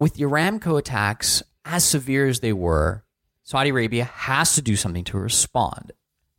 with 0.00 0.14
the 0.14 0.24
Aramco 0.24 0.78
attacks, 0.78 1.42
as 1.64 1.84
severe 1.84 2.26
as 2.26 2.40
they 2.40 2.52
were, 2.52 3.04
Saudi 3.42 3.70
Arabia 3.70 4.04
has 4.04 4.54
to 4.54 4.62
do 4.62 4.76
something 4.76 5.04
to 5.04 5.18
respond. 5.18 5.92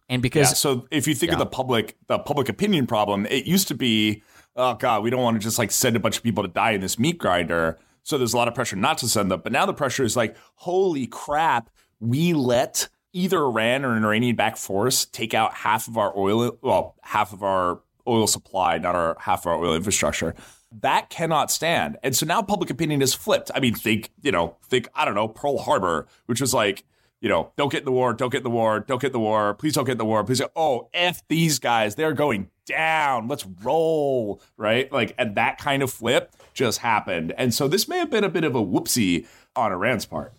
And 0.09 0.21
because 0.21 0.51
yeah, 0.51 0.55
so 0.55 0.87
if 0.91 1.07
you 1.07 1.15
think 1.15 1.31
yeah. 1.31 1.35
of 1.35 1.39
the 1.39 1.45
public 1.45 1.97
the 2.07 2.19
public 2.19 2.49
opinion 2.49 2.87
problem, 2.87 3.25
it 3.27 3.45
used 3.45 3.67
to 3.69 3.75
be 3.75 4.21
oh 4.55 4.75
god, 4.75 5.03
we 5.03 5.09
don't 5.09 5.21
want 5.21 5.35
to 5.35 5.43
just 5.43 5.57
like 5.57 5.71
send 5.71 5.95
a 5.95 5.99
bunch 5.99 6.17
of 6.17 6.23
people 6.23 6.43
to 6.43 6.49
die 6.49 6.71
in 6.71 6.81
this 6.81 6.99
meat 6.99 7.17
grinder. 7.17 7.79
So 8.03 8.17
there's 8.17 8.33
a 8.33 8.37
lot 8.37 8.47
of 8.47 8.53
pressure 8.53 8.75
not 8.75 8.97
to 8.99 9.07
send 9.07 9.31
them. 9.31 9.41
But 9.41 9.53
now 9.53 9.65
the 9.65 9.73
pressure 9.73 10.03
is 10.03 10.17
like, 10.17 10.35
holy 10.55 11.07
crap, 11.07 11.69
we 11.99 12.33
let 12.33 12.89
either 13.13 13.39
Iran 13.39 13.85
or 13.85 13.95
an 13.95 14.03
Iranian 14.03 14.35
backed 14.35 14.57
force 14.57 15.05
take 15.05 15.33
out 15.33 15.53
half 15.53 15.87
of 15.87 15.97
our 15.97 16.15
oil, 16.17 16.57
well, 16.61 16.95
half 17.01 17.31
of 17.31 17.43
our 17.43 17.79
oil 18.07 18.27
supply, 18.27 18.77
not 18.77 18.95
our 18.95 19.15
half 19.19 19.45
of 19.45 19.53
our 19.53 19.55
oil 19.55 19.75
infrastructure. 19.75 20.35
That 20.81 21.09
cannot 21.09 21.51
stand. 21.51 21.97
And 22.03 22.15
so 22.15 22.25
now 22.25 22.41
public 22.41 22.69
opinion 22.69 23.01
is 23.01 23.13
flipped. 23.13 23.51
I 23.53 23.59
mean, 23.59 23.75
think, 23.75 24.11
you 24.21 24.31
know, 24.31 24.57
think, 24.67 24.89
I 24.95 25.05
don't 25.05 25.15
know, 25.15 25.27
Pearl 25.27 25.59
Harbor, 25.59 26.07
which 26.25 26.41
was 26.41 26.53
like, 26.53 26.83
you 27.21 27.29
know, 27.29 27.51
don't 27.55 27.71
get 27.71 27.79
in 27.79 27.85
the 27.85 27.91
war, 27.91 28.13
don't 28.13 28.31
get 28.31 28.39
in 28.39 28.43
the 28.43 28.49
war, 28.49 28.81
don't 28.81 28.99
get 28.99 29.07
in 29.07 29.13
the 29.13 29.19
war, 29.19 29.53
please 29.53 29.73
don't 29.73 29.85
get 29.85 29.93
in 29.93 29.97
the 29.97 30.05
war, 30.05 30.23
please. 30.25 30.41
Oh, 30.55 30.89
F 30.93 31.25
these 31.29 31.57
guys, 31.57 31.95
they're 31.95 32.11
going 32.11 32.49
down, 32.65 33.29
let's 33.29 33.45
roll, 33.63 34.41
right? 34.57 34.91
Like, 34.91 35.15
and 35.17 35.35
that 35.35 35.57
kind 35.57 35.83
of 35.83 35.91
flip 35.91 36.35
just 36.53 36.79
happened. 36.79 37.33
And 37.37 37.53
so 37.53 37.69
this 37.69 37.87
may 37.87 37.99
have 37.99 38.09
been 38.09 38.25
a 38.25 38.29
bit 38.29 38.43
of 38.43 38.55
a 38.55 38.63
whoopsie 38.63 39.25
on 39.55 39.71
Iran's 39.71 40.05
part. 40.05 40.33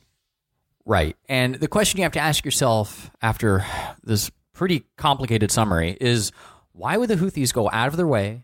Right. 0.85 1.17
And 1.29 1.55
the 1.55 1.69
question 1.69 1.99
you 1.99 2.03
have 2.03 2.13
to 2.13 2.21
ask 2.21 2.45
yourself 2.45 3.11
after 3.23 3.65
this 4.03 4.31
pretty 4.53 4.85
complicated 4.97 5.51
summary 5.51 5.97
is 6.01 6.33
why 6.73 6.99
would 6.99 7.09
the 7.09 7.17
Houthis 7.17 7.53
go 7.53 7.71
out 7.71 7.89
of 7.89 7.97
their 7.97 8.07
way 8.07 8.43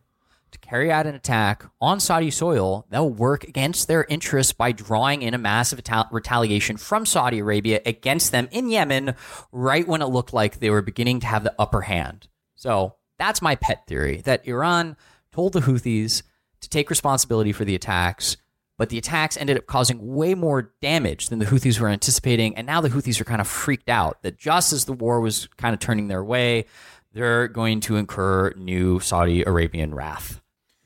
to 0.52 0.58
carry 0.58 0.90
out 0.90 1.06
an 1.06 1.14
attack 1.14 1.64
on 1.80 2.00
Saudi 2.00 2.30
soil 2.30 2.86
that 2.90 2.98
will 2.98 3.12
work 3.12 3.44
against 3.44 3.88
their 3.88 4.04
interests 4.04 4.52
by 4.52 4.72
drawing 4.72 5.22
in 5.22 5.34
a 5.34 5.38
massive 5.38 5.80
retaliation 6.10 6.76
from 6.76 7.06
Saudi 7.06 7.38
Arabia 7.38 7.80
against 7.86 8.32
them 8.32 8.48
in 8.50 8.68
Yemen 8.68 9.14
right 9.52 9.86
when 9.86 10.02
it 10.02 10.06
looked 10.06 10.32
like 10.32 10.58
they 10.58 10.70
were 10.70 10.82
beginning 10.82 11.20
to 11.20 11.26
have 11.26 11.44
the 11.44 11.54
upper 11.58 11.82
hand. 11.82 12.28
So 12.56 12.96
that's 13.18 13.42
my 13.42 13.54
pet 13.56 13.86
theory 13.86 14.22
that 14.24 14.46
Iran 14.46 14.96
told 15.32 15.52
the 15.52 15.60
Houthis 15.60 16.22
to 16.60 16.68
take 16.68 16.90
responsibility 16.90 17.52
for 17.52 17.64
the 17.64 17.74
attacks, 17.74 18.36
but 18.78 18.88
the 18.88 18.98
attacks 18.98 19.36
ended 19.36 19.58
up 19.58 19.66
causing 19.66 20.14
way 20.14 20.34
more 20.34 20.72
damage 20.80 21.28
than 21.28 21.38
the 21.38 21.46
Houthis 21.46 21.78
were 21.78 21.88
anticipating. 21.88 22.56
And 22.56 22.66
now 22.66 22.80
the 22.80 22.88
Houthis 22.88 23.20
are 23.20 23.24
kind 23.24 23.40
of 23.40 23.48
freaked 23.48 23.88
out 23.88 24.22
that 24.22 24.38
just 24.38 24.72
as 24.72 24.86
the 24.86 24.92
war 24.92 25.20
was 25.20 25.48
kind 25.56 25.74
of 25.74 25.80
turning 25.80 26.08
their 26.08 26.24
way, 26.24 26.66
they're 27.12 27.48
going 27.48 27.80
to 27.80 27.96
incur 27.96 28.52
new 28.56 29.00
Saudi 29.00 29.42
Arabian 29.42 29.94
wrath. 29.94 30.40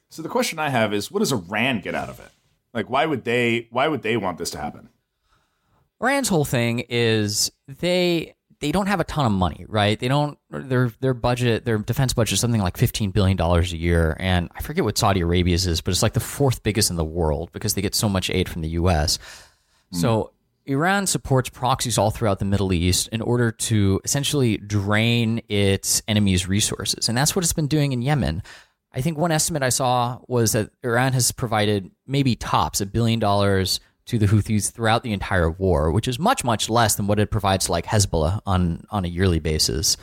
So 0.08 0.22
the 0.22 0.28
question 0.28 0.58
I 0.58 0.68
have 0.68 0.94
is, 0.94 1.10
what 1.10 1.20
does 1.20 1.32
Iran 1.32 1.80
get 1.80 1.94
out 1.94 2.08
of 2.08 2.20
it? 2.20 2.30
Like, 2.72 2.90
why 2.90 3.06
would 3.06 3.24
they? 3.24 3.68
Why 3.70 3.88
would 3.88 4.02
they 4.02 4.16
want 4.16 4.38
this 4.38 4.50
to 4.50 4.58
happen? 4.58 4.88
Iran's 6.00 6.28
whole 6.28 6.44
thing 6.44 6.84
is 6.88 7.50
they 7.68 8.34
they 8.60 8.72
don't 8.72 8.86
have 8.86 9.00
a 9.00 9.04
ton 9.04 9.26
of 9.26 9.32
money, 9.32 9.64
right? 9.68 9.98
They 9.98 10.08
don't 10.08 10.38
their 10.50 10.92
their 11.00 11.14
budget, 11.14 11.64
their 11.64 11.78
defense 11.78 12.12
budget 12.12 12.34
is 12.34 12.40
something 12.40 12.60
like 12.60 12.76
fifteen 12.76 13.10
billion 13.10 13.36
dollars 13.36 13.72
a 13.72 13.76
year, 13.76 14.16
and 14.18 14.50
I 14.54 14.60
forget 14.60 14.84
what 14.84 14.98
Saudi 14.98 15.20
Arabia's 15.20 15.66
is, 15.66 15.80
but 15.80 15.92
it's 15.92 16.02
like 16.02 16.14
the 16.14 16.20
fourth 16.20 16.62
biggest 16.62 16.90
in 16.90 16.96
the 16.96 17.04
world 17.04 17.50
because 17.52 17.74
they 17.74 17.82
get 17.82 17.94
so 17.94 18.08
much 18.08 18.30
aid 18.30 18.48
from 18.48 18.62
the 18.62 18.70
U.S. 18.70 19.18
Mm. 19.94 20.00
So 20.00 20.32
Iran 20.66 21.06
supports 21.06 21.50
proxies 21.50 21.98
all 21.98 22.10
throughout 22.10 22.38
the 22.38 22.44
Middle 22.44 22.72
East 22.72 23.08
in 23.08 23.20
order 23.20 23.50
to 23.50 24.00
essentially 24.04 24.56
drain 24.56 25.42
its 25.48 26.02
enemies' 26.08 26.48
resources, 26.48 27.08
and 27.08 27.16
that's 27.16 27.36
what 27.36 27.44
it's 27.44 27.52
been 27.52 27.66
doing 27.66 27.92
in 27.92 28.02
Yemen. 28.02 28.42
I 28.92 29.00
think 29.00 29.18
one 29.18 29.32
estimate 29.32 29.62
I 29.62 29.70
saw 29.70 30.20
was 30.28 30.52
that 30.52 30.70
Iran 30.82 31.12
has 31.12 31.32
provided 31.32 31.90
maybe 32.06 32.36
tops 32.36 32.80
a 32.80 32.86
billion 32.86 33.18
dollars 33.18 33.80
to 34.06 34.18
the 34.18 34.26
Houthis 34.26 34.70
throughout 34.70 35.02
the 35.02 35.12
entire 35.12 35.50
war, 35.50 35.90
which 35.90 36.08
is 36.08 36.18
much, 36.18 36.44
much 36.44 36.70
less 36.70 36.94
than 36.94 37.06
what 37.06 37.18
it 37.18 37.30
provides 37.30 37.68
like 37.68 37.86
Hezbollah 37.86 38.40
on, 38.46 38.86
on 38.90 39.04
a 39.04 39.08
yearly 39.08 39.40
basis. 39.40 39.96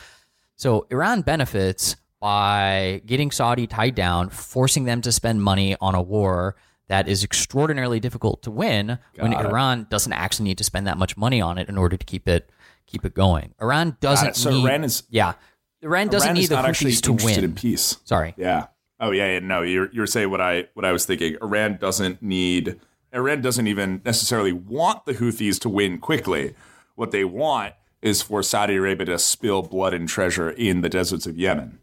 So 0.56 0.86
Iran 0.90 1.22
benefits 1.22 1.96
by 2.20 3.02
getting 3.06 3.30
Saudi 3.30 3.66
tied 3.66 3.94
down, 3.94 4.28
forcing 4.28 4.84
them 4.84 5.00
to 5.02 5.12
spend 5.12 5.42
money 5.42 5.76
on 5.80 5.94
a 5.94 6.02
war 6.02 6.56
that 6.92 7.08
is 7.08 7.24
extraordinarily 7.24 8.00
difficult 8.00 8.42
to 8.42 8.50
win 8.50 8.98
Got 9.16 9.22
when 9.22 9.32
it. 9.32 9.46
Iran 9.46 9.86
doesn't 9.88 10.12
actually 10.12 10.44
need 10.44 10.58
to 10.58 10.64
spend 10.64 10.86
that 10.86 10.98
much 10.98 11.16
money 11.16 11.40
on 11.40 11.56
it 11.56 11.70
in 11.70 11.78
order 11.78 11.96
to 11.96 12.04
keep 12.04 12.28
it 12.28 12.50
keep 12.84 13.06
it 13.06 13.14
going. 13.14 13.54
Iran 13.62 13.96
doesn't 14.00 14.36
so 14.36 14.50
need, 14.50 14.62
Iran 14.62 14.84
is 14.84 15.04
yeah. 15.08 15.32
Iran 15.80 16.08
doesn't 16.08 16.28
Iran 16.28 16.38
need 16.38 16.50
the 16.50 16.56
Houthis 16.56 17.00
to 17.04 17.14
win. 17.14 17.44
In 17.44 17.54
peace. 17.54 17.96
Sorry. 18.04 18.34
Yeah. 18.36 18.66
Oh 19.00 19.10
yeah, 19.10 19.32
yeah, 19.32 19.38
no, 19.38 19.62
you're 19.62 19.88
you're 19.90 20.06
saying 20.06 20.30
what 20.30 20.42
I 20.42 20.66
what 20.74 20.84
I 20.84 20.92
was 20.92 21.06
thinking. 21.06 21.38
Iran 21.40 21.78
doesn't 21.78 22.20
need 22.20 22.78
Iran 23.14 23.40
doesn't 23.40 23.66
even 23.66 24.02
necessarily 24.04 24.52
want 24.52 25.06
the 25.06 25.14
Houthis 25.14 25.58
to 25.60 25.70
win 25.70 25.96
quickly. 25.96 26.54
What 26.94 27.10
they 27.10 27.24
want 27.24 27.72
is 28.02 28.20
for 28.20 28.42
Saudi 28.42 28.76
Arabia 28.76 29.06
to 29.06 29.18
spill 29.18 29.62
blood 29.62 29.94
and 29.94 30.06
treasure 30.06 30.50
in 30.50 30.82
the 30.82 30.90
deserts 30.90 31.26
of 31.26 31.38
Yemen. 31.38 31.78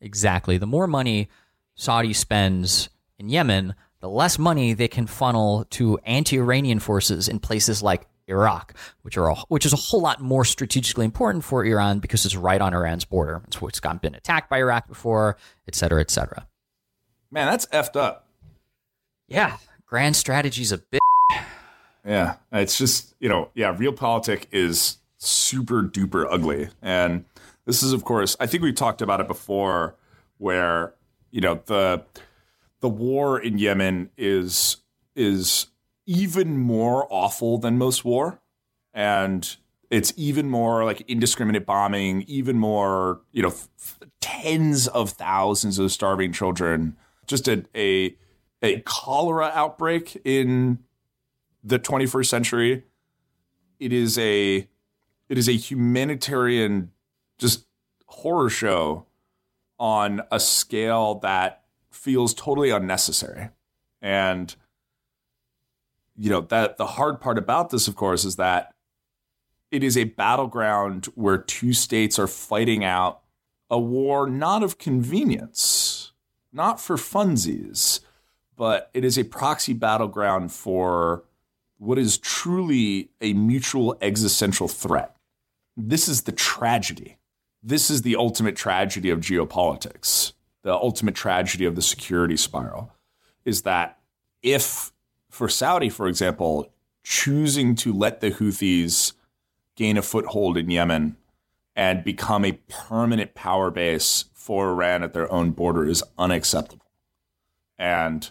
Exactly. 0.00 0.56
The 0.56 0.66
more 0.66 0.86
money 0.86 1.28
Saudi 1.74 2.14
spends 2.14 2.88
in 3.18 3.28
Yemen, 3.28 3.74
the 4.00 4.08
less 4.08 4.38
money 4.38 4.72
they 4.72 4.88
can 4.88 5.06
funnel 5.06 5.64
to 5.70 5.98
anti-Iranian 6.04 6.78
forces 6.80 7.28
in 7.28 7.38
places 7.38 7.82
like 7.82 8.06
Iraq, 8.28 8.74
which 9.02 9.16
are 9.16 9.30
a, 9.30 9.34
which 9.48 9.64
is 9.64 9.72
a 9.72 9.76
whole 9.76 10.00
lot 10.00 10.20
more 10.20 10.44
strategically 10.44 11.04
important 11.04 11.44
for 11.44 11.64
Iran 11.64 12.00
because 12.00 12.24
it's 12.24 12.36
right 12.36 12.60
on 12.60 12.74
Iran's 12.74 13.04
border. 13.04 13.42
It's, 13.46 13.58
it's 13.62 13.80
been 13.80 14.14
attacked 14.14 14.50
by 14.50 14.58
Iraq 14.58 14.88
before, 14.88 15.36
et 15.68 15.74
cetera, 15.74 16.00
et 16.00 16.10
cetera. 16.10 16.46
Man, 17.30 17.46
that's 17.46 17.66
effed 17.66 17.96
up. 17.96 18.26
Yeah, 19.28 19.56
grand 19.86 20.16
strategy's 20.16 20.72
a 20.72 20.78
bit. 20.78 21.00
Yeah, 22.04 22.36
it's 22.52 22.78
just 22.78 23.14
you 23.18 23.28
know, 23.28 23.50
yeah, 23.54 23.74
realpolitik 23.74 24.46
is 24.52 24.98
super 25.18 25.82
duper 25.82 26.26
ugly, 26.30 26.68
and 26.80 27.24
this 27.64 27.82
is, 27.82 27.92
of 27.92 28.04
course, 28.04 28.36
I 28.38 28.46
think 28.46 28.62
we've 28.62 28.74
talked 28.74 29.02
about 29.02 29.20
it 29.20 29.26
before, 29.26 29.96
where 30.38 30.94
you 31.32 31.40
know 31.40 31.60
the 31.66 32.04
the 32.80 32.88
war 32.88 33.38
in 33.40 33.58
Yemen 33.58 34.10
is 34.16 34.78
is 35.14 35.66
even 36.06 36.58
more 36.58 37.06
awful 37.10 37.58
than 37.58 37.78
most 37.78 38.04
war, 38.04 38.40
and 38.94 39.56
It's 39.90 40.12
even 40.16 40.50
more 40.50 40.84
like 40.84 41.02
indiscriminate 41.02 41.64
bombing, 41.64 42.22
even 42.22 42.58
more, 42.58 43.20
you 43.32 43.42
know, 43.42 43.50
f- 43.50 44.00
tens 44.20 44.88
of 44.88 45.10
thousands 45.10 45.78
of 45.78 45.92
starving 45.92 46.32
children. 46.32 46.96
Just 47.26 47.48
a, 47.48 47.64
a 47.76 48.16
a 48.62 48.80
cholera 48.80 49.50
outbreak 49.54 50.20
in 50.24 50.80
the 51.62 51.78
21st 51.78 52.26
century. 52.26 52.84
It 53.78 53.92
is 53.92 54.18
a 54.18 54.68
it 55.28 55.38
is 55.38 55.48
a 55.48 55.52
humanitarian 55.52 56.90
just 57.38 57.66
horror 58.06 58.50
show 58.50 59.06
on 59.78 60.22
a 60.32 60.40
scale 60.40 61.16
that 61.20 61.64
feels 62.06 62.32
totally 62.32 62.70
unnecessary. 62.70 63.48
And 64.00 64.54
you 66.16 66.30
know, 66.30 66.40
that 66.42 66.76
the 66.76 66.86
hard 66.86 67.20
part 67.20 67.36
about 67.36 67.70
this 67.70 67.88
of 67.88 67.96
course 67.96 68.24
is 68.24 68.36
that 68.36 68.72
it 69.72 69.82
is 69.82 69.98
a 69.98 70.04
battleground 70.04 71.06
where 71.16 71.36
two 71.36 71.72
states 71.72 72.16
are 72.16 72.28
fighting 72.28 72.84
out 72.84 73.22
a 73.68 73.76
war 73.76 74.30
not 74.30 74.62
of 74.62 74.78
convenience, 74.78 76.12
not 76.52 76.80
for 76.80 76.94
funsies, 76.94 77.98
but 78.54 78.88
it 78.94 79.04
is 79.04 79.18
a 79.18 79.24
proxy 79.24 79.72
battleground 79.72 80.52
for 80.52 81.24
what 81.78 81.98
is 81.98 82.18
truly 82.18 83.10
a 83.20 83.32
mutual 83.32 83.98
existential 84.00 84.68
threat. 84.68 85.16
This 85.76 86.08
is 86.08 86.22
the 86.22 86.32
tragedy. 86.32 87.18
This 87.64 87.90
is 87.90 88.02
the 88.02 88.14
ultimate 88.14 88.54
tragedy 88.54 89.10
of 89.10 89.18
geopolitics. 89.18 90.34
The 90.66 90.74
ultimate 90.74 91.14
tragedy 91.14 91.64
of 91.64 91.76
the 91.76 91.80
security 91.80 92.36
spiral 92.36 92.92
is 93.44 93.62
that 93.62 94.00
if, 94.42 94.90
for 95.30 95.48
Saudi, 95.48 95.88
for 95.88 96.08
example, 96.08 96.72
choosing 97.04 97.76
to 97.76 97.92
let 97.92 98.20
the 98.20 98.32
Houthis 98.32 99.12
gain 99.76 99.96
a 99.96 100.02
foothold 100.02 100.56
in 100.56 100.68
Yemen 100.68 101.18
and 101.76 102.02
become 102.02 102.44
a 102.44 102.58
permanent 102.68 103.36
power 103.36 103.70
base 103.70 104.24
for 104.34 104.70
Iran 104.70 105.04
at 105.04 105.12
their 105.12 105.30
own 105.30 105.52
border 105.52 105.86
is 105.86 106.02
unacceptable. 106.18 106.90
And 107.78 108.28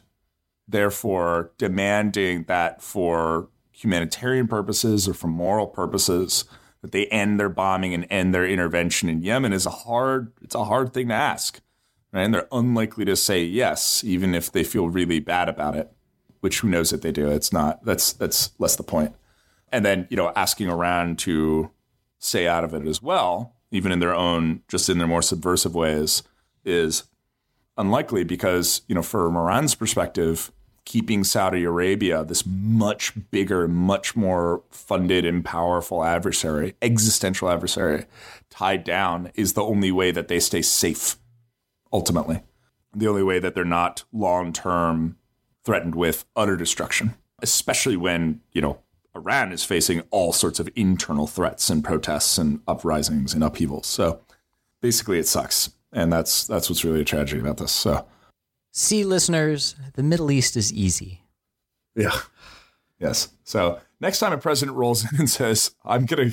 therefore 0.67 1.51
demanding 1.57 2.43
that 2.49 2.81
for 2.81 3.47
humanitarian 3.71 4.49
purposes 4.49 5.07
or 5.07 5.13
for 5.13 5.27
moral 5.27 5.67
purposes 5.67 6.43
that 6.81 6.91
they 6.91 7.05
end 7.05 7.39
their 7.39 7.47
bombing 7.47 7.93
and 7.93 8.05
end 8.09 8.35
their 8.35 8.45
intervention 8.45 9.07
in 9.07 9.23
Yemen 9.23 9.53
is 9.53 9.65
a 9.65 9.69
hard 9.69 10.33
it's 10.41 10.53
a 10.53 10.65
hard 10.65 10.93
thing 10.93 11.07
to 11.07 11.13
ask. 11.13 11.61
Right? 12.15 12.23
And 12.23 12.33
they're 12.33 12.47
unlikely 12.51 13.03
to 13.05 13.15
say 13.17 13.43
yes, 13.43 14.01
even 14.05 14.33
if 14.33 14.49
they 14.49 14.63
feel 14.63 14.87
really 14.87 15.19
bad 15.19 15.49
about 15.49 15.75
it, 15.75 15.91
which 16.39 16.61
who 16.61 16.69
knows 16.69 16.91
that 16.91 17.01
they 17.01 17.11
do. 17.11 17.29
It's 17.29 17.51
not 17.51 17.83
that's 17.83 18.13
that's 18.13 18.51
less 18.57 18.77
the 18.77 18.83
point. 18.83 19.13
And 19.69 19.85
then, 19.85 20.07
you 20.09 20.15
know, 20.15 20.31
asking 20.33 20.69
Iran 20.69 21.17
to 21.17 21.71
stay 22.17 22.47
out 22.47 22.63
of 22.63 22.73
it 22.73 22.87
as 22.87 23.01
well, 23.01 23.53
even 23.69 23.91
in 23.91 23.99
their 23.99 24.15
own 24.15 24.61
just 24.69 24.89
in 24.89 24.97
their 24.97 25.07
more 25.07 25.21
subversive 25.21 25.75
ways, 25.75 26.23
is 26.63 27.03
unlikely 27.77 28.23
because, 28.23 28.83
you 28.87 28.95
know, 28.95 29.03
for 29.03 29.25
Iran's 29.27 29.75
perspective, 29.75 30.53
keeping 30.85 31.25
Saudi 31.25 31.65
Arabia, 31.65 32.23
this 32.23 32.45
much 32.45 33.11
bigger, 33.31 33.67
much 33.67 34.15
more 34.15 34.63
funded 34.69 35.25
and 35.25 35.43
powerful 35.43 36.03
adversary, 36.03 36.75
existential 36.81 37.49
adversary, 37.49 38.05
tied 38.49 38.85
down 38.85 39.31
is 39.35 39.53
the 39.53 39.63
only 39.63 39.91
way 39.91 40.11
that 40.11 40.29
they 40.29 40.39
stay 40.39 40.61
safe, 40.61 41.17
ultimately. 41.91 42.41
The 42.95 43.07
only 43.07 43.23
way 43.23 43.39
that 43.39 43.55
they're 43.55 43.65
not 43.65 44.03
long 44.13 44.53
term 44.53 45.17
threatened 45.63 45.95
with 45.95 46.25
utter 46.35 46.55
destruction, 46.55 47.15
especially 47.41 47.97
when, 47.97 48.41
you 48.51 48.61
know, 48.61 48.79
Iran 49.15 49.51
is 49.51 49.63
facing 49.63 50.01
all 50.11 50.33
sorts 50.33 50.59
of 50.59 50.69
internal 50.75 51.27
threats 51.27 51.69
and 51.69 51.83
protests 51.83 52.37
and 52.37 52.61
uprisings 52.67 53.33
and 53.33 53.43
upheavals. 53.43 53.87
So 53.87 54.21
basically, 54.81 55.19
it 55.19 55.27
sucks 55.27 55.71
and 55.95 56.11
that's 56.11 56.45
that's 56.45 56.69
what's 56.69 56.83
really 56.83 57.01
a 57.01 57.05
tragedy 57.05 57.41
about 57.41 57.57
this. 57.57 57.71
So, 57.71 58.05
see, 58.71 59.03
listeners, 59.03 59.75
the 59.93 60.03
Middle 60.03 60.29
East 60.29 60.55
is 60.55 60.71
easy. 60.71 61.21
Yeah. 61.95 62.11
Yes. 62.99 63.29
So 63.43 63.79
next 63.99 64.19
time 64.19 64.33
a 64.33 64.37
president 64.37 64.77
rolls 64.77 65.03
in 65.11 65.19
and 65.19 65.29
says, 65.29 65.73
"I'm 65.83 66.05
gonna, 66.05 66.31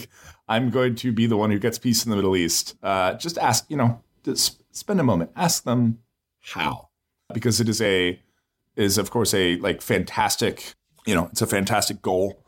I'm 0.48 0.70
going 0.70 0.96
to 0.96 1.12
be 1.12 1.26
the 1.26 1.36
one 1.36 1.50
who 1.50 1.58
gets 1.58 1.78
peace 1.78 2.04
in 2.04 2.10
the 2.10 2.16
Middle 2.16 2.36
East," 2.36 2.76
uh, 2.82 3.14
just 3.14 3.38
ask, 3.38 3.64
you 3.70 3.76
know, 3.76 4.02
just 4.24 4.61
spend 4.72 5.00
a 5.00 5.04
moment, 5.04 5.30
ask 5.36 5.64
them 5.64 6.00
how, 6.40 6.88
because 7.32 7.60
it 7.60 7.68
is 7.68 7.80
a, 7.80 8.20
is 8.76 8.98
of 8.98 9.10
course 9.10 9.32
a 9.34 9.56
like 9.56 9.80
fantastic, 9.80 10.74
you 11.06 11.14
know, 11.14 11.28
it's 11.30 11.42
a 11.42 11.46
fantastic 11.46 12.02
goal. 12.02 12.38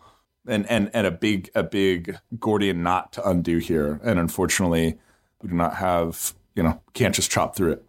And, 0.46 0.68
and 0.68 0.90
and 0.92 1.06
a 1.06 1.10
big 1.10 1.50
a 1.54 1.62
big 1.62 2.18
Gordian 2.38 2.82
knot 2.82 3.14
to 3.14 3.26
undo 3.26 3.56
here, 3.56 3.98
and 4.04 4.18
unfortunately, 4.18 4.98
we 5.40 5.48
do 5.48 5.54
not 5.54 5.76
have 5.76 6.34
you 6.54 6.62
know, 6.62 6.80
can't 6.92 7.14
just 7.14 7.30
chop 7.30 7.56
through 7.56 7.72
it. 7.72 7.84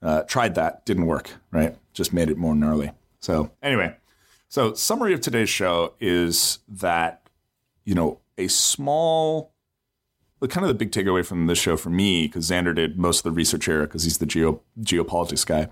Uh, 0.00 0.22
tried 0.22 0.54
that, 0.54 0.86
didn't 0.86 1.06
work, 1.06 1.30
right? 1.50 1.76
Just 1.92 2.12
made 2.12 2.30
it 2.30 2.36
more 2.36 2.54
gnarly. 2.54 2.92
So, 3.20 3.50
anyway, 3.62 3.96
so 4.48 4.74
summary 4.74 5.12
of 5.12 5.20
today's 5.20 5.48
show 5.48 5.94
is 5.98 6.60
that, 6.68 7.28
you 7.84 7.94
know, 7.94 8.20
a 8.36 8.46
small, 8.46 9.52
kind 10.46 10.64
of 10.64 10.68
the 10.68 10.74
big 10.74 10.92
takeaway 10.92 11.24
from 11.24 11.46
this 11.46 11.58
show 11.58 11.76
for 11.76 11.90
me, 11.90 12.26
because 12.26 12.48
Xander 12.48 12.74
did 12.74 12.98
most 12.98 13.18
of 13.18 13.24
the 13.24 13.32
research 13.32 13.64
here 13.64 13.82
because 13.82 14.04
he's 14.04 14.18
the 14.18 14.26
geo, 14.26 14.60
geopolitics 14.80 15.44
guy. 15.44 15.68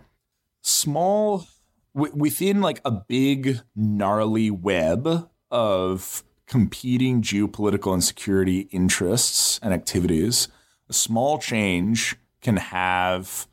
Small, 0.63 1.47
w- 1.95 2.15
within 2.15 2.61
like 2.61 2.81
a 2.85 2.91
big, 2.91 3.61
gnarly 3.77 4.51
web 4.51 5.29
of 5.51 6.25
competing 6.47 7.23
geopolitical 7.23 7.93
and 7.93 8.03
security 8.03 8.69
interests 8.73 9.61
and 9.63 9.73
activities 9.73 10.49
a 10.89 10.93
small 10.93 11.39
change 11.39 12.17
can 12.41 12.57
have 12.57 13.49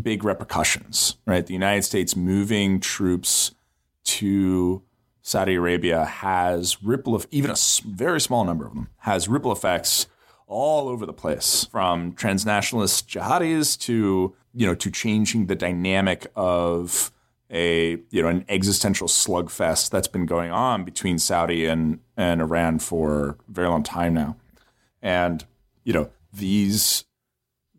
big 0.00 0.24
repercussions, 0.24 1.16
right? 1.26 1.46
The 1.46 1.54
United 1.54 1.82
States 1.82 2.14
moving 2.14 2.80
troops 2.80 3.52
to 4.04 4.82
Saudi 5.22 5.54
Arabia 5.54 6.04
has 6.04 6.82
ripple 6.82 7.14
of 7.14 7.26
even 7.30 7.50
a 7.50 7.56
very 7.86 8.20
small 8.20 8.44
number 8.44 8.66
of 8.66 8.74
them 8.74 8.88
has 8.98 9.26
ripple 9.28 9.52
effects 9.52 10.06
all 10.46 10.88
over 10.88 11.04
the 11.04 11.12
place 11.12 11.64
from 11.64 12.12
transnationalist 12.12 13.06
jihadis 13.06 13.78
to 13.78 14.34
you 14.54 14.66
know 14.66 14.74
to 14.74 14.90
changing 14.90 15.46
the 15.46 15.54
dynamic 15.54 16.26
of 16.36 17.10
a 17.50 17.98
you 18.10 18.22
know 18.22 18.28
an 18.28 18.44
existential 18.48 19.08
slugfest 19.08 19.90
that's 19.90 20.08
been 20.08 20.26
going 20.26 20.50
on 20.50 20.84
between 20.84 21.18
Saudi 21.18 21.66
and 21.66 22.00
and 22.16 22.40
Iran 22.40 22.78
for 22.78 23.28
a 23.48 23.52
very 23.52 23.68
long 23.68 23.82
time 23.82 24.14
now. 24.14 24.36
And 25.02 25.44
you 25.84 25.92
know 25.92 26.10
these 26.32 27.04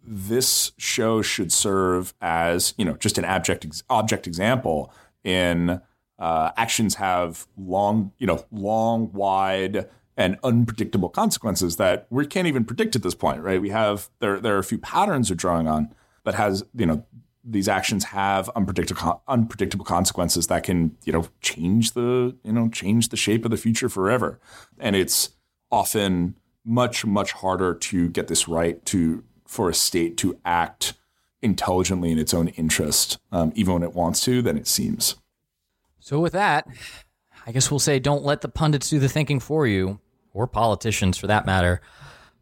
this 0.03 0.71
show 0.77 1.21
should 1.21 1.51
serve 1.51 2.13
as 2.21 2.73
you 2.77 2.85
know 2.85 2.93
just 2.93 3.17
an 3.17 3.25
object 3.25 3.83
object 3.89 4.27
example 4.27 4.93
in 5.23 5.81
uh, 6.19 6.51
actions 6.55 6.95
have 6.95 7.45
long 7.57 8.11
you 8.17 8.27
know 8.27 8.45
long 8.51 9.11
wide 9.11 9.87
and 10.17 10.37
unpredictable 10.43 11.09
consequences 11.09 11.77
that 11.77 12.07
we 12.09 12.25
can't 12.25 12.47
even 12.47 12.65
predict 12.65 12.95
at 12.95 13.03
this 13.03 13.15
point 13.15 13.41
right? 13.41 13.61
We 13.61 13.69
have 13.69 14.09
there 14.19 14.39
there 14.39 14.55
are 14.55 14.59
a 14.59 14.63
few 14.63 14.79
patterns 14.79 15.29
we're 15.29 15.35
drawing 15.35 15.67
on 15.67 15.93
but 16.23 16.35
has 16.35 16.63
you 16.75 16.85
know 16.85 17.05
these 17.49 17.69
actions 17.69 18.03
have 18.03 18.49
unpredictable 18.49 19.23
unpredictable 19.27 19.85
consequences 19.85 20.47
that 20.47 20.63
can 20.63 20.95
you 21.05 21.13
know 21.13 21.27
change 21.41 21.93
the 21.93 22.35
you 22.43 22.51
know 22.51 22.67
change 22.67 23.09
the 23.09 23.17
shape 23.17 23.45
of 23.45 23.51
the 23.51 23.57
future 23.57 23.89
forever. 23.89 24.39
And 24.77 24.95
it's 24.95 25.29
often 25.71 26.35
much 26.65 27.05
much 27.05 27.31
harder 27.31 27.73
to 27.73 28.09
get 28.09 28.27
this 28.27 28.47
right 28.47 28.85
to 28.87 29.23
for 29.45 29.69
a 29.69 29.73
state 29.73 30.17
to 30.17 30.37
act 30.43 30.93
intelligently 31.41 32.11
in 32.11 32.19
its 32.19 32.33
own 32.33 32.49
interest, 32.49 33.19
um, 33.31 33.53
even 33.55 33.75
when 33.75 33.83
it 33.83 33.93
wants 33.93 34.19
to, 34.21 34.41
than 34.41 34.57
it 34.57 34.67
seems. 34.67 35.15
So 35.99 36.19
with 36.19 36.33
that, 36.33 36.67
I 37.45 37.53
guess 37.53 37.71
we'll 37.71 37.79
say 37.79 37.99
don't 37.99 38.23
let 38.23 38.41
the 38.41 38.49
pundits 38.49 38.89
do 38.89 38.99
the 38.99 39.07
thinking 39.07 39.39
for 39.39 39.65
you, 39.65 40.01
or 40.37 40.45
politicians 40.45 41.17
for 41.17 41.25
that 41.25 41.47
matter. 41.47 41.81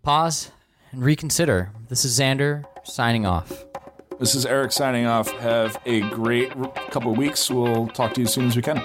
Pause 0.04 0.52
and 0.92 1.04
reconsider. 1.04 1.72
This 1.88 2.04
is 2.04 2.20
Xander 2.20 2.66
signing 2.84 3.26
off. 3.26 3.64
This 4.20 4.36
is 4.36 4.46
Eric 4.46 4.74
signing 4.74 5.06
off. 5.06 5.32
Have 5.40 5.78
a 5.86 6.02
great 6.10 6.52
couple 6.92 7.12
of 7.12 7.18
weeks. 7.18 7.50
We'll 7.50 7.88
talk 7.88 8.14
to 8.16 8.22
you 8.22 8.28
as 8.28 8.34
soon 8.34 8.48
as 8.48 8.56
we 8.56 8.62
can. 8.62 8.82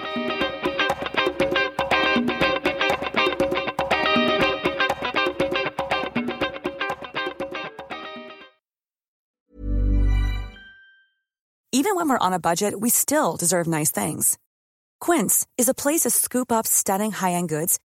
Even 11.72 11.96
when 11.96 12.08
we're 12.08 12.18
on 12.18 12.32
a 12.32 12.38
budget, 12.38 12.78
we 12.80 12.90
still 12.90 13.36
deserve 13.36 13.66
nice 13.66 13.90
things. 13.90 14.38
Quince 15.00 15.46
is 15.58 15.68
a 15.68 15.74
place 15.74 16.02
to 16.02 16.10
scoop 16.10 16.52
up 16.52 16.66
stunning 16.66 17.10
high 17.10 17.32
end 17.32 17.48
goods 17.48 17.80